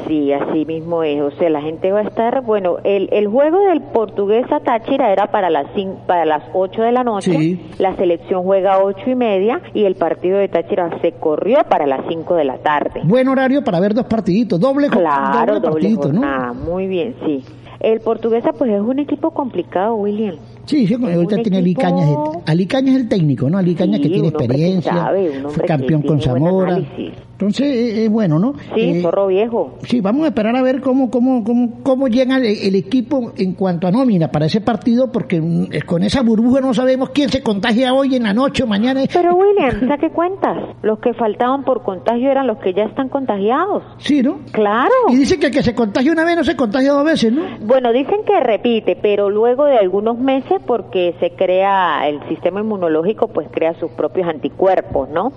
Sí, 0.08 0.32
así 0.32 0.64
mismo 0.66 1.02
es. 1.02 1.20
O 1.22 1.30
sea, 1.38 1.48
la 1.50 1.62
gente 1.62 1.90
va 1.90 2.00
a 2.00 2.02
estar, 2.02 2.42
bueno, 2.42 2.76
el, 2.84 3.08
el 3.12 3.26
juego 3.28 3.58
del 3.68 3.80
portuguesa 3.80 4.60
Táchira 4.60 5.12
era 5.12 5.28
para 5.30 5.50
las 5.50 5.66
cin- 5.74 5.96
para 6.06 6.24
las 6.24 6.42
8 6.52 6.82
de 6.82 6.92
la 6.92 7.04
noche, 7.04 7.32
Sí. 7.32 7.60
la 7.78 7.96
selección 7.96 8.42
juega 8.42 8.74
a 8.74 8.84
ocho 8.84 9.10
y 9.10 9.14
media 9.14 9.60
y 9.72 9.84
el 9.84 9.94
partido 9.94 10.38
de 10.38 10.48
Táchira 10.48 10.90
se 11.00 11.12
corrió 11.12 11.58
para 11.68 11.86
las 11.86 12.00
5 12.08 12.34
de 12.34 12.44
la 12.44 12.58
tarde. 12.58 13.00
Buen 13.04 13.28
horario 13.28 13.62
para 13.64 13.80
ver 13.80 13.94
dos 13.94 14.04
partiditos, 14.06 14.60
doble, 14.60 14.88
Claro, 14.88 15.54
doble 15.54 15.68
partidito, 15.70 16.12
¿no? 16.12 16.54
muy 16.54 16.86
bien, 16.86 17.03
sí. 17.24 17.42
El 17.80 18.00
portuguesa 18.00 18.52
pues 18.52 18.70
es 18.70 18.80
un 18.80 18.98
equipo 18.98 19.30
complicado, 19.32 19.94
William. 19.96 20.36
Sí, 20.64 20.86
sí, 20.86 20.94
ahorita 20.94 21.42
tiene 21.42 21.58
equipo- 21.58 21.82
Cañas, 21.82 22.08
de- 22.08 22.16
Ali 22.46 22.66
Cañas 22.66 22.94
es 22.94 23.02
el 23.02 23.08
técnico, 23.08 23.50
¿no? 23.50 23.58
Ali 23.58 23.74
Cañas 23.74 23.96
Sí, 23.96 24.02
que 24.04 24.08
tiene 24.08 24.30
que 24.30 24.36
experiencia, 24.38 24.92
sabe, 24.94 25.30
fue 25.50 25.62
que 25.62 25.68
campeón 25.68 26.02
con 26.02 26.20
Zamora. 26.22 26.68
análisis. 26.76 27.12
Entonces 27.34 27.66
eh, 27.66 28.04
es 28.04 28.10
bueno, 28.10 28.38
¿no? 28.38 28.54
Sí, 28.74 28.80
Eh, 28.80 29.02
zorro 29.02 29.26
viejo. 29.26 29.74
Sí, 29.82 30.00
vamos 30.00 30.24
a 30.24 30.28
esperar 30.28 30.54
a 30.56 30.62
ver 30.62 30.80
cómo 30.80 31.10
cómo 31.10 31.42
cómo 31.44 31.80
cómo 31.82 32.08
llega 32.08 32.36
el, 32.36 32.44
el 32.46 32.74
equipo 32.76 33.32
en 33.36 33.54
cuanto 33.54 33.86
a 33.86 33.90
nómina 33.90 34.28
para 34.28 34.46
ese 34.46 34.60
partido 34.60 35.10
porque 35.10 35.40
mm, 35.40 35.72
eh, 35.72 35.82
con 35.82 36.02
esa 36.04 36.22
burbuja 36.22 36.60
no 36.60 36.72
sabemos 36.72 37.10
quién 37.10 37.28
se 37.28 37.42
contagia 37.42 37.92
hoy 37.92 38.14
en 38.14 38.22
la 38.22 38.32
noche 38.32 38.62
o 38.62 38.66
mañana. 38.66 39.02
Pero 39.12 39.34
William, 39.34 39.88
saque 39.88 40.10
cuentas. 40.10 40.56
Los 40.82 40.98
que 41.00 41.12
faltaban 41.14 41.64
por 41.64 41.82
contagio 41.82 42.30
eran 42.30 42.46
los 42.46 42.58
que 42.58 42.72
ya 42.72 42.84
están 42.84 43.08
contagiados. 43.08 43.82
Sí, 43.98 44.22
¿no? 44.22 44.38
Claro. 44.52 44.90
Y 45.08 45.16
dice 45.16 45.38
que 45.38 45.46
el 45.46 45.52
que 45.52 45.62
se 45.62 45.74
contagia 45.74 46.12
una 46.12 46.24
vez 46.24 46.36
no 46.36 46.44
se 46.44 46.56
contagia 46.56 46.92
dos 46.92 47.04
veces, 47.04 47.32
¿no? 47.32 47.42
Bueno, 47.60 47.92
dicen 47.92 48.20
que 48.24 48.38
repite, 48.40 48.96
pero 49.00 49.28
luego 49.30 49.64
de 49.64 49.76
algunos 49.78 50.18
meses, 50.18 50.60
porque 50.66 51.14
se 51.20 51.30
crea, 51.30 52.08
el 52.08 52.20
sistema 52.28 52.60
inmunológico 52.60 53.28
pues 53.28 53.48
crea 53.50 53.74
sus 53.80 53.90
propios 53.92 54.28
anticuerpos, 54.28 55.08
¿no? 55.10 55.32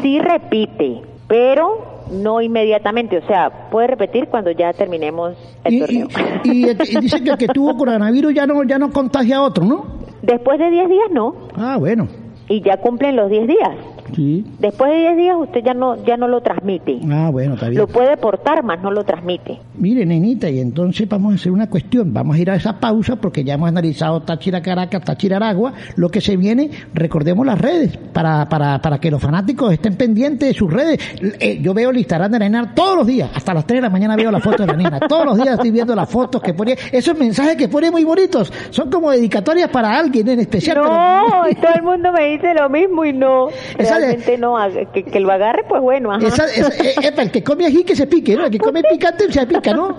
Sí 0.00 0.18
repite, 0.18 1.02
pero 1.32 1.78
no 2.10 2.42
inmediatamente, 2.42 3.16
o 3.16 3.26
sea, 3.26 3.70
puede 3.70 3.86
repetir 3.86 4.26
cuando 4.28 4.50
ya 4.50 4.74
terminemos 4.74 5.34
el 5.64 5.72
Y, 5.72 5.76
y, 5.76 5.80
torneo. 5.80 6.08
y- 6.44 6.70
y 6.70 7.00
dice 7.00 7.24
que 7.24 7.30
el 7.30 7.38
que 7.38 7.48
tuvo 7.48 7.74
coronavirus 7.78 8.34
ya 8.34 8.46
no 8.46 8.62
ya 8.64 8.78
no 8.78 8.90
contagia 8.92 9.38
a 9.38 9.42
otro, 9.42 9.64
¿no? 9.64 9.86
Después 10.20 10.58
de 10.58 10.70
10 10.70 10.90
días 10.90 11.08
no, 11.10 11.34
Ah, 11.56 11.78
bueno. 11.78 12.06
y 12.50 12.60
ya 12.60 12.76
cumplen 12.76 13.16
los 13.16 13.30
10 13.30 13.46
días. 13.46 13.70
Sí. 14.14 14.44
Después 14.58 14.90
de 14.90 14.98
10 14.98 15.16
días 15.16 15.36
usted 15.38 15.60
ya 15.64 15.74
no 15.74 16.02
ya 16.04 16.16
no 16.16 16.28
lo 16.28 16.40
transmite. 16.40 17.00
Ah, 17.10 17.30
bueno, 17.30 17.54
está 17.54 17.68
bien. 17.68 17.80
Lo 17.80 17.86
puede 17.86 18.16
portar, 18.16 18.62
más 18.62 18.82
no 18.82 18.90
lo 18.90 19.04
transmite. 19.04 19.58
Mire, 19.74 20.04
nenita, 20.06 20.48
y 20.50 20.60
entonces 20.60 21.08
vamos 21.08 21.32
a 21.32 21.34
hacer 21.36 21.52
una 21.52 21.68
cuestión. 21.68 22.12
Vamos 22.12 22.36
a 22.36 22.38
ir 22.38 22.50
a 22.50 22.54
esa 22.56 22.78
pausa 22.78 23.16
porque 23.16 23.44
ya 23.44 23.54
hemos 23.54 23.68
analizado 23.68 24.20
Táchira 24.22 24.60
Caracas, 24.62 25.02
Táchira 25.04 25.36
Aragua. 25.36 25.72
Lo 25.96 26.08
que 26.10 26.20
se 26.20 26.36
viene, 26.36 26.70
recordemos 26.94 27.44
las 27.46 27.60
redes 27.60 27.96
para, 28.12 28.48
para, 28.48 28.80
para 28.80 28.98
que 28.98 29.10
los 29.10 29.20
fanáticos 29.22 29.72
estén 29.72 29.96
pendientes 29.96 30.48
de 30.48 30.54
sus 30.54 30.72
redes. 30.72 30.98
Eh, 31.40 31.58
yo 31.62 31.74
veo 31.74 31.90
el 31.90 31.98
Instagram 31.98 32.30
de 32.32 32.38
la 32.38 32.48
nena 32.48 32.74
todos 32.74 32.96
los 32.96 33.06
días, 33.06 33.30
hasta 33.34 33.54
las 33.54 33.66
3 33.66 33.78
de 33.78 33.82
la 33.82 33.90
mañana 33.90 34.16
veo 34.16 34.30
la 34.30 34.40
foto 34.40 34.64
de 34.64 34.66
la 34.72 34.76
nena. 34.76 35.00
Todos 35.00 35.24
los 35.26 35.36
días 35.36 35.54
estoy 35.54 35.70
viendo 35.70 35.94
las 35.94 36.08
fotos 36.08 36.40
que 36.42 36.54
pone. 36.54 36.76
Esos 36.92 37.18
mensajes 37.18 37.56
que 37.56 37.68
pone 37.68 37.90
muy 37.90 38.04
bonitos 38.04 38.52
son 38.70 38.90
como 38.90 39.10
dedicatorias 39.10 39.68
para 39.70 39.96
alguien 39.98 40.28
en 40.28 40.40
especial. 40.40 40.76
No, 40.78 40.82
pero- 40.82 41.60
todo 41.62 41.74
el 41.74 41.82
mundo 41.82 42.12
me 42.12 42.26
dice 42.32 42.54
lo 42.54 42.68
mismo 42.68 43.04
y 43.04 43.12
no. 43.12 43.48
Esa 43.78 43.98
Realmente 44.06 44.38
no, 44.38 44.56
a- 44.58 44.70
que, 44.70 45.02
que 45.04 45.20
lo 45.20 45.30
agarre, 45.32 45.64
pues 45.68 45.80
bueno, 45.82 46.12
ajá. 46.12 46.26
Esa- 46.26 46.44
esa- 46.46 46.84
eh, 46.84 46.94
epa, 47.08 47.22
el 47.22 47.30
que 47.30 47.42
come 47.42 47.66
ají 47.66 47.84
que 47.84 47.96
se 47.96 48.06
pique, 48.06 48.36
¿no? 48.36 48.44
El 48.46 48.50
que 48.50 48.58
come 48.58 48.82
picante 48.90 49.30
se 49.32 49.46
pica, 49.46 49.72
¿no? 49.72 49.96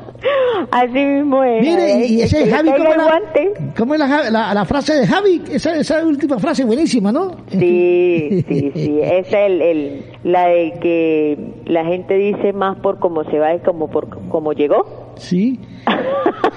Así 0.72 0.92
mismo 1.06 1.44
es. 1.44 1.62
Mire, 1.62 2.06
y, 2.08 2.22
ese 2.22 2.50
Javi, 2.50 2.72
¿cómo 2.78 2.94
la, 2.96 3.22
cómo 3.78 3.94
es 3.96 4.00
la, 4.00 4.30
la- 4.30 4.54
la 4.54 4.66
frase 4.66 4.94
de 4.94 5.08
Javi? 5.08 5.42
Esa, 5.52 5.76
esa 5.76 6.04
última 6.06 6.40
frase 6.40 6.64
buenísima, 6.66 7.12
¿no? 7.12 7.32
Sí, 7.50 8.44
sí, 8.48 8.72
sí. 8.74 9.00
Esa 9.02 9.40
es 9.46 9.52
el, 9.52 9.62
el, 9.62 10.06
la 10.24 10.48
de 10.48 10.74
que 10.82 11.38
la 11.66 11.86
gente 11.86 12.16
dice 12.16 12.54
más 12.54 12.78
por 12.80 13.00
cómo 13.00 13.24
se 13.26 13.40
va 13.40 13.54
y 13.56 13.60
como 13.60 13.90
por 13.90 14.08
cómo 14.30 14.54
llegó. 14.54 15.14
Sí. 15.18 15.60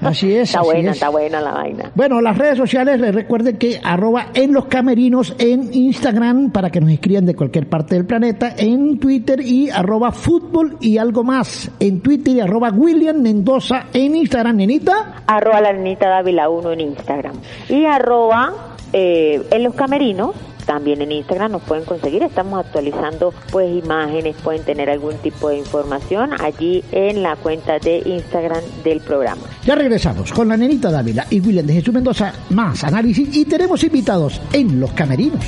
Así 0.00 0.34
es. 0.34 0.50
Está 0.50 0.60
así 0.60 0.68
buena, 0.68 0.90
es. 0.90 0.96
está 0.96 1.08
buena 1.08 1.40
la 1.40 1.52
vaina. 1.52 1.90
Bueno, 1.94 2.20
las 2.20 2.36
redes 2.36 2.58
sociales, 2.58 3.00
les 3.00 3.14
recuerden 3.14 3.56
que 3.56 3.80
arroba 3.82 4.26
en 4.34 4.52
los 4.52 4.66
camerinos 4.66 5.34
en 5.38 5.72
Instagram 5.72 6.50
para 6.50 6.70
que 6.70 6.80
nos 6.80 6.90
escriban 6.90 7.24
de 7.24 7.34
cualquier 7.34 7.68
parte 7.68 7.94
del 7.94 8.06
planeta, 8.06 8.54
en 8.56 8.98
Twitter 8.98 9.40
y 9.40 9.70
arroba 9.70 10.12
fútbol 10.12 10.76
y 10.80 10.98
algo 10.98 11.24
más, 11.24 11.70
en 11.80 12.00
Twitter 12.00 12.36
y 12.36 12.40
arroba 12.40 12.70
William 12.70 13.20
Mendoza 13.20 13.86
en 13.92 14.16
Instagram, 14.16 14.56
nenita. 14.56 15.22
Arroba 15.26 15.60
la 15.60 15.72
nenita 15.72 16.08
Dávila 16.08 16.48
1 16.48 16.72
en 16.72 16.80
Instagram. 16.80 17.36
Y 17.68 17.84
arroba 17.84 18.52
eh, 18.92 19.42
en 19.50 19.62
los 19.62 19.74
camerinos. 19.74 20.34
También 20.66 21.02
en 21.02 21.12
Instagram 21.12 21.52
nos 21.52 21.62
pueden 21.62 21.84
conseguir, 21.84 22.22
estamos 22.22 22.64
actualizando 22.64 23.34
pues 23.50 23.84
imágenes, 23.84 24.36
pueden 24.42 24.64
tener 24.64 24.90
algún 24.90 25.16
tipo 25.18 25.48
de 25.48 25.58
información 25.58 26.30
allí 26.40 26.84
en 26.92 27.22
la 27.22 27.36
cuenta 27.36 27.78
de 27.78 28.02
Instagram 28.04 28.62
del 28.84 29.00
programa. 29.00 29.42
Ya 29.64 29.74
regresamos 29.74 30.32
con 30.32 30.48
la 30.48 30.56
nenita 30.56 30.90
Dávila 30.90 31.26
y 31.30 31.40
William 31.40 31.66
de 31.66 31.74
Jesús 31.74 31.94
Mendoza, 31.94 32.32
más 32.50 32.84
análisis 32.84 33.36
y 33.36 33.44
tenemos 33.44 33.82
invitados 33.84 34.40
en 34.52 34.80
los 34.80 34.92
camerinos. 34.92 35.44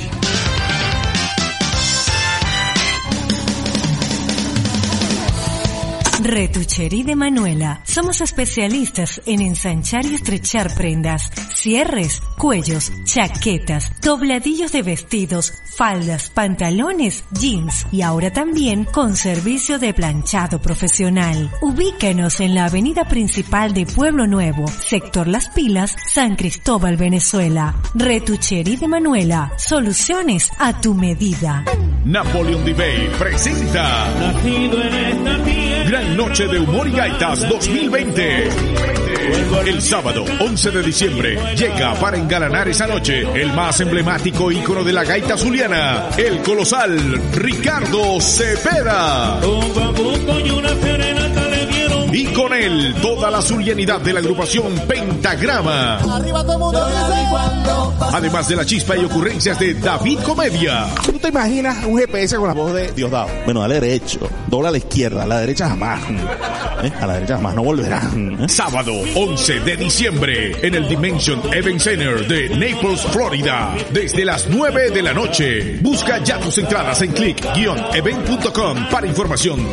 Retucherí 6.25 7.03
de 7.03 7.15
Manuela. 7.15 7.81
Somos 7.83 8.19
especialistas 8.19 9.21
en 9.27 9.41
ensanchar 9.41 10.07
y 10.07 10.15
estrechar 10.15 10.73
prendas, 10.73 11.29
cierres, 11.53 12.19
cuellos, 12.35 12.91
chaquetas, 13.03 13.91
dobladillos 14.01 14.71
de 14.71 14.81
vestidos, 14.81 15.53
faldas, 15.77 16.31
pantalones, 16.31 17.25
jeans 17.29 17.85
y 17.91 18.01
ahora 18.01 18.33
también 18.33 18.85
con 18.85 19.15
servicio 19.15 19.77
de 19.77 19.93
planchado 19.93 20.59
profesional. 20.59 21.51
Ubíquenos 21.61 22.39
en 22.39 22.55
la 22.55 22.65
avenida 22.65 23.05
principal 23.07 23.75
de 23.75 23.85
Pueblo 23.85 24.25
Nuevo, 24.25 24.67
sector 24.67 25.27
Las 25.27 25.49
Pilas, 25.49 25.95
San 26.11 26.35
Cristóbal, 26.35 26.97
Venezuela. 26.97 27.75
Retucherí 27.93 28.77
de 28.77 28.87
Manuela. 28.87 29.51
Soluciones 29.57 30.49
a 30.57 30.81
tu 30.81 30.95
medida. 30.95 31.63
Napoleon 32.03 32.65
Debate 32.65 33.11
presenta 33.19 34.11
Gran 35.87 36.17
Noche 36.17 36.47
de 36.47 36.59
Humor 36.59 36.87
y 36.87 36.91
Gaitas 36.91 37.47
2020. 37.47 38.49
El 39.67 39.81
sábado 39.81 40.25
11 40.39 40.71
de 40.71 40.83
diciembre 40.83 41.55
llega 41.55 41.93
para 41.95 42.17
engalanar 42.17 42.67
esa 42.67 42.87
noche 42.87 43.21
el 43.39 43.53
más 43.53 43.79
emblemático 43.79 44.51
ícono 44.51 44.83
de 44.83 44.93
la 44.93 45.03
gaita 45.03 45.37
zuliana, 45.37 46.09
el 46.17 46.39
colosal 46.39 47.21
Ricardo 47.33 48.19
Cepeda. 48.19 49.39
Y 52.15 52.27
con 52.27 52.53
él 52.53 52.95
toda 53.01 53.29
la 53.29 53.41
zulianidad 53.41 53.99
de 53.99 54.13
la 54.13 54.21
agrupación 54.21 54.73
Pentagrama. 54.87 55.99
Además 58.13 58.47
de 58.47 58.55
la 58.55 58.65
chispa 58.65 58.95
y 58.95 59.03
ocurrencias 59.03 59.59
de 59.59 59.73
David 59.73 60.19
Comedia. 60.19 60.87
¿Tú 61.03 61.19
te 61.19 61.27
imaginas 61.27 61.83
un 61.83 61.97
GPS 61.97 62.37
con 62.37 62.47
la 62.47 62.53
voz 62.53 62.73
de 62.73 62.93
Diosdado? 62.93 63.27
Bueno, 63.43 63.59
dale 63.59 63.81
derecho, 63.81 64.29
dobla 64.47 64.69
a 64.69 64.71
la 64.71 64.77
izquierda, 64.77 65.23
a 65.23 65.27
la 65.27 65.39
derecha 65.39 65.67
jamás. 65.67 65.99
¿Eh? 66.83 66.91
A 67.01 67.05
la 67.05 67.15
derecha 67.15 67.35
jamás, 67.35 67.53
no 67.53 67.63
volverán. 67.63 68.37
¿eh? 68.43 68.47
Sábado 68.47 68.93
11 69.15 69.59
de 69.59 69.75
diciembre 69.75 70.65
en 70.65 70.73
el 70.73 70.87
Dimension 70.87 71.41
Event 71.53 71.81
Center 71.81 72.25
de 72.25 72.47
Naples, 72.47 73.01
Florida. 73.11 73.75
Desde 73.91 74.23
las 74.23 74.47
9 74.47 74.91
de 74.91 75.01
la 75.01 75.13
noche. 75.13 75.79
Busca 75.81 76.23
ya 76.23 76.39
tus 76.39 76.57
entradas 76.59 77.01
en 77.01 77.11
click-event.com 77.11 78.87
para 78.89 79.05
información 79.05 79.67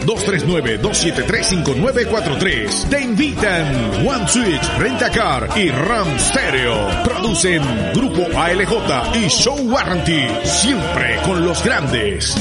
239-273-5943. 2.38 2.88
Te 2.88 3.00
invitan 3.00 4.06
One 4.06 4.28
Switch, 4.28 4.78
Rentacar 4.78 5.48
y 5.56 5.70
Ram 5.70 6.18
Stereo. 6.18 6.88
Producen 7.04 7.62
Grupo 7.94 8.22
ALJ 8.36 9.16
y 9.16 9.28
Show 9.28 9.58
Warranty. 9.70 10.26
Siempre 10.44 11.18
con 11.24 11.44
los 11.44 11.64
grandes. 11.64 12.34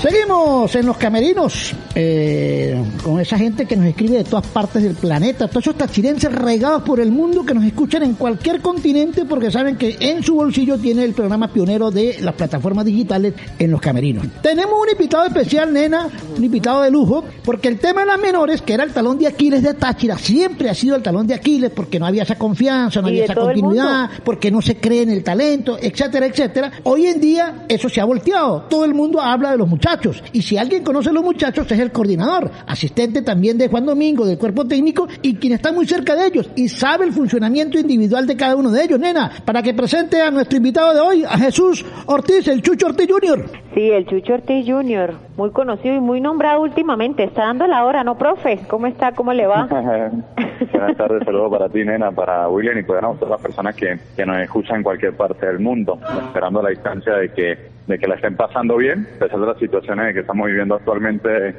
Seguimos 0.00 0.74
en 0.76 0.86
los 0.86 0.96
camerinos 0.96 1.74
eh, 1.94 2.82
con 3.02 3.20
esa 3.20 3.36
gente 3.36 3.66
que 3.66 3.76
nos 3.76 3.86
escribe 3.86 4.18
de 4.18 4.24
todas 4.24 4.46
partes 4.46 4.82
del 4.82 4.94
planeta, 4.94 5.48
todos 5.48 5.64
esos 5.66 5.76
tachirenses 5.76 6.30
regados 6.32 6.82
por 6.82 7.00
el 7.00 7.10
mundo 7.10 7.44
que 7.44 7.52
nos 7.52 7.64
escuchan 7.64 8.02
en 8.04 8.14
cualquier 8.14 8.60
continente 8.60 9.24
porque 9.24 9.50
saben 9.50 9.76
que 9.76 9.96
en 9.98 10.22
su 10.22 10.36
bolsillo 10.36 10.78
tiene 10.78 11.04
el 11.04 11.14
programa 11.14 11.48
pionero 11.48 11.90
de 11.90 12.18
las 12.20 12.34
plataformas 12.34 12.84
digitales 12.84 13.34
en 13.58 13.70
los 13.70 13.80
camerinos. 13.80 14.26
Tenemos 14.40 14.74
un 14.80 14.90
invitado 14.90 15.26
especial, 15.26 15.72
nena, 15.72 16.08
un 16.36 16.44
invitado 16.44 16.82
de 16.82 16.90
lujo, 16.90 17.24
porque 17.44 17.68
el 17.68 17.78
tema 17.78 18.02
de 18.02 18.06
las 18.06 18.20
menores, 18.20 18.62
que 18.62 18.74
era 18.74 18.84
el 18.84 18.92
talón 18.92 19.18
de 19.18 19.26
Aquiles 19.26 19.62
de 19.62 19.74
Táchira, 19.74 20.16
siempre 20.16 20.70
ha 20.70 20.74
sido 20.74 20.94
el 20.96 21.02
talón 21.02 21.26
de 21.26 21.34
Aquiles 21.34 21.70
porque 21.74 21.98
no 21.98 22.06
había 22.06 22.22
esa 22.22 22.36
confianza, 22.36 23.00
no 23.00 23.08
había 23.08 23.24
esa 23.24 23.34
continuidad, 23.34 24.10
porque 24.24 24.50
no 24.50 24.62
se 24.62 24.76
cree 24.76 25.02
en 25.02 25.10
el 25.10 25.24
talento, 25.24 25.76
etcétera, 25.80 26.26
etcétera. 26.26 26.70
Hoy 26.84 27.06
en 27.06 27.20
día 27.20 27.64
eso 27.68 27.88
se 27.88 28.00
ha 28.00 28.04
volteado. 28.04 28.62
Todo 28.70 28.84
el 28.84 28.94
mundo 28.94 29.20
habla 29.20 29.50
de 29.50 29.58
los 29.58 29.68
muchachos. 29.68 30.22
Y 30.32 30.42
si 30.42 30.56
alguien 30.56 30.84
conoce 30.84 31.10
a 31.10 31.12
los 31.12 31.24
muchachos 31.24 31.66
es 31.70 31.79
el 31.82 31.92
coordinador, 31.92 32.50
asistente 32.66 33.22
también 33.22 33.58
de 33.58 33.68
Juan 33.68 33.86
Domingo, 33.86 34.26
del 34.26 34.38
cuerpo 34.38 34.66
técnico, 34.66 35.08
y 35.22 35.36
quien 35.36 35.54
está 35.54 35.72
muy 35.72 35.86
cerca 35.86 36.14
de 36.14 36.26
ellos 36.26 36.50
y 36.56 36.68
sabe 36.68 37.06
el 37.06 37.12
funcionamiento 37.12 37.78
individual 37.78 38.26
de 38.26 38.36
cada 38.36 38.56
uno 38.56 38.70
de 38.70 38.84
ellos. 38.84 38.98
Nena, 38.98 39.30
para 39.44 39.62
que 39.62 39.74
presente 39.74 40.20
a 40.20 40.30
nuestro 40.30 40.56
invitado 40.56 40.94
de 40.94 41.00
hoy, 41.00 41.24
a 41.24 41.38
Jesús 41.38 41.84
Ortiz, 42.06 42.48
el 42.48 42.62
Chucho 42.62 42.86
Ortiz 42.86 43.08
Jr. 43.10 43.44
Sí, 43.74 43.90
el 43.90 44.06
Chucho 44.06 44.34
Ortiz 44.34 44.66
Jr., 44.66 45.14
muy 45.36 45.50
conocido 45.50 45.94
y 45.94 46.00
muy 46.00 46.20
nombrado 46.20 46.62
últimamente. 46.62 47.24
Está 47.24 47.46
dando 47.46 47.66
la 47.66 47.84
hora, 47.84 48.04
¿no, 48.04 48.18
profe? 48.18 48.60
¿Cómo 48.68 48.86
está? 48.86 49.12
¿Cómo 49.12 49.32
le 49.32 49.46
va? 49.46 49.66
Buenas 50.72 50.96
tardes, 50.96 51.24
saludos 51.24 51.50
para 51.50 51.68
ti, 51.68 51.84
nena, 51.84 52.10
para 52.10 52.48
William 52.48 52.78
y 52.78 52.82
para 52.82 53.00
todas 53.00 53.30
las 53.30 53.40
personas 53.40 53.74
que, 53.74 53.98
que 54.14 54.26
nos 54.26 54.38
escuchan 54.38 54.78
en 54.78 54.82
cualquier 54.82 55.16
parte 55.16 55.46
del 55.46 55.58
mundo, 55.58 55.98
esperando 56.26 56.60
la 56.60 56.70
distancia 56.70 57.14
de 57.14 57.32
que 57.32 57.79
de 57.90 57.98
que 57.98 58.06
la 58.06 58.14
estén 58.14 58.36
pasando 58.36 58.76
bien, 58.76 59.06
a 59.16 59.18
pesar 59.18 59.38
de 59.40 59.46
las 59.46 59.58
situaciones 59.58 60.14
que 60.14 60.20
estamos 60.20 60.46
viviendo 60.46 60.74
actualmente 60.76 61.28
eh, 61.48 61.54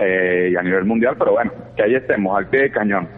eh, 0.00 0.50
y 0.52 0.56
a 0.56 0.62
nivel 0.62 0.84
mundial, 0.84 1.14
pero 1.18 1.32
bueno, 1.32 1.52
que 1.76 1.82
ahí 1.84 1.94
estemos, 1.94 2.36
al 2.36 2.48
pie 2.48 2.62
de 2.62 2.70
cañón. 2.70 3.08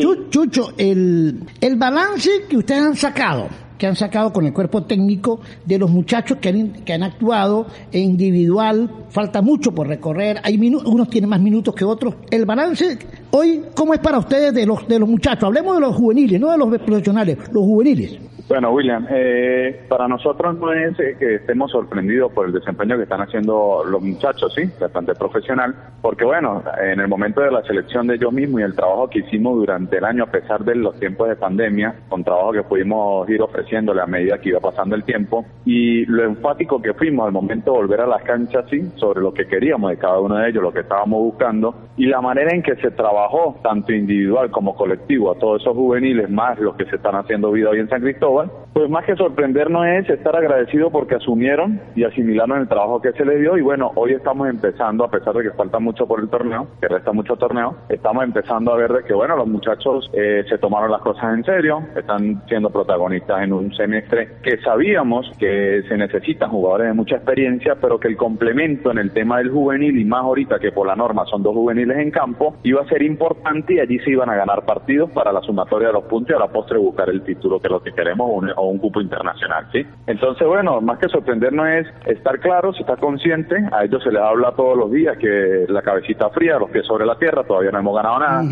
Chu- 0.00 0.28
Chucho, 0.30 0.68
el, 0.76 1.40
el 1.60 1.76
balance 1.76 2.30
que 2.48 2.56
ustedes 2.58 2.82
han 2.82 2.96
sacado, 2.96 3.48
que 3.78 3.86
han 3.86 3.96
sacado 3.96 4.32
con 4.32 4.46
el 4.46 4.52
cuerpo 4.52 4.84
técnico 4.84 5.40
de 5.64 5.78
los 5.78 5.90
muchachos 5.90 6.38
que 6.38 6.50
han, 6.50 6.72
que 6.84 6.92
han 6.92 7.02
actuado 7.02 7.66
en 7.90 8.02
individual, 8.02 8.88
falta 9.08 9.42
mucho 9.42 9.72
por 9.74 9.88
recorrer, 9.88 10.38
hay 10.44 10.56
minu- 10.58 10.82
unos 10.86 11.08
tienen 11.08 11.30
más 11.30 11.40
minutos 11.40 11.74
que 11.74 11.84
otros. 11.84 12.14
El 12.30 12.44
balance 12.46 12.98
hoy, 13.32 13.62
¿cómo 13.74 13.94
es 13.94 14.00
para 14.00 14.18
ustedes 14.18 14.54
de 14.54 14.66
los, 14.66 14.86
de 14.86 14.98
los 14.98 15.08
muchachos? 15.08 15.44
Hablemos 15.44 15.74
de 15.76 15.80
los 15.80 15.96
juveniles, 15.96 16.40
no 16.40 16.50
de 16.52 16.58
los 16.58 16.68
profesionales, 16.78 17.38
los 17.52 17.62
juveniles. 17.64 18.18
Bueno, 18.52 18.70
William, 18.70 19.06
eh, 19.08 19.86
para 19.88 20.06
nosotros 20.06 20.58
no 20.58 20.74
es 20.74 21.00
eh, 21.00 21.16
que 21.18 21.36
estemos 21.36 21.70
sorprendidos 21.70 22.30
por 22.32 22.44
el 22.44 22.52
desempeño 22.52 22.98
que 22.98 23.04
están 23.04 23.22
haciendo 23.22 23.82
los 23.82 24.02
muchachos, 24.02 24.52
sí, 24.54 24.70
bastante 24.78 25.14
profesional, 25.14 25.74
porque 26.02 26.26
bueno, 26.26 26.62
en 26.78 27.00
el 27.00 27.08
momento 27.08 27.40
de 27.40 27.50
la 27.50 27.62
selección 27.62 28.08
de 28.08 28.16
ellos 28.16 28.30
mismos 28.30 28.60
y 28.60 28.64
el 28.64 28.74
trabajo 28.74 29.08
que 29.08 29.20
hicimos 29.20 29.56
durante 29.56 29.96
el 29.96 30.04
año, 30.04 30.24
a 30.24 30.26
pesar 30.30 30.66
de 30.66 30.74
los 30.74 31.00
tiempos 31.00 31.30
de 31.30 31.36
pandemia, 31.36 31.94
con 32.10 32.24
trabajo 32.24 32.52
que 32.52 32.62
pudimos 32.62 33.26
ir 33.30 33.40
ofreciéndole 33.40 34.02
a 34.02 34.06
medida 34.06 34.36
que 34.36 34.50
iba 34.50 34.60
pasando 34.60 34.96
el 34.96 35.04
tiempo, 35.04 35.46
y 35.64 36.04
lo 36.04 36.22
enfático 36.22 36.82
que 36.82 36.92
fuimos 36.92 37.24
al 37.24 37.32
momento 37.32 37.72
de 37.72 37.78
volver 37.78 38.02
a 38.02 38.06
las 38.06 38.22
canchas, 38.22 38.66
sí, 38.68 38.82
sobre 38.96 39.22
lo 39.22 39.32
que 39.32 39.46
queríamos 39.46 39.92
de 39.92 39.96
cada 39.96 40.20
uno 40.20 40.36
de 40.36 40.50
ellos, 40.50 40.62
lo 40.62 40.74
que 40.74 40.80
estábamos 40.80 41.20
buscando, 41.20 41.74
y 41.96 42.04
la 42.04 42.20
manera 42.20 42.54
en 42.54 42.62
que 42.62 42.76
se 42.76 42.90
trabajó, 42.90 43.58
tanto 43.62 43.94
individual 43.94 44.50
como 44.50 44.76
colectivo, 44.76 45.30
a 45.30 45.38
todos 45.38 45.62
esos 45.62 45.74
juveniles, 45.74 46.28
más 46.28 46.58
los 46.58 46.76
que 46.76 46.84
se 46.84 46.96
están 46.96 47.14
haciendo 47.14 47.50
vida 47.50 47.70
hoy 47.70 47.78
en 47.78 47.88
San 47.88 48.02
Cristóbal, 48.02 48.41
pues 48.72 48.88
más 48.88 49.04
que 49.04 49.14
sorprendernos 49.16 49.86
es 49.86 50.08
estar 50.08 50.34
agradecidos 50.34 50.90
porque 50.90 51.16
asumieron 51.16 51.80
y 51.94 52.04
asimilaron 52.04 52.60
el 52.60 52.68
trabajo 52.68 53.02
que 53.02 53.12
se 53.12 53.24
les 53.24 53.40
dio. 53.40 53.56
Y 53.58 53.62
bueno, 53.62 53.92
hoy 53.96 54.12
estamos 54.12 54.48
empezando, 54.48 55.04
a 55.04 55.10
pesar 55.10 55.34
de 55.34 55.42
que 55.42 55.50
falta 55.50 55.78
mucho 55.78 56.06
por 56.06 56.20
el 56.20 56.28
torneo, 56.28 56.68
que 56.80 56.88
resta 56.88 57.12
mucho 57.12 57.36
torneo, 57.36 57.76
estamos 57.88 58.24
empezando 58.24 58.72
a 58.72 58.76
ver 58.76 58.92
de 58.92 59.04
que 59.04 59.12
bueno, 59.12 59.36
los 59.36 59.46
muchachos 59.46 60.10
eh, 60.14 60.44
se 60.48 60.58
tomaron 60.58 60.90
las 60.90 61.02
cosas 61.02 61.34
en 61.34 61.44
serio, 61.44 61.82
están 61.94 62.42
siendo 62.48 62.70
protagonistas 62.70 63.42
en 63.42 63.52
un 63.52 63.74
semestre 63.74 64.36
que 64.42 64.58
sabíamos 64.58 65.30
que 65.38 65.82
se 65.88 65.96
necesitan 65.96 66.50
jugadores 66.50 66.88
de 66.88 66.94
mucha 66.94 67.16
experiencia, 67.16 67.76
pero 67.80 68.00
que 68.00 68.08
el 68.08 68.16
complemento 68.16 68.90
en 68.90 68.98
el 68.98 69.12
tema 69.12 69.38
del 69.38 69.50
juvenil 69.50 69.98
y 69.98 70.04
más 70.04 70.22
ahorita 70.22 70.58
que 70.58 70.72
por 70.72 70.86
la 70.86 70.96
norma 70.96 71.26
son 71.26 71.42
dos 71.42 71.54
juveniles 71.54 71.98
en 71.98 72.10
campo, 72.10 72.56
iba 72.62 72.80
a 72.80 72.88
ser 72.88 73.02
importante 73.02 73.74
y 73.74 73.80
allí 73.80 73.98
se 73.98 74.10
iban 74.10 74.30
a 74.30 74.36
ganar 74.36 74.64
partidos 74.64 75.10
para 75.10 75.32
la 75.32 75.40
sumatoria 75.42 75.88
de 75.88 75.94
los 75.94 76.04
puntos 76.04 76.30
y 76.30 76.34
a 76.34 76.38
la 76.38 76.48
postre 76.48 76.78
buscar 76.78 77.10
el 77.10 77.22
título 77.22 77.60
que 77.60 77.66
es 77.66 77.72
lo 77.72 77.82
que 77.82 77.92
queremos 77.92 78.31
o 78.32 78.38
un, 78.38 78.50
o 78.56 78.68
un 78.68 78.78
cupo 78.78 79.00
internacional, 79.00 79.66
¿sí? 79.72 79.86
Entonces, 80.06 80.46
bueno, 80.46 80.80
más 80.80 80.98
que 80.98 81.08
sorprendernos 81.08 81.66
es 81.68 81.86
estar 82.06 82.38
claros, 82.40 82.78
estar 82.78 82.98
consciente, 82.98 83.56
a 83.72 83.84
ellos 83.84 84.02
se 84.02 84.10
les 84.10 84.22
habla 84.22 84.52
todos 84.52 84.76
los 84.76 84.90
días 84.90 85.16
que 85.18 85.66
la 85.68 85.82
cabecita 85.82 86.30
fría, 86.30 86.58
los 86.58 86.70
pies 86.70 86.86
sobre 86.86 87.06
la 87.06 87.16
tierra, 87.18 87.44
todavía 87.44 87.70
no 87.70 87.78
hemos 87.78 87.96
ganado 87.96 88.18
nada. 88.18 88.42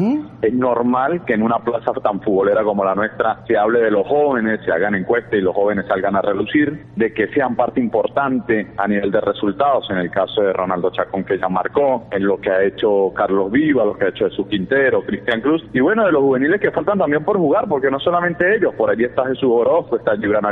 Es 0.42 0.54
normal 0.54 1.24
que 1.24 1.34
en 1.34 1.42
una 1.42 1.58
plaza 1.58 1.92
tan 2.02 2.20
futbolera 2.20 2.62
como 2.62 2.84
la 2.84 2.94
nuestra 2.94 3.44
se 3.46 3.56
hable 3.56 3.80
de 3.80 3.90
los 3.90 4.06
jóvenes, 4.06 4.60
se 4.64 4.72
hagan 4.72 4.94
encuestas 4.94 5.34
y 5.34 5.40
los 5.40 5.54
jóvenes 5.54 5.86
salgan 5.86 6.16
a 6.16 6.22
relucir, 6.22 6.86
de 6.96 7.12
que 7.12 7.28
sean 7.28 7.56
parte 7.56 7.80
importante 7.80 8.68
a 8.76 8.86
nivel 8.86 9.10
de 9.10 9.20
resultados, 9.20 9.88
en 9.90 9.98
el 9.98 10.10
caso 10.10 10.42
de 10.42 10.52
Ronaldo 10.52 10.90
Chacón 10.90 11.24
que 11.24 11.38
ya 11.38 11.48
marcó, 11.48 12.06
en 12.10 12.26
lo 12.26 12.40
que 12.40 12.50
ha 12.50 12.62
hecho 12.62 13.12
Carlos 13.14 13.50
Viva, 13.50 13.84
lo 13.84 13.96
que 13.96 14.06
ha 14.06 14.08
hecho 14.08 14.28
Jesús 14.28 14.46
Quintero, 14.48 15.02
Cristian 15.02 15.40
Cruz, 15.40 15.64
y 15.72 15.80
bueno, 15.80 16.04
de 16.04 16.12
los 16.12 16.22
juveniles 16.22 16.60
que 16.60 16.70
faltan 16.70 16.98
también 16.98 17.24
por 17.24 17.36
jugar, 17.36 17.66
porque 17.68 17.90
no 17.90 17.98
solamente 18.00 18.56
ellos, 18.56 18.74
por 18.74 18.90
allí 18.90 19.04
está 19.04 19.26
Jesús 19.26 19.50
Orozco, 19.60 19.96
está 19.96 20.16
Gibran 20.16 20.44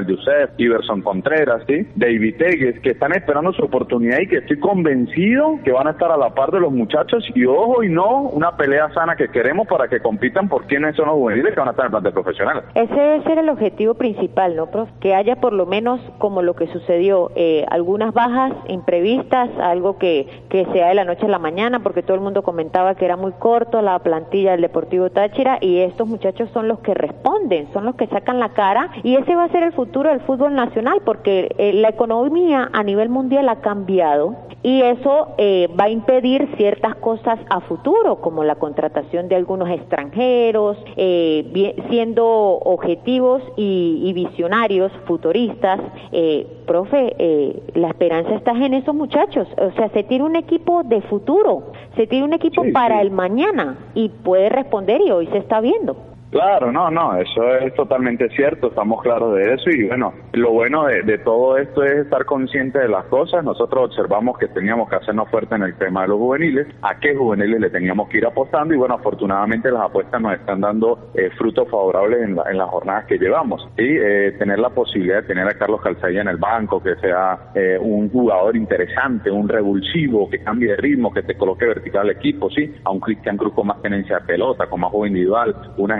Iverson 0.57 1.03
Contreras, 1.03 1.63
¿sí? 1.67 1.87
David 1.97 2.37
Tegues, 2.39 2.81
que 2.81 2.91
están 2.91 3.13
esperando 3.13 3.53
su 3.53 3.63
oportunidad 3.65 4.19
y 4.21 4.29
que 4.29 4.39
estoy 4.39 4.59
convencido 4.59 5.59
que 5.65 5.73
van 5.73 5.87
a 5.87 5.91
estar 5.91 6.11
a 6.11 6.17
la 6.17 6.31
par 6.35 6.51
de 6.51 6.61
los 6.61 6.73
muchachos 6.73 7.25
y 7.35 7.45
ojo 7.45 7.83
y 7.83 7.89
no 7.89 8.23
una 8.23 8.57
pelea 8.57 8.93
sana 8.95 9.17
que 9.17 9.29
queremos 9.29 9.67
para 9.67 9.89
que 9.89 10.01
compitan 10.01 10.49
por 10.49 10.67
quiénes 10.67 10.97
son 10.97 11.07
los 11.07 11.15
juveniles 11.17 11.55
que 11.55 11.61
van 11.61 11.69
a 11.69 11.71
estar 11.73 11.87
en 11.87 11.89
el 11.89 11.91
plantel 11.91 12.13
profesional. 12.13 12.63
Ese 12.75 12.95
debe 12.95 13.23
ser 13.25 13.39
el 13.39 13.49
objetivo 13.49 13.95
principal, 13.95 14.57
¿no, 14.57 14.67
prof? 14.67 14.89
Que 15.01 15.15
haya 15.15 15.37
por 15.37 15.53
lo 15.53 15.67
menos, 15.67 16.01
como 16.19 16.43
lo 16.43 16.55
que 16.55 16.67
sucedió, 16.69 17.31
eh, 17.35 17.65
algunas 17.71 18.13
bajas 18.15 18.53
imprevistas, 18.69 19.51
algo 19.61 19.99
que, 19.99 20.27
que 20.49 20.67
sea 20.73 20.89
de 20.89 20.95
la 20.95 21.05
noche 21.05 21.27
a 21.27 21.29
la 21.29 21.39
mañana, 21.39 21.81
porque 21.81 22.03
todo 22.03 22.15
el 22.15 22.23
mundo 22.23 22.43
comentaba 22.43 22.95
que 22.95 23.05
era 23.05 23.17
muy 23.17 23.33
corto 23.33 23.83
la 23.83 23.99
plantilla 24.01 24.53
del 24.53 24.63
Deportivo 24.63 25.11
Táchira 25.11 25.59
y 25.61 25.79
estos 25.79 26.09
muchachos 26.09 26.51
son 26.53 26.69
los 26.69 26.81
que 26.81 26.95
responden, 26.95 27.69
son 27.73 27.85
los 27.85 27.95
que 27.97 28.07
sacan 28.07 28.39
la 28.39 28.51
cara 28.51 28.91
y 29.03 29.17
ese 29.17 29.35
va 29.37 29.45
a 29.45 29.49
ser 29.51 29.63
el 29.63 29.73
futuro 29.73 30.11
del 30.11 30.21
fútbol 30.21 30.55
nacional, 30.55 31.01
porque 31.05 31.55
eh, 31.59 31.73
la 31.73 31.89
economía 31.91 32.69
a 32.73 32.83
nivel 32.83 33.09
mundial 33.09 33.49
ha 33.49 33.57
cambiado 33.61 34.37
y 34.63 34.83
eso 34.83 35.29
eh, 35.39 35.69
va 35.79 35.85
a 35.85 35.89
impedir 35.91 36.49
ciertas 36.57 36.97
cosas 36.97 37.39
a 37.49 37.61
futuro, 37.61 38.17
como 38.21 38.43
la 38.43 38.57
contratación 38.57 39.29
de 39.29 39.37
algunos 39.37 39.69
extranjeros, 39.71 40.77
eh, 40.97 41.47
bien- 41.53 41.75
siendo 41.91 42.27
objetivos 42.27 43.43
y, 43.57 44.03
y 44.05 44.13
visionarios, 44.13 44.91
futuristas. 45.07 45.81
Eh, 46.13 46.47
profe, 46.67 47.15
eh, 47.19 47.63
la 47.75 47.89
esperanza 47.89 48.35
está 48.35 48.51
en 48.53 48.75
esos 48.75 48.95
muchachos. 48.95 49.47
O 49.59 49.71
sea, 49.77 49.89
se 49.91 50.03
tiene 50.03 50.25
un 50.25 50.35
equipo 50.37 50.83
de 50.83 51.03
futuro, 51.03 51.63
se 51.97 52.07
tiene 52.09 52.25
un 52.25 52.33
equipo 52.33 52.65
Sí, 52.65 52.73
para 52.73 52.97
sí. 53.01 53.07
el 53.07 53.11
mañana 53.13 53.79
y 53.95 54.09
puede 54.09 54.49
responder 54.49 55.01
y 55.01 55.11
hoy 55.13 55.29
se 55.29 55.39
está 55.39 55.61
viendo. 55.61 55.97
Claro, 56.31 56.71
no, 56.71 56.91
no, 56.91 57.17
eso 57.17 57.43
es 57.57 57.75
totalmente 57.75 58.29
cierto, 58.31 58.69
estamos 58.69 59.03
claros 59.03 59.35
de 59.35 59.55
eso 59.55 59.71
y 59.71 59.89
bueno, 59.89 60.13
lo 60.35 60.53
bueno 60.53 60.85
de, 60.85 61.19
todo 61.19 61.57
esto 61.57 61.83
es 61.83 62.05
estar 62.05 62.27
consciente 62.27 62.79
de 62.81 62.89
las 62.89 63.07
cosas. 63.07 63.43
Nosotros 63.43 63.87
observamos 63.87 64.37
que 64.39 64.47
teníamos 64.49 64.91
que 64.91 64.97
hacernos 64.97 65.31
fuerte 65.31 65.55
en 65.55 65.63
el 65.63 65.77
tema 65.79 66.03
de 66.03 66.09
los 66.09 66.19
juveniles, 66.19 66.67
a 66.83 67.01
qué 67.01 67.15
juveniles 67.15 67.61
le 67.61 67.71
teníamos 67.71 68.11
que 68.11 68.19
ir 68.19 68.27
apostando 68.27 68.75
y 68.75 68.77
bueno, 68.77 68.97
afortunadamente 68.97 69.71
las 69.71 69.85
apuestas 69.85 70.21
nos 70.21 70.35
están 70.35 70.61
dando 70.61 71.11
eh, 71.15 71.31
frutos 71.39 71.67
favorables 71.71 72.21
en, 72.21 72.37
las 72.37 72.69
jornadas 72.69 73.07
que 73.07 73.17
llevamos. 73.17 73.67
Y 73.79 73.97
eh, 73.97 74.33
tener 74.39 74.59
la 74.59 74.69
posibilidad 74.69 75.23
de 75.23 75.29
tener 75.29 75.49
a 75.49 75.55
Carlos 75.55 75.81
Calzaya 75.81 76.21
en 76.21 76.29
el 76.29 76.37
banco, 76.37 76.83
que 76.83 76.95
sea 76.97 77.53
eh, 77.55 77.79
un 77.81 78.11
jugador 78.11 78.55
interesante, 78.55 79.31
un 79.31 79.49
revulsivo, 79.49 80.29
que 80.29 80.43
cambie 80.43 80.73
de 80.73 80.77
ritmo, 80.77 81.11
que 81.11 81.23
te 81.23 81.39
coloque 81.39 81.65
vertical 81.65 82.03
al 82.03 82.11
equipo, 82.11 82.51
sí, 82.51 82.75
a 82.85 82.91
un 82.91 83.01
Cristian 83.01 83.39
Cruz 83.39 83.55
con 83.55 83.67
más 83.69 83.81
tenencia 83.81 84.19
de 84.19 84.27
pelota, 84.27 84.67
con 84.67 84.81
más 84.81 84.91
juego 84.91 85.07
individual, 85.07 85.55
una 85.79 85.97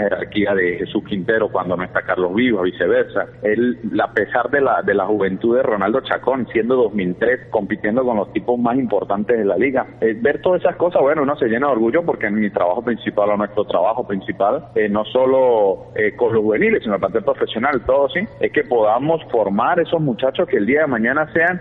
de 0.55 0.79
Jesús 0.79 1.05
Quintero 1.05 1.49
cuando 1.51 1.77
no 1.77 1.85
está 1.85 2.03
Carlos 2.03 2.35
Vivo, 2.35 2.63
viceversa. 2.63 3.27
Él, 3.43 3.79
a 4.01 4.13
pesar 4.13 4.51
de 4.51 4.61
la, 4.61 4.83
de 4.83 4.95
la 4.95 5.07
juventud 5.07 5.57
de 5.57 5.63
Ronaldo 5.63 6.01
Chacón, 6.01 6.47
siendo 6.53 6.77
2003, 6.77 7.49
compitiendo 7.51 8.05
con 8.05 8.17
los 8.17 8.33
tipos 8.33 8.59
más 8.59 8.77
importantes 8.77 9.39
de 9.39 9.45
la 9.45 9.57
liga, 9.57 9.87
eh, 10.01 10.17
ver 10.21 10.41
todas 10.41 10.61
esas 10.61 10.77
cosas, 10.77 11.03
bueno, 11.03 11.23
uno 11.23 11.37
se 11.37 11.47
llena 11.47 11.67
de 11.67 11.73
orgullo 11.73 12.05
porque 12.05 12.27
en 12.27 12.35
mi 12.35 12.51
trabajo 12.51 12.83
principal 12.83 13.31
o 13.31 13.37
nuestro 13.37 13.65
trabajo 13.65 14.07
principal, 14.07 14.69
eh, 14.75 14.89
no 14.89 15.05
solo 15.05 15.93
eh, 15.95 16.15
con 16.17 16.33
los 16.33 16.43
juveniles, 16.43 16.83
sino 16.83 16.95
el 16.95 17.01
plantel 17.01 17.25
profesional, 17.25 17.83
todo 17.85 18.09
sí, 18.09 18.21
es 18.41 18.53
que 18.53 18.65
podamos 18.65 19.23
formar 19.31 19.81
esos 19.81 20.01
muchachos 20.01 20.49
que 20.49 20.57
el 20.57 20.67
día 20.67 20.83
de 20.83 20.87
mañana 20.87 21.31
sean 21.33 21.61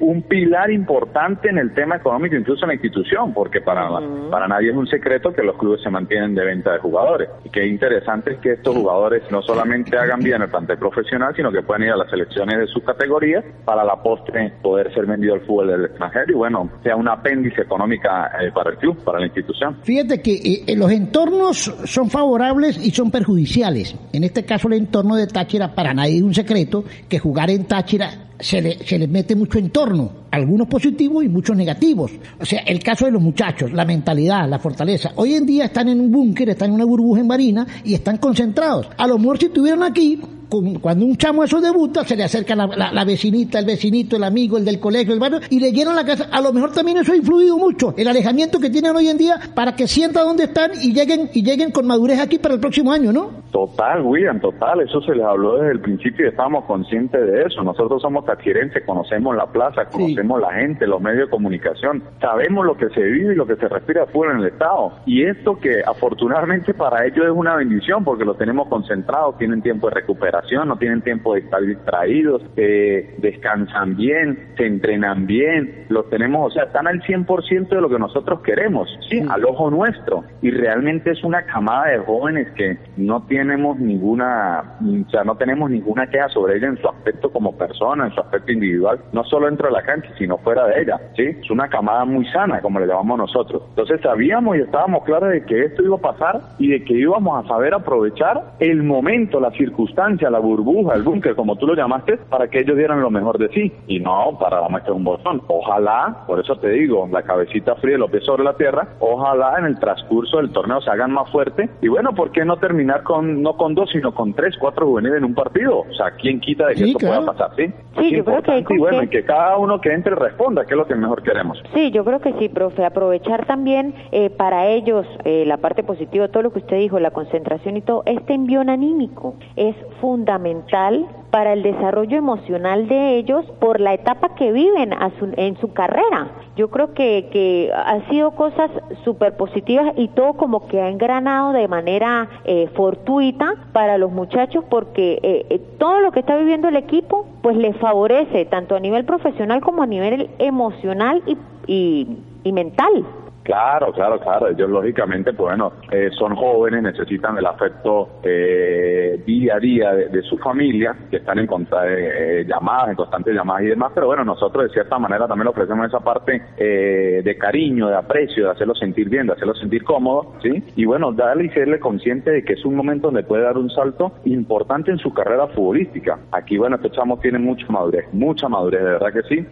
un 0.00 0.22
pilar 0.22 0.70
importante 0.70 1.48
en 1.48 1.58
el 1.58 1.74
tema 1.74 1.96
económico, 1.96 2.34
incluso 2.34 2.64
en 2.64 2.68
la 2.68 2.74
institución, 2.74 3.32
porque 3.32 3.60
para, 3.60 3.88
para 4.30 4.48
nadie 4.48 4.70
es 4.70 4.76
un 4.76 4.86
secreto 4.86 5.32
que 5.32 5.42
los 5.42 5.56
clubes 5.56 5.82
se 5.82 5.90
mantienen 5.90 6.34
de 6.34 6.44
venta 6.44 6.72
de 6.72 6.78
jugadores 6.78 7.28
y 7.46 7.48
que 7.48 7.66
interesante 7.66 8.32
es 8.32 8.38
que 8.40 8.52
estos 8.52 8.74
jugadores 8.74 9.22
no 9.30 9.40
solamente 9.42 9.96
hagan 9.96 10.20
bien 10.20 10.42
el 10.42 10.48
plantel 10.48 10.78
profesional, 10.78 11.32
sino 11.36 11.52
que 11.52 11.62
puedan 11.62 11.84
ir 11.84 11.90
a 11.90 11.96
las 11.96 12.10
selecciones 12.10 12.58
de 12.58 12.66
sus 12.66 12.82
categorías 12.82 13.44
para 13.64 13.84
la 13.84 14.02
postre 14.02 14.52
poder 14.62 14.92
ser 14.92 15.06
vendido 15.06 15.34
al 15.34 15.40
fútbol 15.42 15.68
del 15.68 15.84
extranjero 15.86 16.32
y 16.32 16.34
bueno, 16.34 16.70
sea 16.82 16.96
un 16.96 17.08
apéndice 17.08 17.62
económica 17.62 18.32
eh, 18.40 18.50
para 18.52 18.70
el 18.70 18.78
club, 18.78 18.96
para 19.04 19.20
la 19.20 19.26
institución. 19.26 19.76
Fíjate 19.82 20.20
que 20.20 20.64
eh, 20.66 20.76
los 20.76 20.90
entornos 20.90 21.72
son 21.84 22.10
favorables 22.10 22.84
y 22.84 22.90
son 22.90 23.10
perjudiciales. 23.10 23.94
En 24.12 24.24
este 24.24 24.44
caso 24.44 24.66
el 24.68 24.74
entorno 24.74 25.14
de 25.14 25.28
Táchira, 25.28 25.74
para 25.74 25.94
nadie 25.94 26.16
es 26.16 26.22
un 26.22 26.34
secreto 26.34 26.84
que 27.08 27.18
jugar 27.18 27.50
en 27.50 27.66
Táchira 27.66 28.25
se 28.38 28.60
le, 28.60 28.78
se 28.84 28.98
le 28.98 29.08
mete 29.08 29.34
mucho 29.34 29.58
entorno, 29.58 30.10
algunos 30.30 30.68
positivos 30.68 31.24
y 31.24 31.28
muchos 31.28 31.56
negativos. 31.56 32.12
O 32.38 32.44
sea, 32.44 32.60
el 32.60 32.82
caso 32.82 33.06
de 33.06 33.12
los 33.12 33.22
muchachos, 33.22 33.72
la 33.72 33.84
mentalidad, 33.84 34.48
la 34.48 34.58
fortaleza. 34.58 35.12
Hoy 35.16 35.34
en 35.34 35.46
día 35.46 35.66
están 35.66 35.88
en 35.88 36.00
un 36.00 36.10
búnker, 36.10 36.50
están 36.50 36.70
en 36.70 36.74
una 36.74 36.84
burbuja 36.84 37.20
en 37.20 37.26
marina 37.26 37.66
y 37.84 37.94
están 37.94 38.18
concentrados. 38.18 38.88
A 38.96 39.06
lo 39.06 39.18
mejor 39.18 39.38
si 39.38 39.46
estuvieran 39.46 39.82
aquí, 39.82 40.20
cuando 40.48 41.06
un 41.06 41.16
chamo 41.16 41.44
eso 41.44 41.60
debuta, 41.60 42.04
se 42.04 42.16
le 42.16 42.24
acerca 42.24 42.54
la, 42.54 43.04
vecinita, 43.04 43.58
el 43.58 43.66
vecinito, 43.66 44.16
el 44.16 44.24
amigo, 44.24 44.56
el 44.56 44.64
del 44.64 44.78
colegio, 44.78 45.12
el 45.12 45.20
barrio, 45.20 45.40
y 45.50 45.60
le 45.60 45.72
llenan 45.72 45.96
la 45.96 46.04
casa. 46.04 46.28
A 46.30 46.40
lo 46.40 46.52
mejor 46.52 46.72
también 46.72 46.98
eso 46.98 47.12
ha 47.12 47.16
influido 47.16 47.56
mucho, 47.58 47.94
el 47.96 48.08
alejamiento 48.08 48.58
que 48.58 48.70
tienen 48.70 48.94
hoy 48.94 49.08
en 49.08 49.18
día 49.18 49.38
para 49.54 49.74
que 49.74 49.86
sientan 49.86 50.26
dónde 50.26 50.44
están 50.44 50.72
y 50.82 50.92
lleguen, 50.92 51.30
y 51.32 51.42
lleguen 51.42 51.70
con 51.70 51.86
madurez 51.86 52.20
aquí 52.20 52.38
para 52.38 52.54
el 52.54 52.60
próximo 52.60 52.92
año, 52.92 53.12
¿no? 53.12 53.46
Total, 53.50 54.02
William, 54.02 54.40
total. 54.40 54.80
Eso 54.80 55.00
se 55.00 55.14
les 55.14 55.24
habló 55.24 55.56
desde 55.56 55.72
el 55.72 55.80
principio 55.80 56.26
y 56.26 56.28
estamos 56.28 56.64
conscientes 56.64 57.20
de 57.26 57.42
eso. 57.42 57.62
Nosotros 57.62 58.02
somos 58.02 58.24
tachirenses, 58.24 58.84
conocemos 58.84 59.34
la 59.34 59.46
plaza, 59.46 59.86
conocemos 59.86 60.40
la 60.40 60.52
gente, 60.52 60.86
los 60.86 61.00
medios 61.00 61.26
de 61.26 61.30
comunicación, 61.30 62.02
sabemos 62.20 62.66
lo 62.66 62.76
que 62.76 62.88
se 62.90 63.00
vive 63.00 63.32
y 63.32 63.36
lo 63.36 63.46
que 63.46 63.56
se 63.56 63.68
respira 63.68 64.04
afuera 64.04 64.34
en 64.34 64.40
el 64.40 64.48
Estado. 64.48 64.92
Y 65.06 65.24
esto 65.24 65.58
que 65.58 65.82
afortunadamente 65.86 66.74
para 66.74 67.06
ellos 67.06 67.24
es 67.24 67.32
una 67.32 67.56
bendición 67.56 68.04
porque 68.04 68.24
lo 68.24 68.34
tenemos 68.34 68.68
concentrado, 68.68 69.34
tienen 69.38 69.62
tiempo 69.62 69.88
de 69.88 69.94
recuperación 70.36 70.68
no 70.68 70.76
tienen 70.76 71.02
tiempo 71.02 71.34
de 71.34 71.40
estar 71.40 71.60
distraídos, 71.62 72.42
eh, 72.56 73.14
descansan 73.18 73.96
bien, 73.96 74.48
se 74.56 74.66
entrenan 74.66 75.26
bien, 75.26 75.86
los 75.88 76.08
tenemos, 76.10 76.50
o 76.50 76.54
sea, 76.54 76.64
están 76.64 76.86
al 76.86 77.00
100% 77.02 77.68
de 77.68 77.80
lo 77.80 77.88
que 77.88 77.98
nosotros 77.98 78.40
queremos, 78.42 78.88
sí, 79.08 79.22
al 79.28 79.44
ojo 79.44 79.70
nuestro. 79.70 80.24
Y 80.42 80.50
realmente 80.50 81.12
es 81.12 81.22
una 81.24 81.44
camada 81.44 81.88
de 81.88 81.98
jóvenes 81.98 82.48
que 82.52 82.78
no 82.96 83.24
tenemos 83.26 83.78
ninguna, 83.78 84.78
o 84.80 85.10
sea, 85.10 85.24
no 85.24 85.36
tenemos 85.36 85.70
ninguna 85.70 86.06
queja 86.08 86.28
sobre 86.28 86.56
ella 86.56 86.68
en 86.68 86.78
su 86.78 86.88
aspecto 86.88 87.30
como 87.30 87.56
persona, 87.56 88.06
en 88.06 88.12
su 88.12 88.20
aspecto 88.20 88.52
individual, 88.52 89.00
no 89.12 89.24
solo 89.24 89.46
dentro 89.46 89.68
de 89.68 89.74
la 89.74 89.82
cancha, 89.82 90.08
sino 90.18 90.38
fuera 90.38 90.66
de 90.66 90.82
ella, 90.82 91.00
sí. 91.16 91.24
Es 91.26 91.50
una 91.50 91.68
camada 91.68 92.04
muy 92.04 92.26
sana, 92.26 92.60
como 92.60 92.80
le 92.80 92.86
llamamos 92.86 93.18
nosotros. 93.18 93.62
Entonces 93.70 94.00
sabíamos 94.02 94.56
y 94.56 94.60
estábamos 94.60 95.04
claros 95.04 95.30
de 95.30 95.44
que 95.44 95.64
esto 95.64 95.82
iba 95.82 95.96
a 95.96 96.00
pasar 96.00 96.40
y 96.58 96.68
de 96.68 96.84
que 96.84 96.94
íbamos 96.94 97.44
a 97.44 97.48
saber 97.48 97.74
aprovechar 97.74 98.54
el 98.58 98.82
momento, 98.82 99.40
la 99.40 99.50
circunstancia, 99.52 100.25
la 100.30 100.38
burbuja, 100.38 100.94
el 100.94 101.02
búnker, 101.02 101.34
como 101.34 101.56
tú 101.56 101.66
lo 101.66 101.74
llamaste, 101.74 102.16
para 102.16 102.48
que 102.48 102.60
ellos 102.60 102.76
dieran 102.76 103.00
lo 103.00 103.10
mejor 103.10 103.38
de 103.38 103.48
sí. 103.48 103.72
Y 103.86 104.00
no 104.00 104.36
para 104.38 104.60
la 104.60 104.68
muestra 104.68 104.92
de 104.92 104.98
un 104.98 105.04
botón. 105.04 105.42
Ojalá, 105.48 106.24
por 106.26 106.40
eso 106.40 106.56
te 106.56 106.68
digo, 106.70 107.08
la 107.10 107.22
cabecita 107.22 107.74
fría 107.76 107.96
y 107.96 107.98
los 107.98 108.10
pies 108.10 108.24
sobre 108.24 108.44
la 108.44 108.54
tierra, 108.54 108.88
ojalá 109.00 109.58
en 109.58 109.66
el 109.66 109.78
transcurso 109.78 110.38
del 110.38 110.50
torneo 110.50 110.80
se 110.80 110.90
hagan 110.90 111.12
más 111.12 111.30
fuerte. 111.30 111.68
Y 111.82 111.88
bueno, 111.88 112.14
¿por 112.14 112.30
qué 112.30 112.44
no 112.44 112.56
terminar 112.56 113.02
con 113.02 113.42
no 113.42 113.56
con 113.56 113.74
dos, 113.74 113.90
sino 113.90 114.14
con 114.14 114.34
tres, 114.34 114.54
cuatro 114.58 114.86
juveniles 114.86 115.18
en 115.18 115.24
un 115.24 115.34
partido? 115.34 115.80
O 115.80 115.94
sea, 115.94 116.12
¿quién 116.12 116.40
quita 116.40 116.66
de 116.68 116.74
que 116.74 116.84
esto 116.84 116.98
pueda 116.98 117.24
pasar? 117.24 117.50
Sí, 117.56 117.72
sí 117.98 118.16
yo 118.16 118.24
creo 118.24 118.42
que 118.42 118.64
y 118.68 118.78
bueno, 118.78 119.02
y 119.02 119.08
que 119.08 119.24
cada 119.24 119.56
uno 119.56 119.80
que 119.80 119.92
entre 119.92 120.14
responda, 120.14 120.64
que 120.64 120.74
es 120.74 120.76
lo 120.76 120.86
que 120.86 120.94
mejor 120.94 121.22
queremos. 121.22 121.62
Sí, 121.74 121.90
yo 121.90 122.04
creo 122.04 122.20
que 122.20 122.32
sí, 122.34 122.48
profe. 122.48 122.84
Aprovechar 122.84 123.46
también 123.46 123.94
eh, 124.12 124.30
para 124.30 124.66
ellos 124.68 125.06
eh, 125.24 125.44
la 125.46 125.58
parte 125.58 125.82
positiva, 125.82 126.28
todo 126.28 126.44
lo 126.44 126.52
que 126.52 126.60
usted 126.60 126.78
dijo, 126.78 126.98
la 126.98 127.10
concentración 127.10 127.76
y 127.76 127.82
todo, 127.82 128.02
este 128.06 128.34
envión 128.34 128.68
anímico 128.68 129.36
es 129.56 129.74
fundamental 130.00 130.15
fundamental 130.16 131.06
para 131.30 131.52
el 131.52 131.62
desarrollo 131.62 132.16
emocional 132.16 132.88
de 132.88 133.18
ellos 133.18 133.44
por 133.60 133.80
la 133.80 133.92
etapa 133.92 134.34
que 134.34 134.50
viven 134.50 134.94
en 135.36 135.58
su 135.58 135.74
carrera. 135.74 136.30
Yo 136.56 136.70
creo 136.70 136.94
que, 136.94 137.28
que 137.30 137.70
han 137.74 138.08
sido 138.08 138.30
cosas 138.30 138.70
súper 139.04 139.36
positivas 139.36 139.92
y 139.98 140.08
todo 140.08 140.32
como 140.32 140.68
que 140.68 140.80
ha 140.80 140.88
engranado 140.88 141.52
de 141.52 141.68
manera 141.68 142.30
eh, 142.46 142.70
fortuita 142.74 143.52
para 143.74 143.98
los 143.98 144.10
muchachos 144.10 144.64
porque 144.70 145.18
eh, 145.22 145.46
eh, 145.50 145.58
todo 145.78 146.00
lo 146.00 146.12
que 146.12 146.20
está 146.20 146.34
viviendo 146.36 146.68
el 146.68 146.76
equipo 146.76 147.26
pues 147.42 147.58
les 147.58 147.76
favorece 147.76 148.46
tanto 148.46 148.74
a 148.74 148.80
nivel 148.80 149.04
profesional 149.04 149.60
como 149.60 149.82
a 149.82 149.86
nivel 149.86 150.30
emocional 150.38 151.22
y, 151.66 152.08
y 152.42 152.52
mental. 152.52 153.04
Claro, 153.46 153.92
claro, 153.92 154.18
claro. 154.18 154.48
Ellos 154.48 154.68
lógicamente, 154.68 155.32
pues 155.32 155.50
bueno, 155.50 155.74
eh, 155.92 156.10
son 156.18 156.34
jóvenes, 156.34 156.82
necesitan 156.82 157.38
el 157.38 157.46
afecto 157.46 158.18
eh, 158.24 159.22
día 159.24 159.54
a 159.54 159.60
día 159.60 159.92
de, 159.92 160.22
su 160.22 160.36
familia, 160.38 160.96
que 161.08 161.18
están 161.18 161.38
en 161.38 161.48
eh, 161.86 162.44
llamadas, 162.44 162.88
en 162.88 162.96
constantes 162.96 163.32
llamadas 163.32 163.62
y 163.62 163.66
demás. 163.66 163.92
Pero 163.94 164.08
bueno, 164.08 164.24
nosotros 164.24 164.64
de 164.64 164.70
cierta 164.70 164.98
manera 164.98 165.28
también 165.28 165.46
ofrecemos 165.46 165.86
esa 165.86 166.00
parte 166.00 166.42
de 166.56 167.38
cariño, 167.38 167.86
de 167.86 167.94
aprecio, 167.94 168.46
de 168.46 168.50
hacerlo 168.50 168.74
sentir 168.74 169.08
bien, 169.08 169.28
de 169.28 169.34
hacerlo 169.34 169.54
sentir 169.54 169.84
cómodo, 169.84 170.34
¿sí? 170.42 170.64
Y 170.74 170.84
bueno, 170.84 171.12
darle 171.12 171.44
y 171.44 171.50
serle 171.50 171.78
consciente 171.78 172.32
de 172.32 172.44
que 172.44 172.54
es 172.54 172.64
un 172.64 172.74
momento 172.74 173.08
donde 173.08 173.22
puede 173.22 173.44
dar 173.44 173.56
un 173.56 173.70
salto 173.70 174.12
importante 174.24 174.90
en 174.90 174.98
su 174.98 175.14
carrera 175.14 175.46
futbolística. 175.48 176.18
Aquí, 176.32 176.58
bueno, 176.58 176.76
este 176.76 176.90
chamo 176.90 177.20
tiene 177.20 177.38
mucha 177.38 177.66
madurez, 177.68 178.12
mucha 178.12 178.48
madurez, 178.48 178.82
de 178.82 178.90
verdad 178.90 179.12
que 179.12 179.22
sí. 179.22 179.46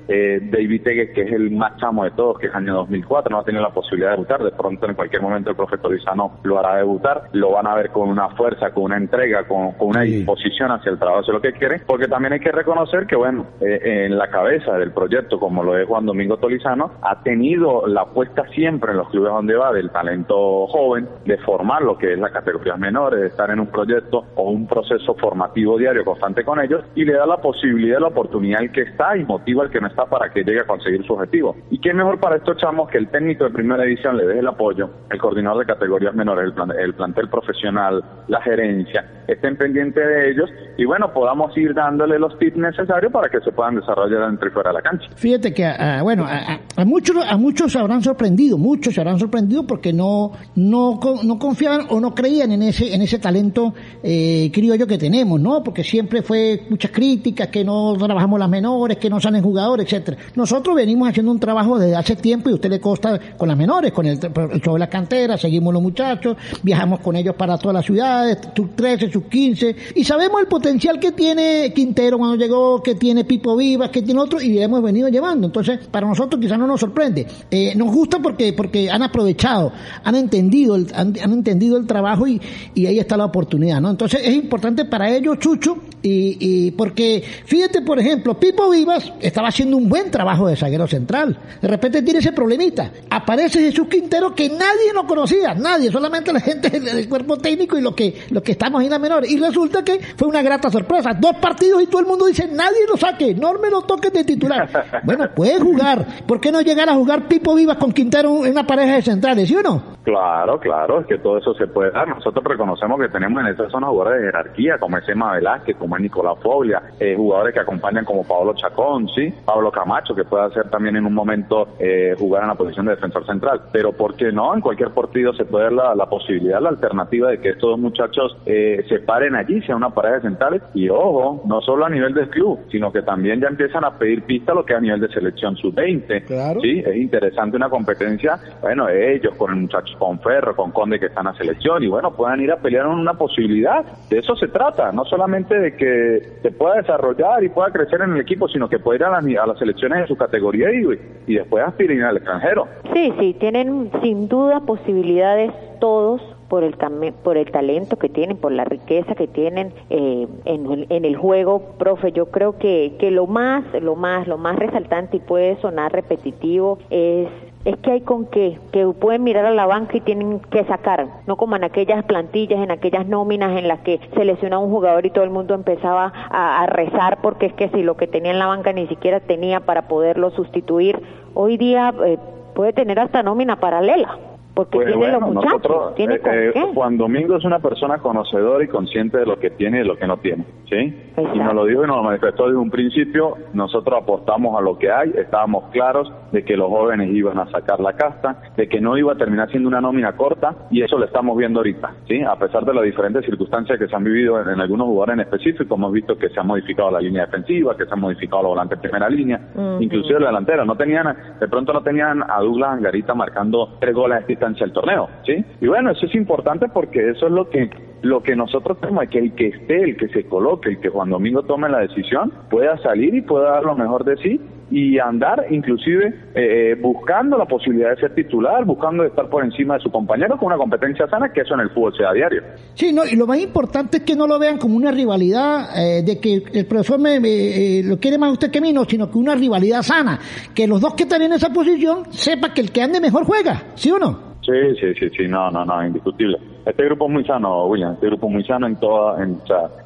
David 0.50 0.82
Tegue, 0.82 1.12
que 1.12 1.22
es 1.22 1.32
el 1.32 1.52
más 1.52 1.76
chamo 1.76 2.02
de 2.02 2.10
todos, 2.10 2.40
que 2.40 2.48
es 2.48 2.54
año 2.54 2.74
2004, 2.74 3.30
no 3.30 3.38
ha 3.38 3.44
tenido 3.44 3.62
la 3.62 3.70
posibilidad 3.70 3.83
posibilidad 3.84 4.10
de 4.10 4.16
debutar. 4.16 4.42
De 4.42 4.50
pronto, 4.52 4.86
en 4.86 4.94
cualquier 4.94 5.22
momento, 5.22 5.50
el 5.50 5.56
profesor 5.56 5.92
Lizano 5.92 6.38
lo 6.42 6.58
hará 6.58 6.76
debutar. 6.76 7.28
Lo 7.32 7.52
van 7.52 7.66
a 7.66 7.74
ver 7.74 7.90
con 7.90 8.08
una 8.08 8.30
fuerza, 8.30 8.70
con 8.70 8.84
una 8.84 8.96
entrega, 8.96 9.46
con, 9.46 9.74
una 9.78 10.02
disposición 10.02 10.70
hacia 10.70 10.90
el 10.90 10.98
trabajo, 10.98 11.20
hacia 11.20 11.34
lo 11.34 11.40
que 11.40 11.52
quiere. 11.52 11.82
Porque 11.86 12.08
también 12.08 12.32
hay 12.32 12.40
que 12.40 12.52
reconocer 12.52 13.06
que, 13.06 13.16
bueno, 13.16 13.46
eh, 13.60 14.06
en 14.06 14.16
la 14.16 14.28
cabeza 14.28 14.72
del 14.78 14.92
proyecto, 14.92 15.38
como 15.38 15.62
lo 15.62 15.78
es 15.78 15.86
Juan 15.86 16.06
Domingo 16.06 16.36
Tolizano, 16.38 16.92
ha 17.02 17.22
tenido 17.22 17.86
la 17.86 18.02
apuesta 18.02 18.46
siempre 18.48 18.92
en 18.92 18.98
los 18.98 19.08
clubes 19.10 19.32
donde 19.32 19.54
va 19.54 19.72
del 19.72 19.90
talento 19.90 20.66
joven, 20.66 21.08
de 21.24 21.36
formar 21.38 21.82
lo 21.82 21.98
que 21.98 22.12
es 22.12 22.18
las 22.18 22.32
categorías 22.32 22.78
menores, 22.78 23.20
de 23.20 23.26
estar 23.28 23.50
en 23.50 23.60
un 23.60 23.66
proyecto 23.66 24.24
o 24.34 24.50
un 24.50 24.66
proceso 24.66 25.14
formativo 25.14 25.78
diario 25.78 26.04
constante 26.04 26.44
con 26.44 26.60
ellos 26.60 26.84
y 26.94 27.04
le 27.04 27.14
da 27.14 27.26
la 27.26 27.36
posibilidad, 27.38 28.00
la 28.00 28.08
oportunidad 28.08 28.60
al 28.60 28.72
que 28.72 28.82
está 28.82 29.16
y 29.16 29.24
motiva 29.24 29.64
al 29.64 29.70
que 29.70 29.80
no 29.80 29.88
está 29.88 30.06
para 30.06 30.30
que 30.30 30.44
llegue 30.44 30.60
a 30.60 30.66
conseguir 30.66 31.04
su 31.04 31.12
objetivo. 31.14 31.56
¿Y 31.70 31.78
qué 31.78 31.92
mejor 31.92 32.18
para 32.18 32.36
estos 32.36 32.56
chamos 32.58 32.88
que 32.88 32.98
el 32.98 33.08
técnico 33.08 33.44
de 33.44 33.50
primer 33.50 33.73
primera 33.74 33.90
edición 33.90 34.16
le 34.16 34.26
dé 34.26 34.38
el 34.38 34.46
apoyo, 34.46 34.88
el 35.10 35.18
coordinador 35.18 35.66
de 35.66 35.72
categorías 35.72 36.14
menores, 36.14 36.52
el, 36.78 36.94
plantel 36.94 37.28
profesional, 37.28 38.02
la 38.28 38.40
gerencia, 38.42 39.04
estén 39.26 39.56
pendientes 39.56 40.04
de 40.04 40.30
ellos 40.30 40.50
y 40.76 40.84
bueno, 40.84 41.12
podamos 41.12 41.56
ir 41.56 41.74
dándole 41.74 42.18
los 42.18 42.38
tips 42.38 42.56
necesarios 42.56 43.12
para 43.12 43.28
que 43.28 43.40
se 43.40 43.52
puedan 43.52 43.76
desarrollar 43.76 44.28
dentro 44.28 44.48
y 44.48 44.52
fuera 44.52 44.70
de 44.70 44.74
la 44.74 44.82
cancha. 44.82 45.06
Fíjate 45.16 45.52
que, 45.52 45.64
ah, 45.64 46.00
bueno, 46.02 46.26
a, 46.28 46.84
muchos 46.84 47.16
a 47.28 47.36
muchos 47.36 47.72
se 47.72 47.78
habrán 47.78 48.02
sorprendido, 48.02 48.58
muchos 48.58 48.94
se 48.94 49.00
habrán 49.00 49.18
sorprendido 49.18 49.66
porque 49.66 49.92
no, 49.92 50.32
no, 50.56 51.00
no 51.24 51.38
confiaban 51.38 51.86
o 51.90 52.00
no 52.00 52.14
creían 52.14 52.52
en 52.52 52.62
ese, 52.62 52.94
en 52.94 53.02
ese 53.02 53.18
talento 53.18 53.74
eh, 54.02 54.50
criollo 54.52 54.86
que 54.86 54.98
tenemos, 54.98 55.40
¿no? 55.40 55.62
Porque 55.62 55.82
siempre 55.82 56.22
fue 56.22 56.60
muchas 56.70 56.90
críticas, 56.90 57.48
que 57.48 57.64
no 57.64 57.94
trabajamos 57.96 58.38
las 58.38 58.48
menores, 58.48 58.98
que 58.98 59.10
no 59.10 59.20
salen 59.20 59.42
jugadores, 59.42 59.86
etcétera. 59.86 60.18
Nosotros 60.36 60.76
venimos 60.76 61.08
haciendo 61.08 61.32
un 61.32 61.40
trabajo 61.40 61.78
desde 61.78 61.96
hace 61.96 62.16
tiempo 62.16 62.50
y 62.50 62.54
usted 62.54 62.70
le 62.70 62.80
consta 62.80 63.18
con 63.36 63.48
la 63.48 63.54
las 63.54 63.58
menores, 63.58 63.63
con 63.92 64.06
el, 64.06 64.18
el 64.18 64.62
la 64.78 64.88
cantera, 64.88 65.36
seguimos 65.36 65.72
los 65.72 65.82
muchachos, 65.82 66.36
viajamos 66.62 67.00
con 67.00 67.16
ellos 67.16 67.34
para 67.34 67.56
todas 67.58 67.74
las 67.74 67.84
ciudades, 67.84 68.38
sus 68.54 68.74
13, 68.74 69.10
sus 69.10 69.24
15, 69.24 69.76
y 69.94 70.04
sabemos 70.04 70.40
el 70.40 70.46
potencial 70.46 70.98
que 70.98 71.12
tiene 71.12 71.72
Quintero 71.74 72.18
cuando 72.18 72.36
llegó, 72.36 72.82
que 72.82 72.94
tiene 72.94 73.24
Pipo 73.24 73.56
Vivas, 73.56 73.90
que 73.90 74.02
tiene 74.02 74.20
otro, 74.20 74.40
y 74.40 74.58
hemos 74.58 74.82
venido 74.82 75.08
llevando. 75.08 75.46
Entonces, 75.46 75.80
para 75.90 76.06
nosotros 76.06 76.40
quizás 76.40 76.58
no 76.58 76.66
nos 76.66 76.80
sorprende. 76.80 77.26
Eh, 77.50 77.74
nos 77.76 77.92
gusta 77.92 78.18
porque, 78.20 78.52
porque 78.52 78.90
han 78.90 79.02
aprovechado, 79.02 79.72
han 80.02 80.14
entendido 80.14 80.76
el, 80.76 80.86
han, 80.94 81.14
han 81.22 81.32
entendido 81.32 81.76
el 81.76 81.86
trabajo 81.86 82.26
y, 82.26 82.40
y 82.74 82.86
ahí 82.86 82.98
está 82.98 83.16
la 83.16 83.26
oportunidad, 83.26 83.80
¿no? 83.80 83.90
Entonces, 83.90 84.20
es 84.24 84.34
importante 84.34 84.84
para 84.84 85.10
ellos, 85.10 85.38
Chucho, 85.38 85.78
y, 86.02 86.36
y 86.38 86.70
porque, 86.72 87.22
fíjate, 87.46 87.82
por 87.82 87.98
ejemplo, 87.98 88.38
Pipo 88.38 88.70
Vivas 88.70 89.12
estaba 89.20 89.48
haciendo 89.48 89.76
un 89.76 89.88
buen 89.88 90.10
trabajo 90.10 90.46
de 90.46 90.56
zaguero 90.56 90.86
central. 90.86 91.38
De 91.60 91.68
repente 91.68 92.02
tiene 92.02 92.20
ese 92.20 92.32
problemita. 92.32 92.92
Aparece 93.10 93.53
Jesús 93.60 93.88
Quintero 93.88 94.34
que 94.34 94.48
nadie 94.48 94.92
lo 94.92 95.06
conocía, 95.06 95.54
nadie, 95.54 95.90
solamente 95.90 96.32
la 96.32 96.40
gente 96.40 96.70
del, 96.70 97.08
cuerpo 97.08 97.36
técnico 97.36 97.78
y 97.78 97.82
lo 97.82 97.94
que, 97.94 98.22
lo 98.30 98.42
que 98.42 98.52
estamos 98.52 98.82
en 98.82 98.90
la 98.90 98.98
menor. 98.98 99.24
Y 99.26 99.38
resulta 99.38 99.84
que 99.84 100.00
fue 100.16 100.28
una 100.28 100.42
grata 100.42 100.70
sorpresa. 100.70 101.12
Dos 101.14 101.36
partidos 101.36 101.82
y 101.82 101.86
todo 101.86 102.00
el 102.00 102.06
mundo 102.06 102.26
dice, 102.26 102.48
nadie 102.48 102.86
lo 102.88 102.96
saque, 102.96 103.34
no 103.34 103.54
me 103.54 103.70
lo 103.70 103.82
toques 103.82 104.12
de 104.12 104.24
titular. 104.24 104.68
Bueno, 105.04 105.28
puede 105.34 105.60
jugar. 105.60 106.06
¿Por 106.26 106.40
qué 106.40 106.50
no 106.50 106.60
llegar 106.60 106.88
a 106.88 106.94
jugar 106.94 107.28
Pipo 107.28 107.54
Vivas 107.54 107.76
con 107.76 107.92
Quintero 107.92 108.44
en 108.44 108.52
una 108.52 108.66
pareja 108.66 108.94
de 108.94 109.02
centrales, 109.02 109.48
sí 109.48 109.56
o 109.56 109.62
no? 109.62 109.82
Claro, 110.04 110.58
claro, 110.60 111.00
es 111.00 111.06
que 111.06 111.18
todo 111.18 111.38
eso 111.38 111.54
se 111.54 111.66
puede 111.66 111.90
dar. 111.90 112.06
Nosotros 112.08 112.44
reconocemos 112.44 113.00
que 113.00 113.08
tenemos 113.08 113.40
en 113.40 113.48
esa 113.48 113.68
zona 113.70 113.88
jugadores 113.88 114.20
de 114.20 114.26
jerarquía, 114.26 114.78
como 114.78 114.98
es 114.98 115.08
Emma 115.08 115.32
Velázquez, 115.32 115.76
como 115.76 115.96
es 115.96 116.02
Nicolás 116.02 116.38
Foglia, 116.42 116.82
eh, 117.00 117.14
jugadores 117.16 117.54
que 117.54 117.60
acompañan 117.60 118.04
como 118.04 118.22
Pablo 118.22 118.54
Chacón, 118.54 119.08
sí, 119.08 119.32
Pablo 119.44 119.72
Camacho, 119.72 120.14
que 120.14 120.24
puede 120.24 120.44
hacer 120.44 120.68
también 120.70 120.96
en 120.96 121.06
un 121.06 121.14
momento 121.14 121.68
eh, 121.78 122.14
jugar 122.18 122.42
en 122.42 122.48
la 122.48 122.54
posición 122.54 122.86
de 122.86 122.94
defensor 122.94 123.24
central. 123.24 123.43
Pero 123.72 123.92
¿por 123.92 124.16
qué 124.16 124.32
no? 124.32 124.54
En 124.54 124.60
cualquier 124.60 124.90
partido 124.90 125.32
se 125.34 125.44
puede 125.44 125.64
dar 125.64 125.72
la, 125.72 125.94
la 125.94 126.06
posibilidad, 126.06 126.60
la 126.60 126.70
alternativa 126.70 127.30
de 127.30 127.40
que 127.40 127.50
estos 127.50 127.70
dos 127.70 127.78
muchachos 127.78 128.36
eh, 128.46 128.84
se 128.88 129.00
paren 129.00 129.34
allí, 129.34 129.60
sea 129.62 129.76
una 129.76 129.90
pareja 129.90 130.16
de 130.16 130.22
centrales. 130.22 130.62
Y 130.74 130.88
ojo, 130.88 131.42
no 131.46 131.60
solo 131.60 131.86
a 131.86 131.90
nivel 131.90 132.14
del 132.14 132.28
club, 132.28 132.60
sino 132.70 132.92
que 132.92 133.02
también 133.02 133.40
ya 133.40 133.48
empiezan 133.48 133.84
a 133.84 133.98
pedir 133.98 134.22
pista 134.22 134.54
lo 134.54 134.64
que 134.64 134.72
es 134.72 134.78
a 134.78 134.82
nivel 134.82 135.00
de 135.00 135.08
selección 135.08 135.56
sub-20. 135.56 136.24
Claro. 136.24 136.60
Sí, 136.60 136.82
es 136.84 136.96
interesante 136.96 137.56
una 137.56 137.68
competencia, 137.68 138.38
bueno, 138.60 138.88
ellos 138.88 139.34
con 139.36 139.52
el 139.52 139.60
muchacho 139.60 139.96
con 139.98 140.18
Ferro, 140.20 140.54
con 140.56 140.72
Conde 140.72 140.98
que 140.98 141.06
están 141.06 141.26
a 141.26 141.34
selección 141.34 141.82
y 141.82 141.86
bueno, 141.86 142.12
puedan 142.14 142.40
ir 142.40 142.52
a 142.52 142.56
pelear 142.56 142.86
en 142.86 142.92
una 142.92 143.14
posibilidad. 143.14 143.84
De 144.08 144.18
eso 144.18 144.36
se 144.36 144.48
trata, 144.48 144.92
no 144.92 145.04
solamente 145.04 145.58
de 145.58 145.76
que 145.76 146.22
se 146.42 146.50
pueda 146.50 146.76
desarrollar 146.76 147.42
y 147.44 147.48
pueda 147.48 147.70
crecer 147.70 148.00
en 148.02 148.14
el 148.14 148.20
equipo, 148.20 148.48
sino 148.48 148.68
que 148.68 148.78
pueda 148.78 148.96
ir 148.96 149.04
a 149.04 149.10
las, 149.10 149.24
a 149.24 149.46
las 149.46 149.58
selecciones 149.58 150.00
de 150.00 150.06
su 150.06 150.16
categoría 150.16 150.72
y, 150.72 150.84
y 151.26 151.34
después 151.34 151.64
aspirar 151.64 151.84
al 152.10 152.16
extranjero. 152.16 152.66
Sí, 152.92 153.12
sí, 153.18 153.23
tienen 153.32 153.90
sin 154.02 154.28
duda 154.28 154.60
posibilidades 154.60 155.52
todos 155.80 156.20
por 156.48 156.62
el 156.62 156.76
por 157.22 157.36
el 157.36 157.50
talento 157.50 157.96
que 157.96 158.08
tienen, 158.08 158.36
por 158.36 158.52
la 158.52 158.64
riqueza 158.64 159.14
que 159.14 159.26
tienen 159.26 159.72
eh, 159.90 160.28
en, 160.44 161.04
el, 161.04 161.16
juego, 161.16 161.60
profe. 161.78 162.12
Yo 162.12 162.26
creo 162.26 162.58
que 162.58 162.94
que 162.98 163.10
lo 163.10 163.26
más, 163.26 163.64
lo 163.80 163.96
más, 163.96 164.28
lo 164.28 164.38
más 164.38 164.56
resaltante 164.56 165.16
y 165.16 165.20
puede 165.20 165.56
sonar 165.60 165.92
repetitivo 165.92 166.78
es 166.90 167.28
es 167.64 167.78
que 167.78 167.92
hay 167.92 168.00
con 168.02 168.26
qué, 168.26 168.58
que 168.72 168.86
pueden 168.86 169.24
mirar 169.24 169.46
a 169.46 169.50
la 169.50 169.64
banca 169.64 169.96
y 169.96 170.00
tienen 170.02 170.40
que 170.50 170.64
sacar, 170.64 171.08
no 171.26 171.36
como 171.36 171.56
en 171.56 171.64
aquellas 171.64 172.04
plantillas, 172.04 172.62
en 172.62 172.70
aquellas 172.70 173.06
nóminas 173.06 173.58
en 173.58 173.68
las 173.68 173.80
que 173.80 174.00
se 174.14 174.24
lesiona 174.26 174.58
un 174.58 174.70
jugador 174.70 175.06
y 175.06 175.10
todo 175.10 175.24
el 175.24 175.30
mundo 175.30 175.54
empezaba 175.54 176.12
a, 176.14 176.62
a 176.62 176.66
rezar 176.66 177.22
porque 177.22 177.46
es 177.46 177.54
que 177.54 177.70
si 177.70 177.82
lo 177.82 177.96
que 177.96 178.06
tenía 178.06 178.32
en 178.32 178.38
la 178.38 178.46
banca 178.46 178.74
ni 178.74 178.86
siquiera 178.86 179.20
tenía 179.20 179.60
para 179.60 179.88
poderlo 179.88 180.30
sustituir, 180.32 181.00
hoy 181.32 181.56
día 181.56 181.94
eh, 182.04 182.18
puede 182.54 182.72
tener 182.72 182.98
hasta 183.00 183.22
nómina 183.22 183.56
paralela. 183.56 184.18
Porque 184.54 184.70
Pues 184.76 184.86
tiene 184.86 184.98
bueno, 184.98 185.18
los 185.20 185.34
muchachos, 185.34 185.62
nosotros, 185.62 185.94
tiene 185.96 186.14
eh, 186.14 186.52
eh. 186.54 186.64
Juan 186.74 186.96
Domingo 186.96 187.36
es 187.36 187.44
una 187.44 187.58
persona 187.58 187.98
conocedora 187.98 188.62
y 188.62 188.68
consciente 188.68 189.18
de 189.18 189.26
lo 189.26 189.38
que 189.38 189.50
tiene 189.50 189.78
y 189.78 189.80
de 189.80 189.86
lo 189.86 189.96
que 189.96 190.06
no 190.06 190.18
tiene, 190.18 190.44
¿sí? 190.70 191.12
Y 191.16 191.38
nos 191.38 191.54
lo 191.54 191.64
dijo 191.64 191.82
y 191.84 191.88
nos 191.88 191.96
lo 191.96 192.02
manifestó 192.04 192.46
desde 192.46 192.58
un 192.58 192.70
principio, 192.70 193.36
nosotros 193.52 194.00
apostamos 194.02 194.56
a 194.56 194.62
lo 194.62 194.78
que 194.78 194.92
hay, 194.92 195.12
estábamos 195.16 195.70
claros 195.72 196.12
de 196.30 196.44
que 196.44 196.56
los 196.56 196.68
jóvenes 196.68 197.10
iban 197.10 197.38
a 197.38 197.50
sacar 197.50 197.80
la 197.80 197.94
casta, 197.94 198.42
de 198.56 198.68
que 198.68 198.80
no 198.80 198.96
iba 198.96 199.12
a 199.12 199.16
terminar 199.16 199.50
siendo 199.50 199.68
una 199.68 199.80
nómina 199.80 200.16
corta, 200.16 200.54
y 200.70 200.82
eso 200.82 200.98
lo 200.98 201.04
estamos 201.06 201.36
viendo 201.36 201.58
ahorita, 201.58 201.92
¿sí? 202.06 202.22
A 202.22 202.36
pesar 202.36 202.64
de 202.64 202.74
las 202.74 202.84
diferentes 202.84 203.24
circunstancias 203.24 203.76
que 203.76 203.88
se 203.88 203.96
han 203.96 204.04
vivido 204.04 204.40
en, 204.40 204.48
en 204.50 204.60
algunos 204.60 204.86
jugadores 204.86 205.14
en 205.14 205.20
específico, 205.20 205.74
hemos 205.74 205.92
visto 205.92 206.16
que 206.16 206.28
se 206.28 206.38
ha 206.38 206.44
modificado 206.44 206.92
la 206.92 207.00
línea 207.00 207.26
defensiva, 207.26 207.76
que 207.76 207.86
se 207.86 207.92
han 207.92 208.00
modificado 208.00 208.42
los 208.44 208.50
volantes 208.50 208.78
de 208.80 208.88
primera 208.88 209.08
línea, 209.08 209.40
Ujú. 209.54 209.82
inclusive 209.82 210.20
la 210.20 210.26
delantera, 210.28 210.64
no 210.64 210.76
tenían, 210.76 211.12
de 211.40 211.48
pronto 211.48 211.72
no 211.72 211.82
tenían 211.82 212.22
a 212.22 212.38
Douglas 212.38 212.70
Angarita 212.74 213.14
marcando 213.14 213.76
tres 213.80 213.94
goles 213.94 214.18
distancia 214.44 214.66
del 214.66 214.74
torneo, 214.74 215.08
¿sí? 215.24 215.44
Y 215.60 215.66
bueno, 215.66 215.90
eso 215.90 216.06
es 216.06 216.14
importante 216.14 216.66
porque 216.72 217.10
eso 217.10 217.26
es 217.26 217.32
lo 217.32 217.48
que 217.48 217.70
lo 218.02 218.22
que 218.22 218.36
nosotros 218.36 218.78
tenemos, 218.80 219.08
que 219.08 219.18
el 219.18 219.34
que 219.34 219.48
esté, 219.48 219.82
el 219.82 219.96
que 219.96 220.08
se 220.08 220.24
coloque, 220.24 220.68
el 220.68 220.78
que 220.78 220.90
Juan 220.90 221.08
Domingo 221.08 221.42
tome 221.42 221.70
la 221.70 221.78
decisión, 221.78 222.30
pueda 222.50 222.76
salir 222.82 223.14
y 223.14 223.22
pueda 223.22 223.52
dar 223.52 223.64
lo 223.64 223.74
mejor 223.74 224.04
de 224.04 224.16
sí 224.18 224.40
y 224.70 224.98
andar 224.98 225.46
inclusive 225.50 226.14
eh, 226.34 226.76
buscando 226.80 227.38
la 227.38 227.46
posibilidad 227.46 227.90
de 227.90 227.96
ser 227.96 228.14
titular, 228.14 228.64
buscando 228.64 229.04
estar 229.04 229.28
por 229.28 229.44
encima 229.44 229.74
de 229.74 229.80
su 229.80 229.90
compañero 229.90 230.36
con 230.36 230.46
una 230.46 230.56
competencia 230.56 231.06
sana, 231.08 231.32
que 231.32 231.42
eso 231.42 231.54
en 231.54 231.60
el 231.60 231.70
fútbol 231.70 231.94
sea 231.96 232.12
diario. 232.12 232.42
Sí, 232.74 232.92
no, 232.92 233.04
y 233.04 233.16
lo 233.16 233.26
más 233.26 233.38
importante 233.38 233.98
es 233.98 234.02
que 234.02 234.16
no 234.16 234.26
lo 234.26 234.38
vean 234.38 234.58
como 234.58 234.76
una 234.76 234.90
rivalidad 234.90 235.68
eh, 235.76 236.02
de 236.02 236.20
que 236.20 236.42
el 236.52 236.66
profesor 236.66 236.98
me, 236.98 237.16
eh, 237.16 237.82
lo 237.84 237.98
quiere 237.98 238.18
más 238.18 238.32
usted 238.32 238.50
que 238.50 238.60
mí, 238.60 238.72
no, 238.72 238.84
sino 238.84 239.10
que 239.10 239.16
una 239.16 239.34
rivalidad 239.34 239.82
sana. 239.82 240.18
Que 240.54 240.66
los 240.66 240.80
dos 240.80 240.94
que 240.94 241.04
están 241.04 241.22
en 241.22 241.32
esa 241.32 241.50
posición 241.50 242.12
sepa 242.12 242.52
que 242.52 242.60
el 242.60 242.72
que 242.72 242.82
ande 242.82 243.00
mejor 243.00 243.24
juega, 243.24 243.72
¿sí 243.76 243.90
o 243.90 243.98
no? 243.98 244.33
Sí, 244.44 244.52
sí, 244.78 244.94
sí, 244.94 245.10
sí, 245.16 245.28
no, 245.28 245.50
no, 245.50 245.64
no, 245.64 245.86
indiscutible. 245.86 246.38
Este 246.66 246.82
grupo 246.84 247.06
es 247.06 247.12
muy 247.12 247.24
sano, 247.24 247.66
William, 247.66 247.92
este 247.92 248.06
grupo 248.06 248.26
es 248.28 248.32
muy 248.32 248.44
sano 248.44 248.66
en 248.66 248.76
toda, 248.76 249.22
en, 249.22 249.38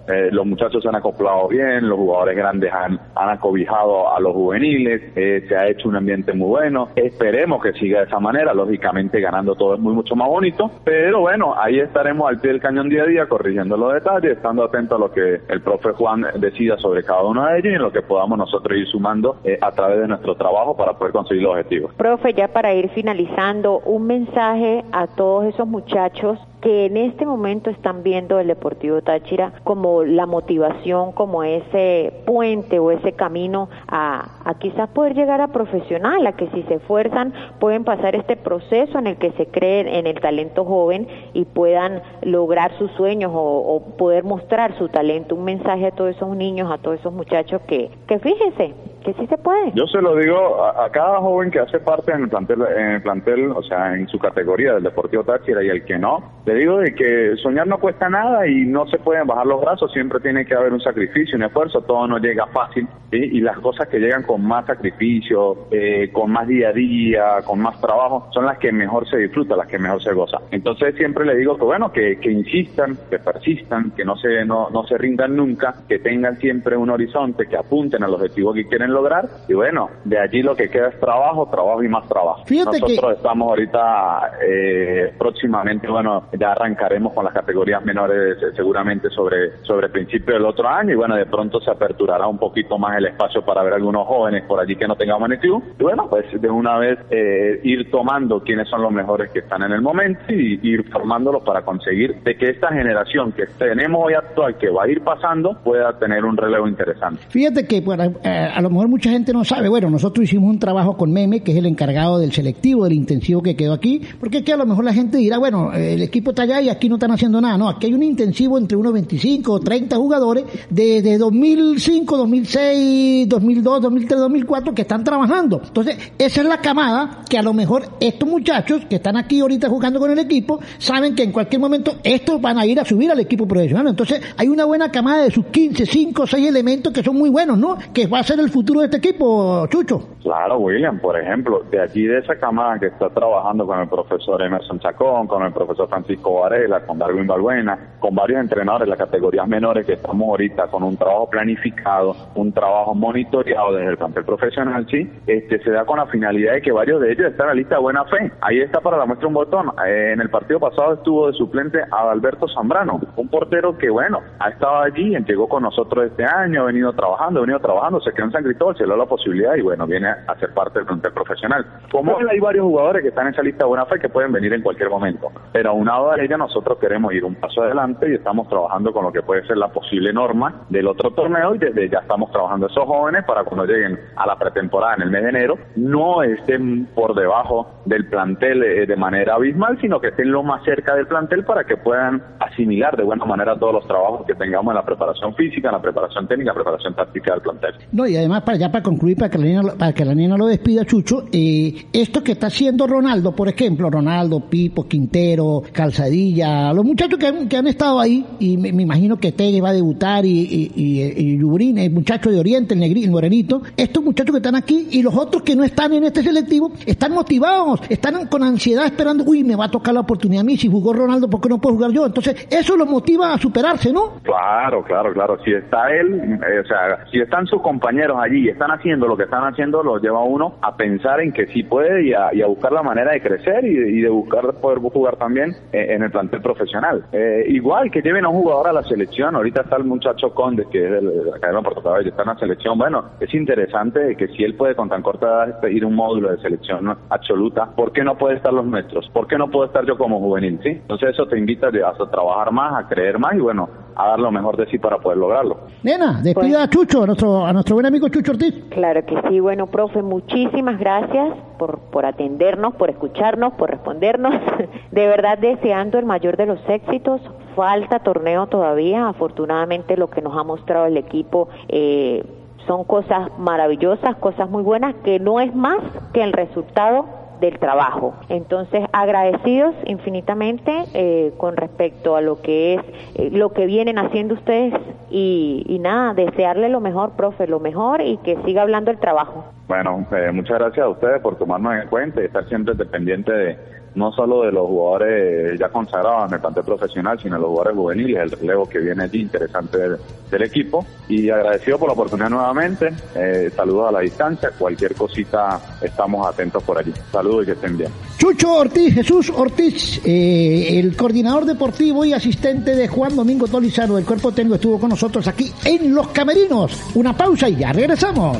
eh, 0.07 0.29
los 0.31 0.47
muchachos 0.47 0.81
se 0.81 0.89
han 0.89 0.95
acoplado 0.95 1.49
bien, 1.49 1.89
los 1.89 1.99
jugadores 1.99 2.37
grandes 2.37 2.73
han, 2.73 3.01
han 3.17 3.31
acobijado 3.31 4.15
a 4.15 4.21
los 4.21 4.33
juveniles, 4.33 5.03
eh, 5.17 5.45
se 5.49 5.57
ha 5.57 5.69
hecho 5.69 5.89
un 5.89 5.97
ambiente 5.97 6.33
muy 6.33 6.49
bueno, 6.49 6.89
esperemos 6.95 7.61
que 7.63 7.73
siga 7.73 8.01
de 8.01 8.07
esa 8.07 8.21
manera, 8.21 8.55
lógicamente 8.55 9.21
ganando 9.21 9.57
todo 9.57 9.75
es 9.75 9.81
muy 9.81 9.93
mucho 9.93 10.15
más 10.15 10.29
bonito, 10.29 10.71
pero 10.85 11.21
bueno, 11.21 11.55
ahí 11.59 11.81
estaremos 11.81 12.29
al 12.29 12.41
pie 12.41 12.53
del 12.53 12.61
cañón 12.61 12.89
día 12.89 13.03
a 13.03 13.07
día, 13.07 13.27
corrigiendo 13.27 13.77
los 13.77 13.95
detalles, 13.95 14.37
estando 14.37 14.63
atentos 14.63 14.97
a 14.97 15.01
lo 15.01 15.11
que 15.11 15.41
el 15.49 15.61
profe 15.61 15.91
Juan 15.93 16.27
decida 16.39 16.79
sobre 16.79 17.03
cada 17.03 17.23
uno 17.25 17.45
de 17.45 17.59
ellos 17.59 17.73
y 17.73 17.75
en 17.75 17.83
lo 17.83 17.91
que 17.91 18.03
podamos 18.03 18.39
nosotros 18.39 18.79
ir 18.79 18.87
sumando 18.87 19.39
eh, 19.43 19.59
a 19.61 19.73
través 19.73 19.99
de 19.99 20.07
nuestro 20.07 20.37
trabajo 20.37 20.77
para 20.77 20.93
poder 20.93 21.13
conseguir 21.13 21.43
los 21.43 21.53
objetivos. 21.53 21.93
Profe, 21.95 22.35
ya 22.35 22.47
para 22.47 22.73
ir 22.73 22.89
finalizando, 22.91 23.81
un 23.81 24.07
mensaje 24.07 24.85
a 24.93 25.09
todos 25.09 25.47
esos 25.47 25.67
muchachos 25.67 26.39
que 26.61 26.87
en 26.87 26.97
este 26.97 27.25
momento 27.25 27.71
están 27.71 28.03
viendo 28.03 28.39
el 28.39 28.49
Deportivo 28.49 29.01
Táchira 29.03 29.53
como 29.65 30.05
la 30.05 30.27
motivación, 30.27 31.13
como 31.13 31.45
ese 31.45 32.13
puente 32.27 32.79
o 32.79 32.91
ese 32.91 33.13
camino 33.13 33.69
a, 33.87 34.41
a 34.45 34.55
quizás 34.59 34.89
poder 34.91 35.15
llegar 35.15 35.41
a 35.41 35.49
profesional, 35.49 36.27
a 36.27 36.33
que 36.33 36.49
si 36.49 36.63
se 36.65 36.75
esfuerzan 36.75 37.33
pueden 37.61 37.85
pasar 37.85 38.17
este 38.17 38.37
proceso 38.37 38.99
en 38.99 39.07
el 39.07 39.17
que 39.17 39.31
se 39.33 39.47
creen 39.47 39.89
en 39.89 40.07
el 40.07 40.21
talento 40.21 40.65
joven 40.65 41.07
y 41.33 41.45
puedan 41.45 42.03
lograr 42.23 42.77
sus 42.79 42.91
sueños 42.93 43.33
o, 43.35 43.41
o 43.41 43.81
poder 43.97 44.25
mostrar 44.25 44.77
su 44.79 44.89
talento. 44.89 45.35
Un 45.35 45.45
mensaje 45.45 45.87
a 45.87 45.91
todos 45.93 46.17
esos 46.17 46.37
niños, 46.37 46.71
a 46.71 46.79
todos 46.79 46.99
esos 47.01 47.13
muchachos 47.13 47.61
que, 47.67 47.91
que 48.07 48.19
fíjense, 48.19 48.75
que 49.05 49.13
sí 49.15 49.27
se 49.27 49.39
puede. 49.39 49.73
Yo 49.75 49.87
se 49.87 50.01
lo 50.01 50.17
digo 50.17 50.65
a, 50.65 50.91
cada 50.91 51.19
joven 51.19 51.51
que 51.51 51.61
hace 51.61 51.79
parte 51.81 52.13
en 52.13 52.25
el 52.25 52.29
plantel, 52.29 52.63
en 52.77 52.87
el 52.93 53.03
plantel, 53.03 53.51
o 53.53 53.63
sea, 53.63 53.95
en 53.95 54.09
su 54.09 54.19
categoría 54.19 54.75
del 54.75 54.83
Deportivo 54.83 55.25
Táchira 55.25 55.63
y 55.63 55.69
el 55.69 55.85
que 55.85 55.99
no, 55.99 56.23
le 56.47 56.55
digo 56.55 56.79
de 56.79 56.95
que 56.95 57.37
soñar 57.43 57.67
no 57.67 57.79
cuesta 57.79 58.09
nada 58.09 58.47
y 58.47 58.65
no 58.65 58.87
se 58.87 58.99
pueden 58.99 59.27
bajar 59.27 59.47
los 59.47 59.61
brazos, 59.61 59.93
siempre 59.93 60.21
tiene 60.21 60.45
que 60.45 60.55
haber 60.55 60.73
un 60.73 60.81
sacrificio, 60.81 61.37
un 61.37 61.45
esfuerzo, 61.45 61.83
todo 61.83 62.07
no 62.07 62.19
llega 62.19 62.47
fácil 62.47 62.87
y 63.11 63.41
las 63.41 63.59
cosas 63.59 63.89
que 63.89 63.99
llegan 63.99 64.23
con 64.23 64.45
más 64.45 64.67
sacrificio, 64.67 65.69
eh, 65.71 66.11
con 66.13 66.31
más 66.31 66.47
día 66.47 66.69
a 66.69 66.73
día, 66.73 67.25
con 67.45 67.61
más 67.61 67.81
trabajo, 67.81 68.29
son 68.33 68.45
las 68.45 68.59
que 68.59 68.71
mejor 68.71 69.09
se 69.09 69.17
disfrutan, 69.17 69.59
las 69.59 69.69
que 69.69 69.79
mejor 69.79 70.03
se 70.03 70.13
goza. 70.13 70.39
Entonces 70.51 70.95
siempre 70.97 71.25
le 71.25 71.37
digo 71.37 71.57
que 71.57 71.65
bueno, 71.65 71.91
que, 71.91 72.19
que 72.19 72.31
insistan, 72.31 72.99
que 73.09 73.19
persistan, 73.19 73.93
que 73.93 74.05
no 74.05 74.17
se, 74.17 74.45
no, 74.45 74.69
no 74.71 74.85
se 74.85 74.99
rindan 74.99 75.37
nunca, 75.37 75.75
que 75.89 75.99
tengan 75.99 76.37
siempre 76.37 76.77
un 76.77 76.91
horizonte, 76.91 77.47
que 77.47 77.57
apunten 77.57 78.03
al 78.03 78.15
objetivo 78.15 78.53
que 78.53 78.67
quieren 78.67 78.88
lograr 78.91 79.27
y 79.49 79.55
bueno, 79.55 79.91
de 80.05 80.19
allí 80.19 80.43
lo 80.43 80.55
que 80.57 80.69
queda 80.71 80.89
es 80.89 81.01
trabajo, 81.01 81.49
trabajo 81.51 81.83
y 81.83 81.89
más 81.89 82.07
trabajo. 82.09 82.45
Fíjate 82.47 82.77
que- 82.77 82.81
Nosotros 82.89 83.17
estamos 83.17 83.49
ahorita 83.49 84.33
eh, 84.47 85.15
próximamente, 85.19 85.89
bueno, 85.89 86.25
ya 86.39 86.53
arrancaremos 86.53 87.13
con 87.13 87.25
las 87.25 87.35
categorías 87.35 87.85
menores 87.85 88.37
eh, 88.43 88.47
seguramente 88.57 89.11
sobre 89.11 89.63
sobre 89.65 89.87
el 89.87 89.93
principio 89.93 90.35
del 90.35 90.45
otro 90.45 90.69
año 90.69 90.93
y 90.93 90.97
bueno, 90.97 91.17
de 91.17 91.27
pronto 91.27 91.61
se 91.61 91.71
aperturará 91.71 92.27
un 92.27 92.39
poquito 92.39 92.79
más 92.79 92.97
el 92.97 93.07
espacio 93.07 93.43
para 93.45 93.63
ver 93.63 93.75
algunos 93.75 94.07
jóvenes 94.07 94.45
por 94.45 94.61
allí 94.61 94.77
que 94.77 94.87
no 94.87 94.97
tengamos 94.97 95.31
en 95.31 95.39
club 95.39 95.63
y 95.79 95.83
bueno, 95.83 96.07
pues 96.09 96.25
de 96.41 96.51
una 96.51 96.79
vez 96.79 96.99
eh, 97.11 97.61
ir 97.63 97.91
tomando 97.91 98.41
quiénes 98.43 98.69
son 98.69 98.83
los 98.83 98.93
mejores 98.93 99.31
que 99.31 99.41
están 99.41 99.63
en 99.63 99.73
el 99.73 99.81
momento 99.83 100.21
y 100.33 100.59
ir 100.63 100.89
formándolos 100.91 101.43
para 101.45 101.63
conseguir 101.63 102.17
de 102.23 102.37
que 102.37 102.51
esta 102.51 102.69
generación 102.69 103.33
que 103.33 103.47
tenemos 103.59 104.01
hoy 104.05 104.15
actual 104.15 104.57
que 104.57 104.71
va 104.71 104.85
a 104.85 104.89
ir 104.89 105.03
pasando 105.03 105.59
pueda 105.63 105.99
tener 105.99 106.25
un 106.25 106.37
relevo 106.37 106.67
interesante. 106.69 107.23
Fíjate 107.29 107.67
que 107.67 107.81
bueno, 107.81 108.05
eh, 108.25 108.49
a 108.55 108.61
lo 108.61 108.71
mejor 108.71 108.78
mucha 108.87 109.11
gente 109.11 109.33
no 109.33 109.45
sabe. 109.45 109.69
Bueno, 109.69 109.91
nosotros 109.91 110.25
hicimos 110.25 110.51
un 110.51 110.59
trabajo 110.59 110.97
con 110.97 111.11
Meme, 111.11 111.41
que 111.41 111.53
es 111.53 111.59
el 111.59 111.67
encargado 111.67 112.19
del 112.19 112.33
selectivo, 112.33 112.85
del 112.85 112.93
intensivo 112.93 113.43
que 113.43 113.57
quedó 113.57 113.73
aquí, 113.73 114.01
porque 114.21 114.39
aquí 114.39 114.53
a 114.53 114.57
lo 114.57 114.67
mejor 114.67 114.85
la 114.85 114.93
gente 114.93 115.19
dirá, 115.19 115.39
bueno, 115.39 115.73
el 115.73 116.03
equipo 116.03 116.31
está 116.31 116.43
allá 116.43 116.61
y 116.61 116.69
aquí 116.69 116.89
no 116.89 116.97
están 116.97 117.11
haciendo 117.11 117.41
nada. 117.41 117.59
No, 117.59 117.69
aquí 117.69 117.87
hay 117.87 117.95
un 117.95 118.03
intensivo 118.03 118.59
entre 118.59 118.77
unos 118.77 118.93
25 118.93 119.53
o 119.53 119.61
30 119.61 119.97
jugadores 119.97 120.45
desde 120.71 121.19
2005, 121.19 122.17
2006, 122.17 123.29
2002, 123.29 123.83
2003, 123.83 124.21
2004 124.21 124.75
que 124.75 124.83
están 124.83 125.03
trabajando. 125.03 125.61
Entonces, 125.65 125.97
esa 126.19 126.41
es 126.43 126.47
la 126.47 126.61
camada 126.61 127.23
que 127.29 127.39
a 127.39 127.43
lo 127.43 127.53
mejor 127.55 127.89
estos 128.01 128.29
muchachos 128.29 128.85
que 128.89 128.97
están 128.97 129.17
aquí 129.17 129.41
ahorita 129.41 129.69
jugando 129.69 129.99
con 129.99 130.11
el 130.11 130.19
equipo 130.19 130.61
saben 130.79 131.15
que 131.15 131.23
en 131.23 131.33
cualquier 131.33 131.61
momento 131.61 131.97
estos 132.05 132.41
van 132.41 132.59
a 132.59 132.67
ir 132.67 132.79
a 132.79 132.85
subir 132.85 133.11
al 133.11 133.21
equipo 133.21 133.47
profesional. 133.49 133.89
Entonces, 133.89 134.21
hay 134.37 134.49
una 134.49 134.67
buena 134.67 134.91
camada 134.91 135.25
de 135.25 135.31
sus 135.31 135.47
15, 135.47 135.87
5, 135.87 136.27
6 136.27 136.47
elementos 136.47 136.93
que 136.93 137.03
son 137.03 137.17
muy 137.17 137.31
buenos, 137.31 137.59
¿no? 137.59 137.79
Que 137.93 138.07
va 138.07 138.21
a 138.21 138.25
ser 138.25 138.39
el 138.41 138.51
futuro 138.51 138.68
de 138.77 138.85
este 138.85 138.99
equipo, 138.99 139.67
Chucho. 139.69 140.01
Claro, 140.23 140.59
William, 140.59 140.99
por 140.99 141.19
ejemplo, 141.19 141.63
de 141.71 141.81
aquí 141.81 142.07
de 142.07 142.19
esa 142.19 142.37
camada 142.37 142.79
que 142.79 142.87
está 142.87 143.09
trabajando 143.09 143.67
con 143.67 143.81
el 143.81 143.89
profesor 143.89 144.43
Emerson 144.43 144.79
Chacón, 144.79 145.27
con 145.27 145.43
el 145.43 145.53
profesor 145.53 145.89
Francisco 145.89 146.41
Varela, 146.41 146.85
con 146.85 146.99
Darwin 146.99 147.27
Balbuena, 147.27 147.97
con 147.99 148.15
varios 148.15 148.41
entrenadores 148.41 148.87
de 148.87 148.91
las 148.91 148.99
categorías 148.99 149.49
menores 149.49 149.87
que 149.87 149.95
estamos 149.95 150.29
ahorita 150.29 150.67
con 150.67 150.83
un 150.83 150.97
trabajo 150.97 151.31
planificado, 151.31 152.15
un 152.35 152.53
trabajo 152.53 152.95
monitoreado 152.95 153.73
desde 153.73 153.91
el 153.91 153.97
plantel 153.97 154.25
profesional, 154.25 154.87
sí, 154.91 155.11
este 155.27 155.63
se 155.63 155.71
da 155.71 155.87
con 155.87 155.99
la 155.99 156.07
finalidad 156.07 156.55
de 156.55 156.63
que 156.63 156.73
varios 156.73 157.01
de 157.01 157.13
ellos 157.13 157.31
están 157.31 157.47
en 157.47 157.49
la 157.49 157.55
lista 157.55 157.77
de 157.77 157.81
buena 157.81 158.05
fe. 158.05 158.31
Ahí 158.43 158.61
está 158.61 158.81
para 158.81 158.99
la 158.99 159.07
muestra 159.07 159.29
un 159.29 159.35
botón. 159.35 159.73
Eh, 159.87 160.13
en 160.13 160.21
el 160.21 160.29
partido 160.29 160.61
pasado 160.61 160.95
estuvo 160.95 161.29
de 161.29 161.33
suplente 161.33 161.79
Adalberto 161.91 162.47
Zambrano, 162.49 163.01
un 163.17 163.29
portero 163.29 163.79
que, 163.79 163.89
bueno, 163.89 164.21
ha 164.39 164.51
estado 164.51 164.83
allí, 164.83 165.17
llegó 165.27 165.49
con 165.49 165.63
nosotros 165.63 166.07
este 166.07 166.25
año, 166.25 166.63
ha 166.63 166.67
venido 166.67 166.93
trabajando, 166.93 167.41
ha 167.41 167.43
venido 167.43 167.61
trabajando, 167.61 168.01
se 168.01 168.13
quedó 168.13 168.27
en 168.27 168.33
San 168.33 168.45
Cristóbal, 168.45 168.58
se 168.77 168.87
le 168.87 168.97
la 168.97 169.07
posibilidad 169.07 169.55
y, 169.55 169.63
bueno, 169.63 169.87
viene 169.87 170.09
a 170.09 170.35
ser 170.39 170.53
parte 170.53 170.79
del 170.81 170.87
plantel 170.87 171.13
profesional. 171.13 171.65
Como 171.91 172.19
él, 172.19 172.29
hay 172.29 172.41
varios 172.41 172.65
jugadores 172.65 173.03
que 173.03 173.09
están 173.09 173.29
en 173.29 173.33
esa 173.33 173.43
lista 173.43 173.65
de 173.65 173.69
buena 173.69 173.87
fe 173.87 173.99
que 173.99 174.09
pueden 174.09 174.33
venir 174.33 174.53
en 174.53 174.63
cualquier 174.63 174.91
momento, 174.91 175.31
pero 175.53 175.71
aunado 175.71 176.11
a 176.11 176.21
ella 176.21 176.37
nosotros 176.37 176.79
queremos 176.79 177.13
ir 177.13 177.25
un 177.25 177.37
paso 177.37 177.63
adelante 177.63 178.11
y 178.11 178.15
estamos 178.15 178.49
trabajando 178.49 178.93
con 178.93 179.05
lo 179.05 179.13
que 179.13 179.23
puede 179.23 179.47
ser 179.47 179.57
la 179.57 179.69
posible 179.69 180.13
norma 180.13 180.63
del 180.69 180.87
otro 180.89 181.13
torneo 181.13 181.55
y 181.55 181.59
desde 181.59 181.89
ya 181.89 181.99
estamos 182.01 182.31
trabajando 182.31 182.67
esos 182.67 182.85
jóvenes 182.85 183.25
para 183.25 183.45
cuando 183.45 183.65
lleguen 183.65 183.99
a 184.17 184.27
la 184.27 184.37
pretemporada 184.37 184.95
en 184.97 185.03
el 185.03 185.11
mes 185.11 185.23
de 185.23 185.29
enero 185.29 185.59
no 185.77 186.23
estén 186.23 186.87
por 186.95 187.15
debajo 187.15 187.81
del 187.85 188.09
plantel 188.09 188.63
eh, 188.63 188.87
de 188.87 188.97
manera 188.97 189.35
abismal, 189.35 189.79
sino 189.81 190.01
que 190.01 190.09
estén 190.09 190.31
lo 190.31 190.43
más 190.43 190.65
cerca 190.65 190.95
del 190.95 191.07
plantel 191.07 191.45
para 191.45 191.65
que 191.65 191.77
puedan 191.77 192.23
asimilar 192.41 192.97
de 192.97 193.05
buena 193.05 193.25
manera 193.25 193.59
todos 193.59 193.75
los 193.75 193.87
trabajos 193.87 194.27
que 194.27 194.35
tengamos 194.35 194.73
en 194.73 194.77
la 194.77 194.85
preparación 194.85 195.35
física, 195.35 195.69
en 195.69 195.75
la 195.75 195.83
preparación 195.83 196.27
técnica, 196.27 196.53
preparación 196.55 196.95
táctica 196.95 197.33
del 197.33 197.43
plantel. 197.43 197.75
No, 197.93 198.07
y 198.07 198.17
además 198.17 198.43
para 198.49 198.57
ya 198.57 198.73
para 198.73 198.83
concluir, 198.83 199.15
para 199.19 199.29
que 199.29 199.37
la 199.37 199.45
niña, 199.45 199.63
para 199.79 199.93
que 199.93 200.07
la 200.07 200.15
niña 200.15 200.35
lo 200.39 200.47
despida, 200.47 200.87
Chucho, 200.87 201.25
eh, 201.31 201.85
esto 201.93 202.25
que 202.25 202.33
está 202.33 202.47
haciendo 202.47 202.87
Ronaldo, 202.87 203.37
por 203.37 203.47
ejemplo, 203.47 203.91
Ronaldo, 203.91 204.41
Pipo, 204.49 204.89
Quintero, 204.89 205.61
Calzadilla, 205.71 206.73
los 206.73 206.83
muchachos 206.83 207.19
que 207.19 207.27
han, 207.27 207.47
que 207.47 207.59
han 207.59 207.67
estado 207.67 208.01
ahí, 208.01 208.25
y 208.39 208.57
me, 208.57 208.71
imagino 208.71 209.19
que 209.19 209.33
Tegue 209.33 209.61
va 209.61 209.69
a 209.69 209.73
debutar 209.75 210.25
y, 210.25 210.31
y, 210.31 210.73
y, 210.75 211.37
y 211.37 211.79
el 211.79 211.93
muchacho 211.93 212.31
de 212.31 212.41
Oriente, 212.41 212.73
el, 212.73 212.81
negri, 212.81 213.05
el 213.05 213.11
morenito, 213.11 213.61
estos 213.77 214.03
muchachos 214.03 214.33
que 214.33 214.39
están 214.39 214.55
aquí 214.55 214.89
y 214.93 215.03
los 215.03 215.15
otros 215.15 215.43
que 215.43 215.55
no 215.55 215.63
están 215.63 215.93
en 215.93 216.05
este 216.05 216.23
selectivo, 216.23 216.73
están 216.87 217.13
motivados, 217.13 217.83
están 217.91 218.29
con 218.29 218.43
ansiedad 218.43 218.87
esperando, 218.87 219.25
uy, 219.27 219.45
me 219.45 219.57
va 219.57 219.67
a 219.67 219.71
tocar 219.71 219.93
la 219.93 220.01
oportunidad 220.01 220.41
a 220.41 220.45
mí, 220.45 220.57
si 220.57 220.71
jugó 220.71 220.95
Ronaldo, 220.95 221.29
¿por 221.29 221.43
qué 221.43 221.51
no 221.51 221.59
puedo 221.59 221.75
jugar 221.75 221.91
yo? 221.91 222.07
Entonces, 222.07 222.49
eso 222.51 222.79
los 222.79 222.89
motiva 222.89 223.35
a 223.35 223.37
superarse, 223.37 223.93
¿no? 223.93 224.21
Claro, 224.23 224.83
claro, 224.85 225.13
claro. 225.13 225.37
Si 225.45 225.53
está 225.53 225.91
él, 225.91 226.15
eh, 226.15 226.61
o 226.61 226.67
sea, 226.67 227.05
si 227.11 227.21
están 227.21 227.47
sus 227.47 227.61
compañeros 227.61 228.17
allí 228.19 228.38
y 228.39 228.49
están 228.49 228.71
haciendo 228.71 229.07
lo 229.07 229.17
que 229.17 229.25
están 229.25 229.45
haciendo, 229.45 229.83
los 229.83 230.01
lleva 230.01 230.23
uno 230.23 230.55
a 230.63 230.77
pensar 230.77 231.21
en 231.21 231.33
que 231.33 231.47
sí 231.49 231.63
puede 231.63 232.05
y 232.05 232.13
a, 232.13 232.33
y 232.33 232.43
a 232.43 232.47
buscar 232.47 232.73
la 232.73 232.83
manera 232.83 233.13
de 233.13 233.21
crecer 233.21 233.65
y 233.65 234.01
de, 234.01 234.09
buscar 234.09 234.55
poder 234.61 234.79
jugar 234.79 235.17
también 235.17 235.51
eh, 235.73 235.95
en 235.95 236.03
el 236.03 236.11
plantel 236.11 236.41
profesional. 236.41 237.05
Eh, 237.13 237.45
igual 237.49 237.91
que 237.91 238.01
lleven 238.01 238.25
a 238.25 238.29
un 238.29 238.43
jugador 238.43 238.69
a 238.69 238.73
la 238.73 238.83
selección, 238.83 239.35
ahorita 239.35 239.63
está 239.63 239.77
el 239.77 239.85
muchacho 239.85 240.35
Conde, 240.35 240.67
que 240.71 240.85
es 240.85 240.91
de 240.91 241.03
la 241.03 241.39
cadena 241.39 241.63
Puerto 241.63 241.97
está 241.99 242.23
en 242.23 242.29
la 242.29 242.39
selección. 242.39 242.79
Bueno, 242.79 243.05
es 243.21 243.33
interesante 243.35 244.17
que 244.17 244.29
si 244.29 244.45
él 244.45 244.55
puede 244.55 244.75
con 244.75 244.89
tan 244.89 245.03
corta 245.03 245.27
edad 245.27 245.61
pedir 245.61 245.85
un 245.85 245.95
módulo 245.95 246.31
de 246.31 246.39
selección 246.39 246.97
absoluta, 247.11 247.67
¿por 247.75 247.93
qué 247.93 248.05
no 248.05 248.17
puede 248.17 248.37
estar 248.37 248.53
los 248.53 248.65
nuestros? 248.65 249.09
¿Por 249.11 249.27
qué 249.27 249.37
no 249.37 249.51
puedo 249.51 249.67
estar 249.67 249.85
yo 249.85 249.97
como 249.97 250.19
juvenil? 250.21 250.59
¿sí? 250.63 250.71
Entonces 250.71 251.11
eso 251.11 251.27
te 251.27 251.39
invita 251.39 251.69
a, 251.69 252.03
a 252.03 252.11
trabajar 252.11 252.53
más, 252.53 252.85
a 252.85 252.89
creer 252.89 253.19
más 253.19 253.35
y 253.35 253.41
bueno, 253.41 253.69
a 253.99 254.11
dar 254.11 254.21
lo 254.21 254.31
mejor 254.31 254.57
de 254.57 254.67
sí 254.67 254.79
para 254.79 254.99
poder 254.99 255.19
lograrlo. 255.19 255.59
Nena, 255.83 256.21
despida 256.23 256.63
a 256.63 256.71
Chucho, 256.71 257.03
a 257.03 257.07
nuestro, 257.07 257.45
a 257.45 257.53
nuestro 257.53 257.75
buen 257.75 257.87
amigo 257.87 258.09
Chucho 258.09 258.28
Claro 258.71 259.07
que 259.07 259.21
sí, 259.29 259.41
bueno, 259.41 259.67
profe, 259.67 260.03
muchísimas 260.03 260.79
gracias 260.79 261.35
por, 261.59 261.79
por 261.79 262.05
atendernos, 262.05 262.75
por 262.75 262.91
escucharnos, 262.91 263.55
por 263.55 263.71
respondernos. 263.71 264.35
De 264.91 265.07
verdad 265.07 265.39
deseando 265.39 265.99
el 265.99 266.05
mayor 266.05 266.37
de 266.37 266.47
los 266.47 266.61
éxitos. 266.69 267.21
Falta 267.57 268.01
torneo 268.01 268.47
todavía. 268.47 269.09
Afortunadamente 269.09 269.97
lo 269.97 270.11
que 270.11 270.23
nos 270.23 270.37
ha 270.37 270.45
mostrado 270.45 270.87
el 270.87 270.97
equipo 270.97 271.49
eh, 271.69 272.25
son 272.67 272.85
cosas 272.85 273.31
maravillosas, 273.39 274.17
cosas 274.17 274.51
muy 274.51 274.63
buenas, 274.63 274.95
que 274.97 275.19
no 275.19 275.41
es 275.41 275.55
más 275.55 275.79
que 276.13 276.23
el 276.23 276.33
resultado 276.33 277.07
del 277.41 277.59
trabajo. 277.59 278.15
Entonces, 278.29 278.85
agradecidos 278.93 279.75
infinitamente 279.87 280.85
eh, 280.95 281.33
con 281.37 281.57
respecto 281.57 282.17
a 282.17 282.21
lo 282.21 282.41
que 282.41 282.75
es 282.75 282.81
eh, 283.15 283.31
lo 283.33 283.53
que 283.53 283.67
vienen 283.67 283.99
haciendo 283.99 284.35
ustedes 284.35 284.75
y, 285.11 285.65
y, 285.69 285.79
nada, 285.79 286.15
desearle 286.15 286.69
lo 286.69 286.81
mejor, 286.81 287.13
profe, 287.13 287.47
lo 287.47 287.61
mejor 287.61 288.01
y 288.01 288.19
que 288.19 288.37
siga 288.45 288.63
hablando 288.63 288.91
el 288.91 288.99
trabajo. 288.99 289.45
Bueno, 289.69 290.07
eh, 290.13 290.31
muchas 290.33 290.59
gracias 290.59 290.85
a 290.85 290.89
ustedes 290.89 291.21
por 291.21 291.37
tomarnos 291.37 291.75
en 291.75 291.89
cuenta 291.89 292.23
y 292.23 292.25
estar 292.25 292.49
siempre 292.49 292.75
dependiente 292.75 293.33
de 293.33 293.59
no 293.99 294.13
solo 294.13 294.43
de 294.43 294.53
los 294.53 294.67
jugadores 294.67 295.59
ya 295.59 295.69
consagrados 295.69 296.29
en 296.29 296.35
el 296.35 296.41
plantel 296.41 296.65
profesional, 296.65 297.19
sino 297.21 297.35
de 297.35 297.41
los 297.41 297.51
jugadores 297.51 297.77
juveniles, 297.77 298.23
el 298.23 298.31
relevo 298.31 298.69
que 298.69 298.79
viene 298.79 299.03
allí 299.03 299.21
interesante 299.21 299.79
del, 299.79 300.43
equipo. 300.43 300.87
Y 301.09 301.31
agradecido 301.31 301.79
por 301.79 301.89
la 301.89 301.95
oportunidad 301.95 302.31
nuevamente. 302.31 302.91
Eh, 303.15 303.51
saludos 303.55 303.89
a 303.89 303.93
la 303.93 304.01
distancia. 304.01 304.51
Cualquier 304.57 304.95
cosita 304.95 305.59
estamos 305.83 306.27
atentos 306.27 306.63
por 306.63 306.79
allí. 306.79 306.93
Saludos 307.11 307.43
y 307.43 307.47
que 307.47 307.53
estén 307.53 307.77
bien. 307.77 307.91
Chucho 308.19 308.53
Ortiz, 308.55 308.95
Jesús 308.95 309.33
Ortiz, 309.35 310.01
eh, 310.05 310.79
el 310.79 310.97
coordinador 310.97 311.45
deportivo 311.45 312.05
y 312.05 312.13
asistente 312.13 312.77
de 312.77 312.89
Juan 312.89 313.17
Domingo 313.17 313.49
Tolizano 313.49 313.97
del 313.97 314.05
Cuerpo 314.05 314.33
Técnico, 314.33 314.57
estuvo 314.57 314.79
con 314.79 314.91
nosotros 314.91 315.27
aquí 315.27 315.51
en 315.65 315.95
Los 315.95 316.09
Camerinos. 316.09 316.91
Una 316.95 317.17
pausa 317.17 317.49
y 317.49 317.57
ya 317.57 317.73
regresamos. 317.73 318.39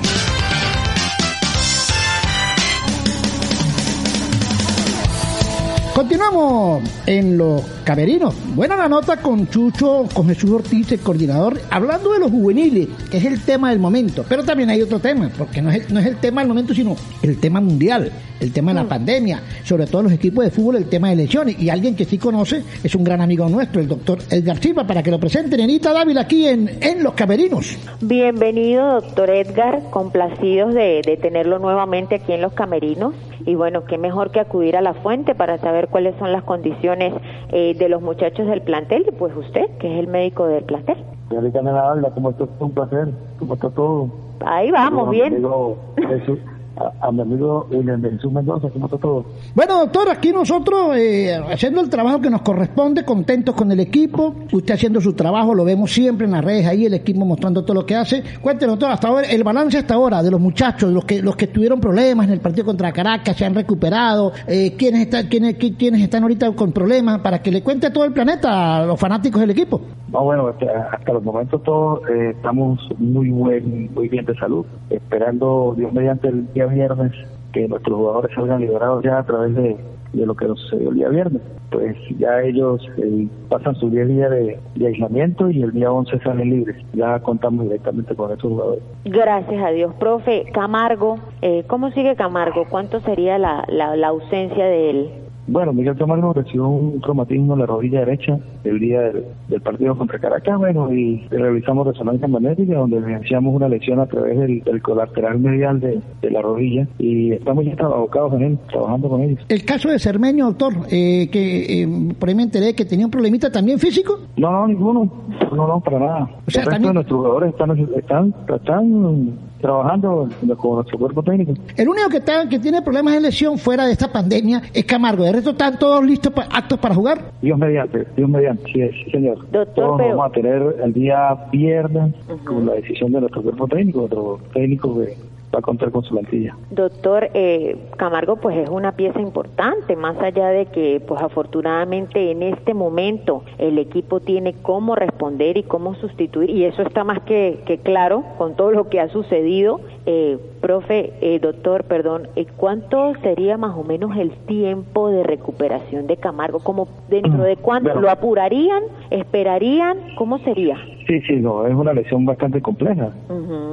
Continuamos 5.99 6.81
en 7.07 7.37
los 7.37 7.61
camerinos. 7.83 8.33
Buena 8.55 8.77
la 8.77 8.89
nota 8.89 9.17
con 9.17 9.49
Chucho, 9.49 10.05
con 10.15 10.29
Jesús 10.29 10.49
Ortiz, 10.53 10.93
el 10.93 11.01
coordinador, 11.01 11.61
hablando 11.73 12.13
de 12.13 12.21
los 12.21 12.31
juveniles, 12.31 12.87
que 13.11 13.17
es 13.17 13.25
el 13.25 13.43
tema 13.43 13.71
del 13.71 13.81
momento. 13.81 14.25
Pero 14.29 14.45
también 14.45 14.71
hay 14.71 14.81
otro 14.81 15.01
tema, 15.01 15.29
porque 15.37 15.61
no 15.61 15.73
es, 15.73 15.91
no 15.91 15.99
es 15.99 16.07
el 16.07 16.19
tema 16.19 16.41
del 16.41 16.51
momento, 16.51 16.73
sino 16.73 16.95
el 17.21 17.41
tema 17.41 17.61
mundial, 17.61 18.13
el 18.39 18.53
tema 18.53 18.73
de 18.73 18.81
la 18.81 18.89
pandemia, 18.89 19.43
sobre 19.65 19.89
todo 19.89 20.05
los 20.05 20.13
equipos 20.13 20.45
de 20.45 20.53
fútbol, 20.53 20.77
el 20.77 20.89
tema 20.89 21.11
de 21.11 21.17
lesiones. 21.17 21.59
Y 21.59 21.69
alguien 21.69 21.97
que 21.97 22.05
sí 22.05 22.17
conoce 22.17 22.63
es 22.85 22.95
un 22.95 23.03
gran 23.03 23.21
amigo 23.21 23.49
nuestro, 23.49 23.81
el 23.81 23.89
doctor 23.89 24.21
Edgar 24.31 24.59
Silva, 24.59 24.87
para 24.87 25.03
que 25.03 25.11
lo 25.11 25.19
presente, 25.19 25.57
Nenita 25.57 25.93
Dávila, 25.93 26.21
aquí 26.21 26.47
en, 26.47 26.79
en 26.81 27.03
Los 27.03 27.15
Camerinos. 27.15 27.77
Bienvenido, 28.01 29.01
doctor 29.01 29.31
Edgar, 29.31 29.83
complacidos 29.91 30.75
de, 30.75 31.03
de 31.05 31.17
tenerlo 31.17 31.59
nuevamente 31.59 32.15
aquí 32.15 32.35
en 32.35 32.43
Los 32.43 32.53
Camerinos 32.53 33.15
y 33.49 33.55
bueno, 33.55 33.85
qué 33.85 33.97
mejor 33.97 34.31
que 34.31 34.41
acudir 34.41 34.77
a 34.77 34.83
la 34.83 34.93
fuente 34.93 35.35
para 35.35 35.57
saber 35.57 35.88
cuáles 35.89 36.15
son 36.19 36.33
las 36.33 36.43
condiciones 36.45 37.13
eh, 37.51 37.75
de 37.75 37.89
los 37.89 38.03
muchachos 38.03 38.47
del 38.47 38.63
plantel 38.63 39.05
y 39.09 39.13
pues 39.13 39.35
usted, 39.37 39.69
que 39.79 39.93
es 39.93 39.99
el 39.99 40.07
médico 40.09 40.47
del 40.47 40.65
plantel. 40.65 40.99
Nela 41.31 42.11
¿cómo 42.15 42.31
está? 42.31 42.45
Un 42.59 42.73
placer, 42.73 43.09
¿cómo 43.39 43.55
está 43.55 43.71
todo? 43.71 44.09
Ahí 44.45 44.71
vamos, 44.71 45.11
bien. 45.11 45.35
Amigo, 45.35 45.77
a, 46.79 47.07
a, 47.07 47.13
mi 47.13 47.23
amigo 47.23 47.67
William 47.71 48.03
Jesús 48.03 48.33
Mendoza, 48.33 48.69
¿cómo 48.71 48.87
está 48.87 48.99
todo? 48.99 49.25
Bueno, 49.55 49.79
doctor, 49.79 50.11
aquí 50.11 50.33
nosotros 50.33 50.97
eh, 50.97 51.35
haciendo 51.51 51.81
el 51.81 51.89
trabajo 51.89 52.21
que 52.21 52.31
nos 52.31 52.43
corresponde, 52.43 53.05
contentos 53.05 53.55
con 53.55 53.71
el 53.73 53.81
equipo, 53.81 54.35
usted 54.53 54.75
haciendo 54.75 55.01
su 55.01 55.15
trabajo, 55.15 55.55
lo 55.55 55.65
vemos 55.65 55.93
siempre 55.93 56.27
en 56.27 56.33
las 56.33 56.45
redes 56.45 56.67
ahí, 56.67 56.87
el 56.87 56.95
equipo 56.95 57.25
mostrando 57.25 57.63
todo 57.63 57.75
lo 57.75 57.87
que 57.87 57.97
hace. 57.97 58.23
Cuéntenos, 58.41 58.75
doctor, 58.75 58.93
hasta 58.93 59.09
ahora, 59.09 59.29
el 59.29 59.45
balance 59.45 59.79
hasta 59.79 59.95
ahora 59.95 60.23
de 60.23 60.31
los 60.31 60.41
muchachos, 60.41 60.93
los 60.93 61.05
que 61.05 61.23
los 61.23 61.37
que 61.37 61.49
tuvieron 61.49 61.81
problemas 61.81 62.27
en 62.27 62.35
el 62.35 62.41
partido 62.41 62.67
contra 62.67 62.93
Caracas, 62.93 63.37
se 63.37 63.45
han 63.45 63.55
recuperado, 63.55 64.33
eh, 64.47 64.75
¿quiénes, 64.77 65.03
están, 65.03 65.27
quiénes, 65.27 65.57
quiénes 65.57 66.01
están 66.01 66.23
ahorita 66.23 66.53
con 66.53 66.73
problemas, 66.73 67.21
para 67.21 67.41
que 67.41 67.51
le 67.51 67.63
cuente 67.63 67.87
a 67.87 67.93
todo 67.93 68.05
el 68.05 68.13
planeta, 68.13 68.79
a 68.79 68.87
los 68.87 68.99
fanáticos 68.99 69.41
del 69.41 69.51
equipo. 69.51 69.81
No, 70.13 70.25
bueno, 70.25 70.49
hasta, 70.49 70.91
hasta 70.93 71.13
los 71.13 71.23
momentos 71.23 71.63
todos 71.63 72.01
eh, 72.09 72.31
estamos 72.35 72.81
muy 72.99 73.31
buen, 73.31 73.93
muy 73.93 74.09
bien 74.09 74.25
de 74.25 74.35
salud, 74.37 74.65
esperando 74.91 75.75
Dios 75.77 75.93
mediante 75.93 76.29
el 76.29 76.53
día 76.53 76.68
viernes 76.73 77.13
que 77.53 77.67
nuestros 77.69 77.97
jugadores 77.97 78.35
salgan 78.35 78.61
liberados 78.61 79.03
ya 79.03 79.19
a 79.19 79.25
través 79.25 79.55
de, 79.55 79.77
de 80.13 80.27
lo 80.27 80.35
que 80.35 80.47
nos 80.47 80.61
sucedió 80.61 80.91
el 80.91 80.97
día 80.97 81.09
viernes. 81.09 81.43
Pues 81.71 81.97
ya 82.19 82.41
ellos 82.43 82.81
eh, 82.97 83.29
pasan 83.49 83.75
su 83.77 83.91
10 83.91 84.09
días 84.09 84.31
de, 84.31 84.87
aislamiento 84.87 85.51
y 85.51 85.63
el 85.63 85.73
día 85.73 85.93
11 85.93 86.19
salen 86.21 86.51
libres. 86.51 86.77
Ya 86.95 87.19
contamos 87.21 87.65
directamente 87.65 88.15
con 88.15 88.31
esos 88.31 88.51
jugadores. 88.51 88.83
Gracias 89.05 89.63
a 89.63 89.71
Dios. 89.71 89.95
Profe, 89.95 90.47
Camargo, 90.53 91.19
eh, 91.43 91.65
¿cómo 91.67 91.91
sigue 91.91 92.17
Camargo? 92.17 92.65
¿Cuánto 92.71 93.01
sería 93.01 93.37
la, 93.39 93.65
la 93.69 94.09
ausencia 94.09 94.65
de 94.65 94.91
él? 94.91 95.11
Bueno, 95.49 95.73
Miguel 95.73 95.97
Camargo 95.97 96.35
recibió 96.35 96.69
un 96.69 97.01
traumatismo 97.01 97.55
en 97.55 97.61
la 97.61 97.67
rodilla 97.67 98.01
derecha 98.01 98.39
el 98.65 98.79
día 98.79 99.01
del, 99.01 99.61
partido 99.63 99.97
contra 99.97 100.19
Caracas, 100.19 100.59
bueno, 100.59 100.93
y 100.93 101.27
realizamos 101.31 101.87
resonancia 101.87 102.29
magnética 102.29 102.77
donde 102.77 102.99
evidenciamos 102.99 103.55
una 103.55 103.69
lesión 103.69 103.99
a 103.99 104.07
través 104.07 104.39
del, 104.39 104.83
colateral 104.83 105.39
medial 105.39 105.81
de, 105.81 106.01
la 106.31 106.43
rodilla 106.43 106.87
y 106.99 107.33
estamos 107.33 107.65
ya 107.65 107.73
abocados 107.81 108.35
en 108.35 108.43
él, 108.43 108.59
trabajando 108.69 109.09
con 109.09 109.23
ellos. 109.23 109.41
El 109.49 109.65
caso 109.65 109.89
de 109.89 109.99
Cermeño, 109.99 110.47
doctor, 110.47 110.75
eh, 110.91 111.29
que 111.33 111.83
eh, 111.83 112.15
por 112.19 112.29
ahí 112.29 112.35
me 112.35 112.43
enteré 112.43 112.75
que 112.75 112.85
tenía 112.85 113.07
un 113.07 113.11
problemita 113.11 113.51
también 113.51 113.79
físico. 113.79 114.19
No, 114.37 114.51
no, 114.51 114.69
ninguno, 114.69 115.11
no, 115.51 115.67
no, 115.67 115.81
para 115.81 115.99
nada. 115.99 116.31
O 116.47 116.51
sea, 116.51 116.63
el 116.65 116.69
resto 116.69 116.89
de 116.89 116.95
nuestros 116.95 117.19
jugadores 117.19 117.51
están, 117.53 117.71
están, 117.97 118.35
están 118.55 119.39
trabajando 119.61 120.29
con 120.57 120.75
nuestro 120.77 120.99
cuerpo 120.99 121.23
técnico. 121.23 121.53
El 121.77 121.89
único 121.89 122.09
que, 122.09 122.19
está, 122.19 122.49
que 122.49 122.59
tiene 122.59 122.83
problemas 122.83 123.15
de 123.15 123.21
lesión 123.21 123.59
fuera 123.59 123.87
de 123.87 123.93
esta 123.93 124.11
pandemia 124.13 124.63
es 124.73 124.85
Camargo. 124.85 125.25
¿De 125.25 125.33
resto 125.33 125.51
están 125.51 125.79
todos 125.79 126.05
listos, 126.05 126.33
aptos 126.51 126.79
para 126.79 126.95
jugar? 126.95 127.33
Dios 127.43 127.59
mediante, 127.59 128.07
Dios 128.17 128.29
mediante, 128.29 128.65
sí, 128.73 129.11
señor. 129.11 129.39
Doctor, 129.51 129.75
todos 129.75 129.99
vamos 129.99 130.27
a 130.27 130.31
tener 130.31 130.77
el 130.83 130.93
día 130.93 131.37
viernes 131.53 132.15
con 132.45 132.67
la 132.67 132.75
decisión 132.75 133.13
de 133.13 133.21
nuestro 133.21 133.43
cuerpo 133.43 133.67
técnico, 133.69 134.01
nuestro 134.01 134.41
técnico 134.53 134.95
de 134.95 135.17
va 135.55 135.61
contar 135.63 135.91
con 135.91 136.03
su 136.03 136.11
plantilla. 136.11 136.57
Doctor, 136.71 137.31
eh, 137.35 137.77
Camargo 137.97 138.37
pues 138.37 138.57
es 138.57 138.69
una 138.69 138.93
pieza 138.93 139.21
importante, 139.21 139.97
más 139.97 140.19
allá 140.19 140.49
de 140.49 140.67
que 140.67 141.01
pues 141.07 141.21
afortunadamente 141.23 142.31
en 142.31 142.43
este 142.43 142.75
momento 142.75 143.43
el 143.59 143.79
equipo 143.79 144.21
tiene 144.21 144.55
cómo 144.63 144.95
responder 144.95 145.57
y 145.57 145.63
cómo 145.63 145.95
sustituir 145.95 146.51
y 146.51 146.65
eso 146.65 146.83
está 146.83 147.05
más 147.05 147.21
que, 147.23 147.61
que 147.67 147.79
claro 147.79 148.25
con 148.37 148.57
todo 148.57 148.71
lo 148.73 148.89
que 148.89 149.01
ha 149.01 149.09
sucedido. 149.09 149.81
Eh, 150.11 150.39
profe, 150.63 151.13
eh, 151.21 151.39
doctor, 151.39 151.85
perdón, 151.85 152.29
eh, 152.35 152.47
¿cuánto 152.57 153.13
sería 153.17 153.59
más 153.59 153.77
o 153.77 153.85
menos 153.85 154.17
el 154.17 154.31
tiempo 154.47 155.11
de 155.11 155.23
recuperación 155.23 156.07
de 156.07 156.17
Camargo? 156.17 156.61
¿Cómo 156.61 156.89
dentro 157.11 157.43
de 157.43 157.57
cuánto? 157.59 158.01
¿Lo 158.01 158.09
apurarían? 158.09 158.85
¿Esperarían? 159.11 159.99
¿Cómo 160.17 160.39
sería? 160.39 160.79
Sí, 161.07 161.21
sí, 161.27 161.37
no, 161.37 161.67
es 161.67 161.75
una 161.75 161.93
lesión 161.93 162.25
bastante 162.25 162.63
compleja. 162.63 163.11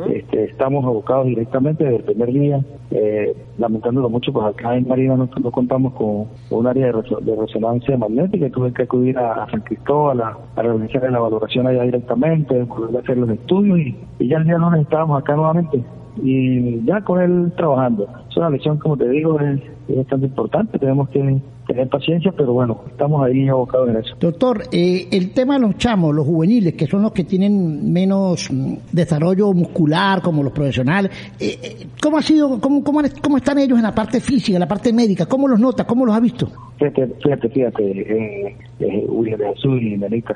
este, 0.10 0.44
estamos 0.44 0.84
abocados 0.84 1.26
directamente 1.28 1.86
desde 1.86 1.98
el 2.00 2.04
primer 2.04 2.34
día, 2.34 2.66
eh, 2.92 3.34
lamentándolo 3.58 4.10
mucho, 4.10 4.34
pues 4.34 4.46
acá 4.46 4.76
en 4.76 4.90
Marina 4.90 5.16
no, 5.16 5.30
contamos 5.52 5.94
con, 5.94 6.28
un 6.50 6.68
área 6.68 6.88
de, 6.88 7.36
resonancia 7.38 7.98
magnética, 7.98 8.50
tuve 8.50 8.74
que 8.74 8.84
acudir 8.84 9.18
a, 9.18 9.50
San 9.50 9.62
Cristóbal 9.62 10.20
a, 10.20 10.38
realizar 10.58 11.10
la 11.10 11.20
valoración 11.20 11.66
allá 11.66 11.84
directamente, 11.84 12.68
hacer 13.00 13.18
los 13.18 13.30
estudios 13.30 13.80
y, 13.80 13.96
y 14.20 14.28
ya 14.28 14.38
el 14.40 14.44
día 14.44 14.58
lunes 14.58 14.82
estábamos 14.82 15.22
acá 15.22 15.34
nuevamente 15.34 15.82
y 16.26 16.84
ya 16.86 17.02
con 17.02 17.22
él 17.22 17.54
trabajando. 17.56 18.08
Es 18.30 18.38
una 18.38 18.50
lesión, 18.50 18.78
como 18.78 18.98
te 18.98 19.08
digo, 19.10 19.40
es, 19.40 19.62
es 19.88 19.98
bastante 19.98 20.26
importante, 20.26 20.80
tenemos 20.80 21.10
que 21.10 21.42
tener 21.68 21.90
paciencia, 21.90 22.32
pero 22.36 22.54
bueno, 22.54 22.82
estamos 22.90 23.26
ahí 23.26 23.48
abocados 23.48 23.90
en 23.90 23.98
eso. 23.98 24.16
Doctor, 24.20 24.64
eh, 24.72 25.08
el 25.12 25.32
tema 25.32 25.56
de 25.56 25.62
los 25.62 25.78
chamos, 25.78 26.14
los 26.14 26.26
juveniles, 26.26 26.74
que 26.74 26.88
son 26.88 27.02
los 27.02 27.12
que 27.12 27.24
tienen 27.24 27.92
menos 27.92 28.50
mm, 28.52 28.76
desarrollo 28.92 29.52
muscular 29.54 30.22
como 30.22 30.44
los 30.44 30.54
profesionales, 30.54 31.12
eh, 31.40 31.60
eh, 31.62 31.88
¿cómo 32.02 32.18
ha 32.18 32.22
sido, 32.22 32.60
cómo, 32.60 32.84
cómo, 32.84 33.02
cómo, 33.22 33.38
están 33.38 33.60
ellos 33.60 33.78
en 33.78 33.84
la 33.84 33.96
parte 33.96 34.20
física, 34.20 34.56
en 34.56 34.62
la 34.62 34.68
parte 34.68 34.94
médica? 34.94 35.26
¿Cómo 35.26 35.48
los 35.48 35.60
nota? 35.60 35.86
¿Cómo 35.86 36.06
los 36.06 36.16
ha 36.16 36.20
visto? 36.20 36.48
Fíjate, 36.78 37.08
fíjate, 37.24 37.50
fíjate 37.50 37.84
eh, 38.02 38.56
de 38.80 39.48
Azul 39.48 39.82
y 39.82 39.98
Melita, 39.98 40.36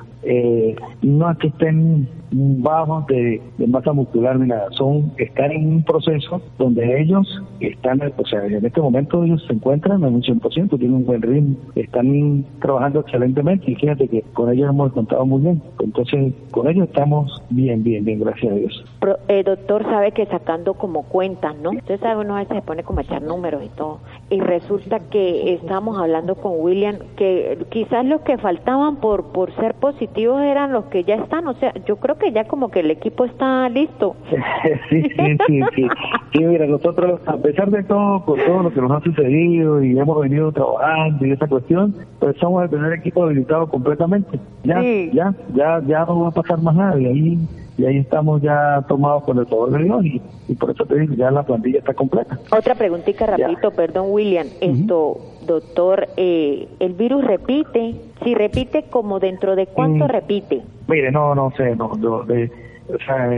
no 1.02 1.32
es 1.32 1.38
que 1.38 1.48
estén 1.48 2.08
bajos 2.32 3.06
de, 3.08 3.42
masa 3.68 3.94
muscular 3.94 4.40
ni 4.40 4.48
nada, 4.48 4.68
son, 4.72 5.12
están 5.18 5.52
en 5.52 5.68
un 5.68 5.84
proceso 5.84 6.42
donde 6.58 7.02
ellos 7.02 7.42
están, 7.60 8.02
o 8.18 8.26
sea, 8.26 8.46
en 8.46 8.66
este 8.66 8.82
momento 8.82 9.24
ellos 9.24 9.44
se 9.48 9.54
encuentran 9.54 10.04
en 10.04 10.16
un 10.16 10.22
100%, 10.22 10.78
tienen 10.78 10.94
un 10.94 11.06
buen 11.06 11.58
están 11.76 12.46
trabajando 12.62 13.02
excelentemente 13.02 13.72
y 13.72 13.76
fíjate 13.76 14.08
que 14.08 14.22
con 14.34 14.52
ellos 14.52 14.70
hemos 14.70 14.92
contado 14.94 15.26
muy 15.26 15.42
bien. 15.42 15.62
Entonces, 15.80 16.34
con 16.52 16.68
ellos 16.68 16.88
estamos 16.88 17.42
bien, 17.50 17.84
bien, 17.84 18.06
bien, 18.06 18.20
gracias 18.20 18.52
a 18.52 18.56
Dios. 18.56 18.86
el 19.28 19.44
doctor 19.44 19.84
sabe 19.84 20.12
que 20.12 20.26
sacando 20.26 20.74
como 20.74 21.04
cuentas, 21.04 21.56
¿no? 21.62 21.72
Usted 21.72 22.00
sabe, 22.00 22.22
uno 22.22 22.36
a 22.36 22.40
veces 22.40 22.58
se 22.58 22.62
pone 22.62 22.84
como 22.84 23.00
a 23.00 23.04
echar 23.04 23.22
números 23.22 23.64
y 23.64 23.70
todo. 23.70 24.00
Y 24.30 24.40
resulta 24.40 25.00
que 25.10 25.54
estamos 25.54 25.98
hablando 25.98 26.29
con 26.36 26.54
William 26.58 26.98
que 27.16 27.58
quizás 27.70 28.06
los 28.06 28.22
que 28.22 28.38
faltaban 28.38 28.98
por, 28.98 29.32
por 29.32 29.54
ser 29.56 29.74
positivos 29.76 30.42
eran 30.42 30.72
los 30.72 30.86
que 30.86 31.04
ya 31.04 31.16
están. 31.16 31.48
O 31.48 31.54
sea, 31.56 31.74
yo 31.86 31.98
creo 31.98 32.18
que 32.18 32.32
ya 32.32 32.46
como 32.46 32.70
que 32.70 32.82
el 32.82 32.92
equipo 32.92 33.26
está 33.26 33.70
listo. 33.70 34.16
sí, 34.90 35.02
sí, 35.02 35.38
sí, 35.48 35.62
sí. 35.76 35.88
Sí, 36.34 36.44
mira, 36.44 36.68
nosotros, 36.68 37.22
a 37.26 37.38
pesar 37.38 37.72
de 37.72 37.84
todo, 37.84 38.24
por 38.26 38.40
todo 38.44 38.64
lo 38.64 38.74
que 38.74 38.82
nos 38.82 38.92
ha 38.92 39.02
sucedido 39.02 39.84
y 39.84 39.98
hemos 39.98 40.20
venido 40.22 40.52
trabajando, 40.52 41.26
y 41.26 41.32
esa 41.32 41.48
cuestión, 41.48 41.96
pues 42.20 42.36
somos 42.38 42.64
el 42.64 42.70
primer 42.70 42.94
equipo 42.94 43.24
habilitado 43.24 43.68
completamente. 43.68 44.40
Ya, 44.64 44.82
ya, 44.82 45.34
ya, 45.54 45.82
ya 45.86 46.06
no 46.06 46.22
va 46.22 46.28
a 46.30 46.32
pasar 46.32 46.62
más 46.62 46.76
nada 46.76 47.00
y 47.00 47.06
ahí 47.06 47.38
y 47.80 47.86
ahí 47.86 47.98
estamos 47.98 48.42
ya 48.42 48.84
tomados 48.88 49.24
con 49.24 49.38
el 49.38 49.48
favor 49.48 49.72
de 49.72 49.84
Dios 49.84 50.06
y, 50.48 50.56
por 50.56 50.72
eso 50.72 50.86
te 50.86 51.00
digo, 51.00 51.14
ya 51.14 51.32
la 51.32 51.44
plantilla 51.44 51.80
está 51.80 51.94
completa. 51.94 52.38
Otra 52.52 52.76
preguntita 52.76 53.26
rapidito, 53.26 53.72
perdón 53.72 54.08
William, 54.10 54.48
esto, 54.60 55.18
doctor, 55.48 56.08
eh, 56.18 56.68
¿el 56.80 56.94
virus 56.94 57.24
repite? 57.24 57.96
Si 58.24 58.36
repite, 58.36 58.84
¿como 58.90 59.20
dentro 59.20 59.56
de 59.56 59.68
cuánto 59.68 60.06
mm. 60.06 60.10
repite? 60.10 60.62
Mire, 60.88 61.12
no, 61.12 61.34
no 61.34 61.52
sé, 61.56 61.76
no, 61.78 61.90
de, 62.26 62.52
o 62.94 62.98
sea, 63.06 63.30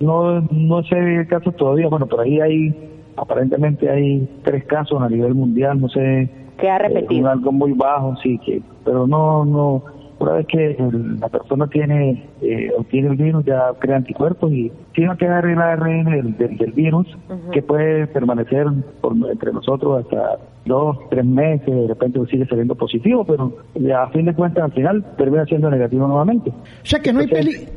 no, 0.00 0.40
no 0.40 0.82
sé 0.82 0.98
el 0.98 1.28
caso 1.28 1.52
todavía, 1.52 1.88
bueno, 1.88 2.06
por 2.06 2.20
ahí 2.20 2.40
hay 2.40 2.90
aparentemente 3.16 3.88
hay 3.88 4.28
tres 4.42 4.64
casos 4.64 5.00
a 5.00 5.08
nivel 5.08 5.34
mundial, 5.34 5.80
no 5.80 5.88
sé. 5.88 6.28
Que 6.58 6.68
ha 6.68 6.78
repetido. 6.78 7.28
Eh, 7.28 7.30
algo 7.30 7.52
muy 7.52 7.72
bajo, 7.72 8.16
sí, 8.22 8.38
que, 8.38 8.60
pero 8.84 9.06
no, 9.06 9.44
no, 9.44 9.84
una 10.18 10.32
vez 10.32 10.46
que 10.46 10.76
la 11.20 11.28
persona 11.28 11.66
tiene 11.68 12.24
eh, 12.44 12.70
obtiene 12.76 13.08
el 13.08 13.16
virus 13.16 13.44
ya 13.44 13.72
crea 13.78 13.96
anticuerpos 13.96 14.52
y 14.52 14.70
tiene 14.92 15.16
que 15.16 15.26
dar 15.26 15.46
el 15.46 15.58
ARN 15.58 16.36
del, 16.36 16.56
del, 16.56 16.72
virus 16.72 17.06
que 17.52 17.62
puede 17.62 18.06
permanecer 18.06 18.66
por, 19.00 19.14
entre 19.30 19.52
nosotros 19.52 20.04
hasta 20.04 20.38
dos, 20.64 20.96
tres 21.10 21.24
meses, 21.24 21.66
de 21.66 21.86
repente 21.86 22.20
sigue 22.30 22.46
saliendo 22.46 22.74
positivo, 22.74 23.24
pero 23.24 23.52
a 23.96 24.08
fin 24.08 24.26
de 24.26 24.34
cuentas 24.34 24.64
al 24.64 24.72
final 24.72 25.04
termina 25.16 25.44
siendo 25.44 25.70
negativo 25.70 26.06
nuevamente. 26.06 26.50
O 26.50 26.86
sea 26.86 27.00
que 27.00 27.12
no 27.12 27.20
hay 27.20 27.28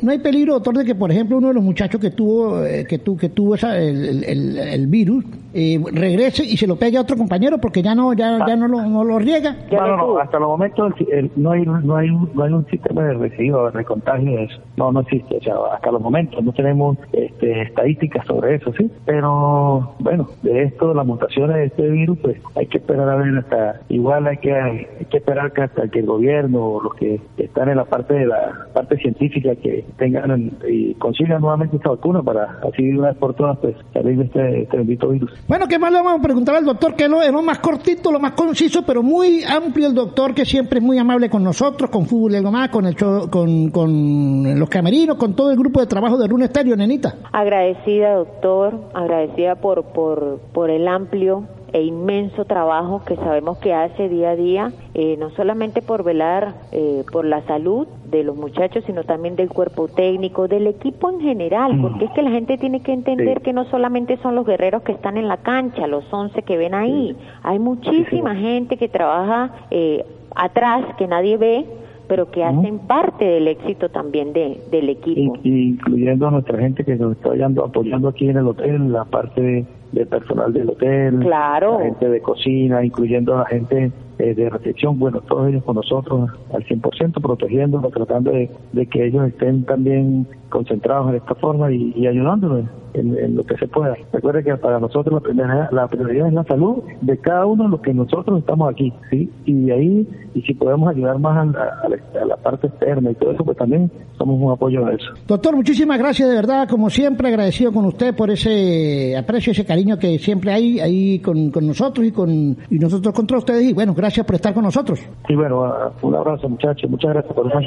no 0.01 0.11
hay 0.11 0.19
peligro, 0.19 0.53
doctor, 0.53 0.77
de 0.77 0.85
que 0.85 0.95
por 0.95 1.11
ejemplo 1.11 1.37
uno 1.37 1.49
de 1.49 1.53
los 1.55 1.63
muchachos 1.63 1.99
que 1.99 2.11
tuvo 2.11 2.63
eh, 2.63 2.85
que, 2.87 2.99
tu, 2.99 3.17
que 3.17 3.29
tuvo 3.29 3.55
esa, 3.55 3.77
el, 3.77 4.23
el, 4.23 4.87
virus 4.87 5.25
eh, 5.53 5.79
regrese 5.91 6.43
y 6.45 6.55
se 6.57 6.67
lo 6.67 6.77
pegue 6.77 6.97
a 6.97 7.01
otro 7.01 7.17
compañero 7.17 7.57
porque 7.57 7.81
ya 7.81 7.93
no 7.93 8.13
ya, 8.13 8.39
ya 8.47 8.55
no, 8.55 8.67
lo, 8.67 8.81
no 8.83 9.03
lo 9.03 9.19
riega. 9.19 9.55
No, 9.71 9.97
no, 9.97 10.19
hasta 10.19 10.39
los 10.39 10.47
momentos 10.47 10.93
no 11.35 11.51
hay 11.51 11.63
no 11.65 11.95
hay 11.97 12.09
no 12.09 12.43
hay 12.43 12.53
un 12.53 12.65
sistema 12.69 13.03
de 13.03 13.13
residuo 13.15 13.69
de 13.71 13.83
contagio 13.83 14.31
de 14.31 14.43
eso. 14.45 14.56
No, 14.75 14.91
no 14.91 15.01
existe. 15.01 15.37
O 15.37 15.41
sea, 15.41 15.55
hasta 15.73 15.91
los 15.91 16.01
momentos 16.01 16.43
no 16.43 16.51
tenemos 16.53 16.97
este, 17.11 17.63
estadísticas 17.63 18.25
sobre 18.25 18.55
eso, 18.55 18.71
sí. 18.77 18.89
Pero 19.05 19.95
bueno, 19.99 20.27
de 20.43 20.63
esto, 20.63 20.93
las 20.93 21.05
mutaciones 21.05 21.55
de 21.57 21.65
este 21.65 21.89
virus, 21.89 22.17
pues 22.19 22.37
hay 22.55 22.67
que 22.67 22.77
esperar 22.77 23.09
a 23.09 23.15
ver 23.15 23.37
hasta, 23.37 23.81
igual 23.89 24.27
hay 24.27 24.37
que, 24.37 24.53
hay 24.53 25.05
que 25.09 25.17
esperar 25.17 25.51
que 25.53 25.63
hasta 25.63 25.87
que 25.89 25.99
el 25.99 26.05
gobierno 26.05 26.65
o 26.65 26.83
los 26.83 26.93
que 26.95 27.19
están 27.37 27.69
en 27.69 27.77
la 27.77 27.85
parte 27.85 28.13
de 28.13 28.27
la 28.27 28.67
parte 28.73 28.97
científica 28.97 29.55
que 29.55 29.85
tengan 29.97 30.51
y 30.67 30.93
consigan 30.95 31.41
nuevamente 31.41 31.77
esta 31.77 31.89
vacuna 31.89 32.21
para 32.21 32.59
así 32.67 32.89
una 32.89 33.09
vez 33.09 33.17
por 33.17 33.33
todas 33.33 33.57
pues 33.59 33.75
salir 33.93 34.17
de 34.17 34.25
este, 34.25 34.61
este 34.63 34.77
bendito 34.77 35.09
virus. 35.09 35.31
Bueno, 35.47 35.67
¿qué 35.67 35.79
más 35.79 35.91
le 35.91 35.97
vamos 35.97 36.19
a 36.19 36.23
preguntar 36.23 36.55
al 36.55 36.65
doctor? 36.65 36.95
Que 36.95 37.05
es 37.05 37.09
lo, 37.09 37.41
más 37.41 37.59
cortito, 37.59 38.11
lo 38.11 38.19
más 38.19 38.33
conciso, 38.33 38.83
pero 38.85 39.01
muy 39.01 39.43
amplio 39.43 39.87
el 39.87 39.95
doctor, 39.95 40.33
que 40.33 40.45
siempre 40.45 40.79
es 40.79 40.85
muy 40.85 40.97
amable 40.97 41.29
con 41.29 41.43
nosotros, 41.43 41.89
con 41.89 42.05
Fútbol 42.05 42.33
y 42.33 42.35
algo 42.37 42.51
más, 42.51 42.69
con, 42.69 42.85
el 42.85 42.95
con, 42.95 43.69
con 43.69 44.36
los 44.43 44.69
camerinos, 44.69 45.17
con 45.17 45.35
todo 45.35 45.51
el 45.51 45.57
grupo 45.57 45.79
de 45.79 45.87
trabajo 45.87 46.17
de 46.17 46.27
Rune 46.27 46.45
Estéreo, 46.45 46.75
nenita. 46.75 47.15
Agradecida, 47.31 48.15
doctor, 48.15 48.73
agradecida 48.93 49.55
por, 49.55 49.83
por, 49.85 50.39
por 50.53 50.69
el 50.69 50.87
amplio 50.87 51.45
e 51.73 51.81
inmenso 51.81 52.45
trabajo 52.45 53.03
que 53.05 53.15
sabemos 53.17 53.57
que 53.57 53.73
hace 53.73 54.09
día 54.09 54.31
a 54.31 54.35
día, 54.35 54.71
eh, 54.93 55.17
no 55.17 55.29
solamente 55.31 55.81
por 55.81 56.03
velar 56.03 56.55
eh, 56.71 57.03
por 57.11 57.25
la 57.25 57.41
salud 57.45 57.87
de 58.09 58.23
los 58.23 58.37
muchachos, 58.37 58.83
sino 58.85 59.03
también 59.03 59.35
del 59.35 59.49
cuerpo 59.49 59.87
técnico, 59.87 60.47
del 60.47 60.67
equipo 60.67 61.09
en 61.09 61.19
general, 61.19 61.75
mm. 61.75 61.81
porque 61.81 62.05
es 62.05 62.11
que 62.11 62.21
la 62.21 62.31
gente 62.31 62.57
tiene 62.57 62.81
que 62.81 62.93
entender 62.93 63.41
que 63.41 63.53
no 63.53 63.65
solamente 63.65 64.17
son 64.17 64.35
los 64.35 64.45
guerreros 64.45 64.83
que 64.83 64.93
están 64.93 65.17
en 65.17 65.27
la 65.27 65.37
cancha, 65.37 65.87
los 65.87 66.05
11 66.11 66.41
que 66.43 66.57
ven 66.57 66.73
ahí, 66.73 67.15
hay 67.43 67.59
muchísima 67.59 68.35
gente 68.35 68.77
que 68.77 68.87
trabaja 68.87 69.51
eh, 69.69 70.05
atrás, 70.35 70.85
que 70.97 71.07
nadie 71.07 71.37
ve, 71.37 71.65
pero 72.07 72.31
que 72.31 72.43
hacen 72.43 72.79
parte 72.79 73.25
del 73.25 73.47
éxito 73.47 73.89
también 73.89 74.33
de, 74.33 74.61
del 74.71 74.89
equipo. 74.89 75.37
incluyendo 75.43 76.27
a 76.27 76.31
nuestra 76.31 76.57
gente 76.59 76.83
que 76.83 76.95
nos 76.95 77.13
está 77.13 77.29
apoyando, 77.29 77.65
apoyando 77.65 78.07
aquí 78.09 78.29
en 78.29 78.37
el 78.37 78.47
hotel, 78.47 78.91
la 78.91 79.05
parte 79.05 79.65
de 79.91 80.05
personal 80.05 80.53
del 80.53 80.69
hotel, 80.69 81.19
claro. 81.19 81.79
la 81.79 81.85
gente 81.85 82.09
de 82.09 82.21
cocina, 82.21 82.83
incluyendo 82.83 83.35
a 83.35 83.39
la 83.39 83.45
gente 83.45 83.91
eh, 84.19 84.33
de 84.33 84.49
recepción, 84.49 84.97
bueno, 84.97 85.21
todos 85.21 85.47
ellos 85.47 85.63
con 85.63 85.75
nosotros 85.75 86.31
al 86.51 86.63
100%, 86.65 87.21
protegiéndonos, 87.21 87.91
tratando 87.91 88.31
de, 88.31 88.49
que 88.87 89.05
ellos 89.05 89.27
estén 89.27 89.63
también 89.63 90.25
concentrados 90.49 91.09
en 91.09 91.17
esta 91.17 91.35
forma 91.35 91.71
y, 91.71 92.07
ayudándonos 92.07 92.65
en, 92.93 93.35
lo 93.35 93.43
que 93.43 93.55
se 93.57 93.67
pueda. 93.67 93.95
Recuerde 94.11 94.43
que 94.43 94.55
para 94.55 94.79
nosotros 94.79 95.13
la, 95.13 95.19
primera, 95.19 95.69
la 95.71 95.87
prioridad 95.87 96.29
es 96.29 96.33
la 96.33 96.43
salud 96.45 96.81
de 97.01 97.17
cada 97.19 97.45
uno 97.45 97.65
de 97.65 97.69
los 97.69 97.81
que 97.81 97.93
nosotros 97.93 98.39
estamos 98.39 98.71
aquí, 98.71 98.91
¿sí? 99.11 99.29
Y 99.45 99.69
ahí, 99.69 100.07
y 100.33 100.41
si 100.41 100.55
podemos 100.55 100.89
ayudar 100.89 101.19
más 101.19 101.37
a 101.37 101.45
la, 101.45 101.97
a 102.19 102.25
la, 102.25 102.37
parte 102.37 102.67
externa 102.67 103.11
y 103.11 103.15
todo 103.15 103.33
eso, 103.33 103.43
pues 103.43 103.57
también 103.57 103.91
somos 104.17 104.41
un 104.41 104.51
apoyo 104.51 104.83
a 104.83 104.93
eso. 104.93 105.11
Doctor, 105.27 105.55
muchísimas 105.55 105.99
gracias 105.99 106.27
de 106.27 106.35
verdad, 106.35 106.67
como 106.67 106.89
siempre, 106.89 107.27
agradecido 107.27 107.71
con 107.71 107.85
usted 107.85 108.15
por 108.15 108.31
ese 108.31 109.15
aprecio, 109.15 109.51
ese 109.51 109.65
cariño 109.65 109.99
que 109.99 110.17
siempre 110.17 110.53
hay 110.53 110.79
ahí 110.79 111.19
con, 111.19 111.51
con 111.51 111.67
nosotros 111.67 112.07
y 112.07 112.11
con 112.11 112.57
y 112.69 112.79
nosotros 112.79 113.13
contra 113.13 113.37
ustedes. 113.37 113.63
Y 113.63 113.73
bueno, 113.73 113.93
gracias 113.93 114.06
gracias 114.07 114.25
por 114.25 114.35
estar 114.35 114.53
con 114.53 114.63
nosotros. 114.63 114.99
Sí, 115.27 115.35
bueno, 115.35 115.69
un 116.01 116.15
abrazo 116.15 116.47
muchachos, 116.47 116.89
muchas 116.89 117.11
gracias 117.11 117.33
por 117.33 117.47
esa 117.47 117.59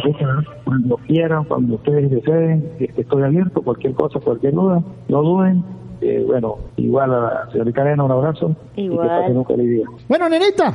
Cuando 0.64 0.96
quieran, 1.06 1.44
cuando 1.44 1.74
ustedes 1.74 2.10
deseen, 2.10 2.64
estoy 2.96 3.22
abierto, 3.22 3.60
cualquier 3.60 3.92
cosa, 3.92 4.20
cualquier 4.20 4.54
duda, 4.54 4.82
no 5.08 5.22
duden 5.22 5.62
eh, 6.00 6.24
bueno, 6.26 6.56
igual 6.76 7.12
a 7.12 7.20
la 7.20 7.50
señorita 7.52 7.82
Arena, 7.82 8.04
un 8.04 8.10
abrazo. 8.10 8.56
Igual. 8.76 9.08
Y 9.30 9.44
que. 9.44 9.82
Bueno, 10.08 10.28
nenita, 10.28 10.72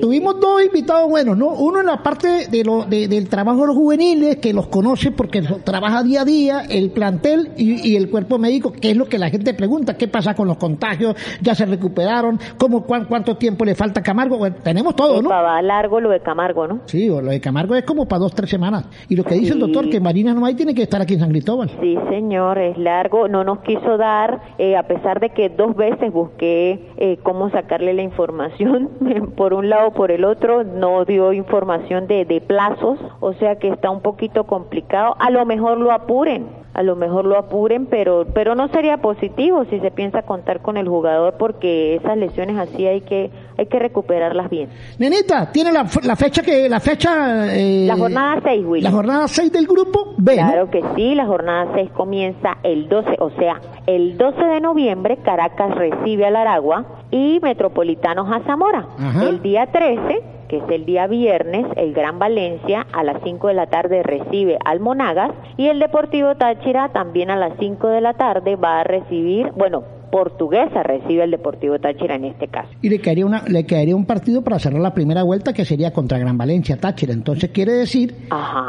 tuvimos 0.00 0.40
dos 0.40 0.62
invitados 0.64 1.10
buenos, 1.10 1.36
¿no? 1.36 1.48
Uno 1.48 1.80
en 1.80 1.86
la 1.86 2.02
parte 2.02 2.48
de 2.50 2.64
lo, 2.64 2.84
del 2.84 3.28
trabajo 3.28 3.62
de 3.62 3.66
los 3.68 3.76
juveniles, 3.76 4.36
que 4.36 4.52
los 4.52 4.68
conoce 4.68 5.10
porque 5.10 5.42
trabaja 5.64 6.02
día 6.02 6.22
a 6.22 6.24
día, 6.24 6.62
el 6.68 6.90
plantel 6.90 7.50
y, 7.56 7.96
el 7.96 8.10
cuerpo 8.10 8.38
médico, 8.38 8.72
que 8.72 8.90
es 8.90 8.96
lo 8.96 9.06
que 9.06 9.18
la 9.18 9.28
gente 9.28 9.52
pregunta, 9.54 9.96
¿qué 9.96 10.08
pasa 10.08 10.34
con 10.34 10.48
los 10.48 10.56
contagios? 10.56 11.14
¿Ya 11.42 11.54
se 11.54 11.66
recuperaron? 11.66 12.38
¿Cómo, 12.56 12.82
cuánto 12.82 13.36
tiempo 13.36 13.64
le 13.64 13.74
falta 13.74 14.00
a 14.00 14.02
Camargo? 14.02 14.38
Bueno, 14.38 14.56
tenemos 14.62 14.96
todo, 14.96 15.20
¿no? 15.20 15.28
Va 15.28 15.60
largo 15.60 16.00
lo 16.00 16.10
de 16.10 16.20
Camargo, 16.20 16.66
¿no? 16.66 16.80
Sí, 16.86 17.08
lo 17.08 17.20
de 17.22 17.40
Camargo 17.40 17.74
es 17.74 17.84
como 17.84 18.06
para 18.06 18.20
dos, 18.20 18.34
tres 18.34 18.48
semanas. 18.48 18.88
Y 19.08 19.16
lo 19.16 19.24
que 19.24 19.34
dice 19.34 19.52
el 19.52 19.60
doctor, 19.60 19.88
que 19.90 20.00
Marina 20.00 20.32
no 20.32 20.46
hay, 20.46 20.54
tiene 20.54 20.74
que 20.74 20.82
estar 20.82 21.00
aquí 21.00 21.14
en 21.14 21.20
San 21.20 21.30
Cristóbal. 21.30 21.70
Sí, 21.80 21.96
señor, 22.08 22.58
es 22.58 22.78
largo. 22.78 23.28
No 23.28 23.44
nos 23.44 23.60
quiso 23.60 23.96
dar 23.96 24.40
eh, 24.62 24.76
a 24.76 24.84
pesar 24.84 25.18
de 25.18 25.30
que 25.30 25.48
dos 25.48 25.74
veces 25.74 26.12
busqué 26.12 26.78
eh, 26.96 27.18
cómo 27.24 27.50
sacarle 27.50 27.94
la 27.94 28.02
información 28.02 28.90
por 29.36 29.54
un 29.54 29.68
lado 29.68 29.88
o 29.88 29.92
por 29.92 30.12
el 30.12 30.24
otro, 30.24 30.62
no 30.62 31.04
dio 31.04 31.32
información 31.32 32.06
de, 32.06 32.24
de 32.24 32.40
plazos, 32.40 32.96
o 33.18 33.32
sea 33.32 33.56
que 33.56 33.66
está 33.66 33.90
un 33.90 34.02
poquito 34.02 34.44
complicado. 34.44 35.16
A 35.18 35.30
lo 35.30 35.44
mejor 35.46 35.78
lo 35.78 35.90
apuren, 35.90 36.46
a 36.74 36.84
lo 36.84 36.94
mejor 36.94 37.24
lo 37.24 37.36
apuren, 37.38 37.86
pero 37.86 38.24
pero 38.32 38.54
no 38.54 38.68
sería 38.68 38.98
positivo 38.98 39.64
si 39.64 39.80
se 39.80 39.90
piensa 39.90 40.22
contar 40.22 40.60
con 40.60 40.76
el 40.76 40.86
jugador 40.86 41.34
porque 41.40 41.96
esas 41.96 42.16
lesiones 42.16 42.56
así 42.56 42.86
hay 42.86 43.00
que 43.00 43.32
hay 43.62 43.68
que 43.68 43.78
recuperarlas 43.78 44.50
bien. 44.50 44.68
Nenita, 44.98 45.50
tiene 45.50 45.72
la, 45.72 45.86
la 46.02 46.16
fecha 46.16 46.42
que 46.42 46.68
la 46.68 46.80
fecha 46.80 47.54
eh, 47.54 47.86
la 47.86 47.96
jornada 47.96 48.40
6, 48.42 48.64
Willy. 48.66 48.84
La 48.84 48.90
jornada 48.90 49.28
6 49.28 49.52
del 49.52 49.66
grupo 49.66 50.14
B, 50.18 50.34
Claro 50.34 50.70
que 50.70 50.82
sí, 50.94 51.14
la 51.14 51.26
jornada 51.26 51.68
6 51.74 51.90
comienza 51.92 52.58
el 52.62 52.88
12, 52.88 53.16
o 53.18 53.30
sea, 53.30 53.60
el 53.86 54.16
12 54.16 54.44
de 54.44 54.60
noviembre 54.60 55.18
Caracas 55.24 55.74
recibe 55.74 56.26
al 56.26 56.36
Aragua 56.36 56.84
y 57.10 57.40
Metropolitanos 57.42 58.30
a 58.30 58.44
Zamora. 58.44 58.86
El 59.22 59.42
día 59.42 59.66
13 59.66 60.32
que 60.52 60.58
es 60.58 60.68
el 60.68 60.84
día 60.84 61.06
viernes, 61.06 61.64
el 61.76 61.94
Gran 61.94 62.18
Valencia 62.18 62.86
a 62.92 63.02
las 63.02 63.22
5 63.24 63.48
de 63.48 63.54
la 63.54 63.68
tarde 63.68 64.02
recibe 64.02 64.58
al 64.66 64.80
Monagas 64.80 65.30
y 65.56 65.68
el 65.68 65.78
Deportivo 65.78 66.34
Táchira 66.34 66.90
también 66.90 67.30
a 67.30 67.36
las 67.36 67.54
5 67.58 67.88
de 67.88 68.02
la 68.02 68.12
tarde 68.12 68.56
va 68.56 68.80
a 68.80 68.84
recibir, 68.84 69.50
bueno, 69.56 69.82
portuguesa 70.12 70.82
recibe 70.82 71.24
el 71.24 71.30
Deportivo 71.30 71.78
Táchira 71.78 72.16
en 72.16 72.26
este 72.26 72.46
caso. 72.46 72.68
Y 72.82 72.90
le 72.90 73.00
quedaría, 73.00 73.24
una, 73.24 73.42
le 73.48 73.64
quedaría 73.64 73.96
un 73.96 74.04
partido 74.04 74.42
para 74.42 74.58
cerrar 74.58 74.82
la 74.82 74.92
primera 74.92 75.22
vuelta 75.22 75.54
que 75.54 75.64
sería 75.64 75.90
contra 75.90 76.18
Gran 76.18 76.36
Valencia 76.36 76.76
Táchira. 76.76 77.14
Entonces 77.14 77.50
quiere 77.50 77.72
decir 77.72 78.14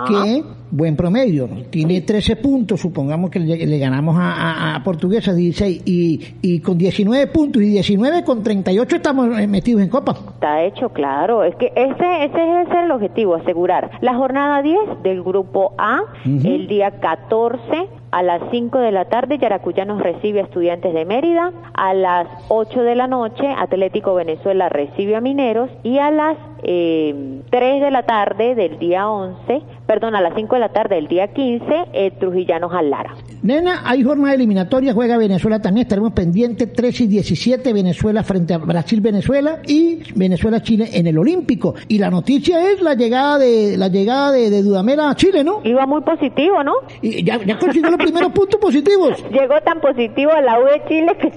que 0.08 0.44
buen 0.72 0.96
promedio. 0.96 1.50
Tiene 1.70 2.00
13 2.02 2.38
puntos, 2.38 2.80
supongamos 2.80 3.30
que 3.30 3.40
le, 3.40 3.78
ganamos 3.78 4.16
a, 4.18 4.82
Portuguesa 4.86 5.34
16 5.34 5.84
y, 5.86 6.36
y 6.42 6.60
con 6.62 6.78
19 6.78 7.28
puntos 7.28 7.62
y 7.62 7.70
19 7.72 8.24
con 8.24 8.42
38 8.42 8.96
estamos 8.96 9.28
metidos 9.48 9.82
en 9.82 9.90
Copa. 9.90 10.16
Está 10.34 10.64
hecho, 10.64 10.90
claro. 10.90 11.44
Es 11.44 11.56
que 11.58 11.68
ese, 11.76 12.26
ese 12.26 12.62
es 12.62 12.70
el 12.86 12.92
objetivo, 12.92 13.36
asegurar 13.36 13.92
la 14.02 14.16
jornada 14.16 14.62
10 14.62 15.04
del 15.04 15.22
grupo 15.22 15.74
A, 15.78 16.04
el 16.26 16.68
día 16.68 16.92
14 17.02 18.03
a 18.14 18.22
las 18.22 18.44
5 18.52 18.78
de 18.78 18.92
la 18.92 19.06
tarde, 19.06 19.40
Yaracuyá 19.40 19.86
nos 19.86 20.00
recibe 20.00 20.40
a 20.40 20.44
Estudiantes 20.44 20.94
de 20.94 21.04
Mérida. 21.04 21.52
A 21.74 21.96
las 21.96 22.28
8 22.48 22.84
de 22.84 22.94
la 22.94 23.08
noche, 23.08 23.48
Atlético 23.58 24.14
Venezuela 24.14 24.70
recibe 24.70 25.16
a 25.16 25.22
Mineros. 25.22 25.72
Y 25.82 25.98
a 25.98 26.12
las 26.12 26.38
eh, 26.62 27.42
3 27.50 27.82
de 27.82 27.90
la 27.90 28.04
tarde 28.04 28.54
del 28.54 28.78
día 28.78 29.10
11, 29.10 29.64
perdón, 29.86 30.16
a 30.16 30.22
las 30.22 30.34
5 30.36 30.56
de 30.56 30.60
la 30.60 30.70
tarde 30.70 30.96
del 30.96 31.08
día 31.08 31.28
15, 31.28 31.66
eh, 31.94 32.12
Trujillanos 32.20 32.74
al 32.74 32.90
Lara. 32.90 33.16
Nena, 33.42 33.82
hay 33.86 34.04
jornada 34.04 34.34
eliminatoria, 34.34 34.94
juega 34.94 35.18
Venezuela 35.18 35.62
también, 35.62 35.86
estaremos 35.86 36.14
pendientes 36.14 36.72
3 36.72 37.02
y 37.02 37.08
17, 37.08 37.74
Venezuela 37.74 38.24
frente 38.24 38.54
a 38.54 38.58
Brasil-Venezuela 38.58 39.60
y 39.68 40.00
Venezuela-Chile 40.16 40.90
en 40.94 41.08
el 41.08 41.18
Olímpico. 41.18 41.76
Y 41.88 42.00
la 42.00 42.10
noticia 42.10 42.72
es 42.72 42.82
la 42.82 42.96
llegada 42.96 43.40
de 43.40 43.78
la 43.78 43.88
llegada 43.88 44.32
de, 44.32 44.64
Dudamera 44.64 45.10
a 45.10 45.16
Chile, 45.16 45.44
¿no? 45.44 45.62
Iba 45.64 45.86
muy 45.86 46.02
positivo, 46.02 46.64
¿no? 46.64 46.74
Y 47.02 47.24
ya, 47.24 47.44
ya 47.44 47.58
consiguió 47.58 47.90
los 47.90 48.00
primeros 48.00 48.32
puntos 48.34 48.60
positivos. 48.60 49.24
Llegó 49.32 49.60
tan 49.62 49.82
positivo 49.82 50.32
a 50.32 50.42
la 50.42 50.60
U 50.60 50.66
de 50.66 50.84
Chile 50.88 51.18
que 51.20 51.32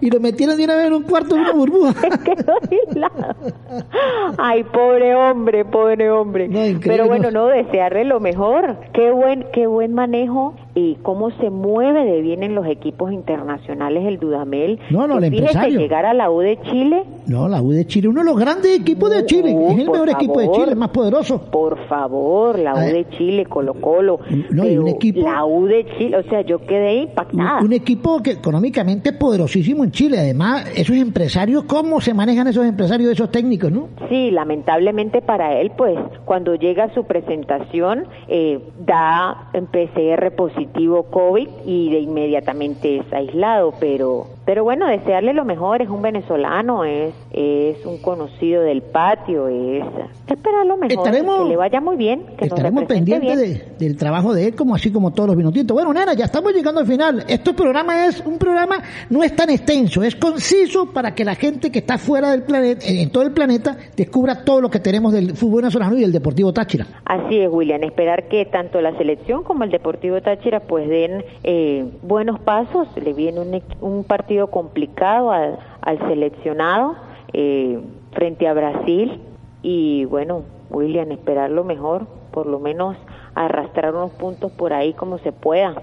Y 0.00 0.10
lo 0.10 0.20
metieron 0.20 0.56
de 0.56 0.64
una 0.64 0.76
vez 0.76 0.86
en 0.86 0.94
un 0.94 1.02
cuarto 1.04 1.34
de 1.34 1.40
una 1.40 1.52
burbuja. 1.52 1.94
Ay, 4.38 4.64
pobre 4.64 5.14
hombre, 5.14 5.64
pobre 5.64 6.10
hombre. 6.10 6.48
Pero 6.82 7.06
bueno, 7.06 7.30
no, 7.30 7.46
desearle 7.70 8.04
lo 8.04 8.20
mejor. 8.20 8.76
Qué 8.92 9.10
buen, 9.10 9.46
qué 9.52 9.66
buen 9.66 9.94
manejo 9.94 10.54
y 10.74 10.96
cómo 11.02 11.30
se 11.32 11.50
mueve 11.50 12.04
de 12.04 12.20
bien 12.20 12.42
en 12.42 12.54
los 12.54 12.66
equipos 12.66 13.12
internacionales 13.12 14.04
el 14.06 14.18
Dudamel. 14.18 14.78
No, 14.90 15.06
no, 15.06 15.18
el 15.18 15.24
empresario. 15.24 15.80
llegar 15.80 16.06
a 16.06 16.14
la 16.14 16.30
U 16.30 16.40
de 16.40 16.60
Chile. 16.62 17.04
No, 17.26 17.48
la 17.48 17.60
U 17.60 17.70
de 17.70 17.86
Chile, 17.86 18.08
uno 18.08 18.20
de 18.20 18.26
los 18.26 18.38
grandes 18.38 18.78
equipos 18.78 19.10
de 19.10 19.24
Chile, 19.26 19.50
es 19.50 19.78
el 19.78 19.90
mejor 19.90 20.08
equipo 20.08 20.40
de 20.40 20.50
Chile, 20.50 20.66
el 20.70 20.76
más 20.76 20.90
poderoso. 20.90 21.40
Por 21.50 21.86
favor, 21.88 22.58
la 22.58 22.74
U 22.74 22.78
de 22.78 23.06
Chile, 23.16 23.46
Colo 23.46 23.74
Colo. 23.74 24.20
No, 24.50 24.66
y 24.66 24.78
un 24.78 24.88
equipo, 24.88 25.20
la 25.20 25.44
U 25.44 25.66
de 25.66 25.86
Chile, 25.98 26.16
o 26.16 26.22
sea, 26.24 26.42
yo 26.42 26.60
quedé 26.60 27.02
impactada. 27.02 27.60
Un, 27.62 27.72
equipo 27.72 28.20
que 28.20 28.32
económicamente 28.32 29.12
poderosísimo 29.12 29.84
en 29.84 29.92
Chile, 29.92 30.18
además, 30.18 30.70
esos 30.76 30.96
empresarios, 30.96 31.64
¿cómo 31.64 32.00
se 32.00 32.14
manejan 32.14 32.46
esos 32.48 32.66
empresarios, 32.66 33.12
esos 33.12 33.30
técnicos, 33.30 33.70
no? 33.70 33.88
Sí, 34.08 34.30
lamentablemente 34.30 35.22
para 35.22 35.60
él, 35.60 35.72
pues, 35.76 35.96
cuando 36.24 36.56
llega 36.56 36.92
su 36.94 37.04
presentación, 37.04 38.04
eh, 38.28 38.60
da 38.84 39.50
en 39.52 39.66
PCR 39.66 40.30
positivo 40.36 40.60
COVID 41.04 41.48
y 41.66 41.90
de 41.90 42.00
inmediatamente 42.00 42.98
es 42.98 43.12
aislado, 43.12 43.74
pero 43.78 44.26
pero 44.46 44.64
bueno, 44.64 44.88
desearle 44.88 45.34
lo 45.34 45.44
mejor, 45.44 45.82
es 45.82 45.88
un 45.88 46.02
venezolano, 46.02 46.84
es, 46.84 47.14
es 47.32 47.84
un 47.84 47.98
conocido 47.98 48.62
del 48.62 48.82
patio, 48.82 49.48
es 49.48 49.84
esperar 50.26 50.66
lo 50.66 50.76
mejor, 50.76 51.10
que 51.10 51.48
le 51.48 51.56
vaya 51.56 51.80
muy 51.80 51.96
bien, 51.96 52.24
que 52.38 52.46
estaremos 52.46 52.84
pendientes 52.84 53.78
del 53.78 53.96
trabajo 53.96 54.32
de 54.32 54.46
él, 54.46 54.54
como 54.54 54.74
así 54.74 54.90
como 54.90 55.12
todos 55.12 55.28
los 55.28 55.36
minutitos. 55.36 55.74
Bueno, 55.74 55.92
nena, 55.92 56.14
ya 56.14 56.24
estamos 56.24 56.52
llegando 56.54 56.80
al 56.80 56.86
final. 56.86 57.24
Este 57.28 57.52
programa 57.52 58.06
es 58.06 58.24
un 58.24 58.38
programa, 58.38 58.82
no 59.10 59.22
es 59.22 59.36
tan 59.36 59.50
extenso, 59.50 60.02
es 60.02 60.16
conciso 60.16 60.90
para 60.92 61.14
que 61.14 61.24
la 61.24 61.34
gente 61.34 61.70
que 61.70 61.80
está 61.80 61.98
fuera 61.98 62.30
del 62.30 62.42
planeta, 62.42 62.86
en 62.86 63.10
todo 63.10 63.24
el 63.24 63.32
planeta, 63.32 63.76
descubra 63.96 64.42
todo 64.44 64.62
lo 64.62 64.70
que 64.70 64.80
tenemos 64.80 65.12
del 65.12 65.36
fútbol 65.36 65.62
venezolano 65.62 65.96
y 65.98 66.00
del 66.00 66.12
Deportivo 66.12 66.52
Táchira. 66.52 66.86
Así 67.04 67.38
es, 67.38 67.50
William, 67.50 67.82
esperar 67.82 68.28
que 68.28 68.46
tanto 68.46 68.80
la 68.80 68.96
selección 68.96 69.44
como 69.44 69.64
el 69.64 69.70
Deportivo 69.70 70.20
Táchira 70.22 70.60
pues 70.60 70.88
den 70.88 71.24
eh, 71.44 71.84
buenos 72.02 72.40
pasos, 72.40 72.88
le 72.96 73.12
viene 73.12 73.40
un, 73.40 73.62
un 73.80 74.04
partido 74.04 74.29
complicado 74.48 75.30
al, 75.32 75.58
seleccionado 76.08 76.96
eh, 77.32 77.80
frente 78.12 78.46
a 78.46 78.54
Brasil 78.54 79.20
y 79.62 80.04
bueno, 80.06 80.44
William, 80.70 81.10
esperar 81.10 81.50
lo 81.50 81.64
mejor, 81.64 82.06
por 82.30 82.46
lo 82.46 82.60
menos 82.60 82.96
arrastrar 83.34 83.94
unos 83.94 84.12
puntos 84.12 84.52
por 84.52 84.72
ahí 84.72 84.92
como 84.92 85.18
se 85.18 85.32
pueda. 85.32 85.74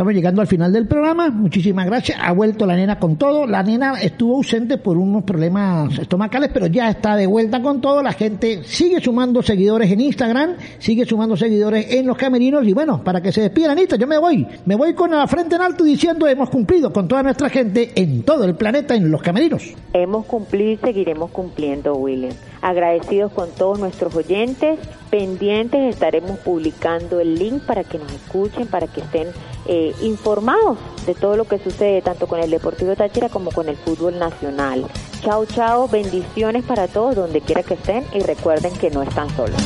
Estamos 0.00 0.14
llegando 0.14 0.40
al 0.40 0.46
final 0.46 0.72
del 0.72 0.88
programa. 0.88 1.28
Muchísimas 1.28 1.84
gracias. 1.84 2.18
Ha 2.22 2.32
vuelto 2.32 2.64
la 2.64 2.74
nena 2.74 2.98
con 2.98 3.16
todo. 3.18 3.46
La 3.46 3.62
nena 3.62 4.00
estuvo 4.00 4.36
ausente 4.36 4.78
por 4.78 4.96
unos 4.96 5.24
problemas 5.24 5.98
estomacales, 5.98 6.48
pero 6.54 6.68
ya 6.68 6.88
está 6.88 7.16
de 7.16 7.26
vuelta 7.26 7.60
con 7.60 7.82
todo. 7.82 8.02
La 8.02 8.14
gente 8.14 8.64
sigue 8.64 8.98
sumando 9.02 9.42
seguidores 9.42 9.92
en 9.92 10.00
Instagram, 10.00 10.54
sigue 10.78 11.04
sumando 11.04 11.36
seguidores 11.36 11.92
en 11.92 12.06
los 12.06 12.16
camerinos. 12.16 12.66
Y 12.66 12.72
bueno, 12.72 13.04
para 13.04 13.20
que 13.20 13.30
se 13.30 13.42
despida, 13.42 13.72
Anita, 13.72 13.96
yo 13.96 14.06
me 14.06 14.16
voy. 14.16 14.46
Me 14.64 14.74
voy 14.74 14.94
con 14.94 15.10
la 15.10 15.26
frente 15.26 15.56
en 15.56 15.60
alto 15.60 15.84
diciendo 15.84 16.26
hemos 16.26 16.48
cumplido 16.48 16.90
con 16.94 17.06
toda 17.06 17.22
nuestra 17.22 17.50
gente 17.50 17.92
en 17.94 18.22
todo 18.22 18.46
el 18.46 18.54
planeta 18.54 18.94
en 18.94 19.10
los 19.10 19.20
camerinos. 19.20 19.74
Hemos 19.92 20.24
cumplido 20.24 20.70
y 20.70 20.76
seguiremos 20.78 21.30
cumpliendo, 21.30 21.94
William. 21.96 22.32
agradecidos 22.62 23.32
con 23.32 23.50
todos 23.50 23.78
nuestros 23.78 24.16
oyentes, 24.16 24.78
pendientes, 25.10 25.94
estaremos 25.94 26.38
publicando 26.38 27.20
el 27.20 27.34
link 27.34 27.64
para 27.66 27.84
que 27.84 27.98
nos 27.98 28.10
escuchen, 28.10 28.66
para 28.66 28.86
que 28.86 29.02
estén 29.02 29.26
eh, 29.72 29.94
informados 30.02 30.78
de 31.06 31.14
todo 31.14 31.36
lo 31.36 31.44
que 31.44 31.60
sucede 31.60 32.02
tanto 32.02 32.26
con 32.26 32.40
el 32.40 32.50
Deportivo 32.50 32.96
Táchira 32.96 33.28
como 33.28 33.52
con 33.52 33.68
el 33.68 33.76
fútbol 33.76 34.18
nacional. 34.18 34.84
Chao, 35.22 35.46
chao, 35.46 35.86
bendiciones 35.86 36.64
para 36.64 36.88
todos 36.88 37.14
donde 37.14 37.40
quiera 37.40 37.62
que 37.62 37.74
estén 37.74 38.04
y 38.12 38.18
recuerden 38.18 38.72
que 38.72 38.90
no 38.90 39.00
están 39.02 39.30
solos. 39.36 39.62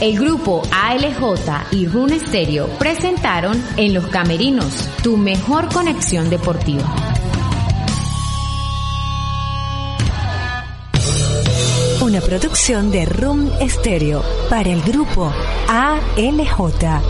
El 0.00 0.16
grupo 0.16 0.62
ALJ 0.70 1.72
y 1.72 1.88
Rune 1.88 2.20
Stereo 2.20 2.68
presentaron 2.78 3.60
En 3.76 3.94
los 3.94 4.06
Camerinos, 4.06 4.88
tu 5.02 5.16
mejor 5.16 5.72
conexión 5.72 6.30
deportiva. 6.30 6.84
Una 12.02 12.20
producción 12.22 12.90
de 12.90 13.04
Room 13.04 13.50
Stereo 13.68 14.22
para 14.48 14.70
el 14.70 14.80
grupo 14.82 15.30
ALJ. 15.68 17.02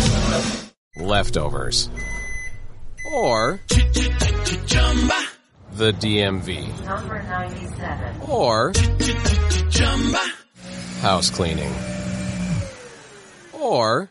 Leftovers. 0.97 1.89
Or 3.15 3.61
the 5.77 5.93
DMV. 5.93 6.69
Or 8.29 8.73
house 11.03 11.31
cleaning. 11.31 11.73
Or 13.53 14.11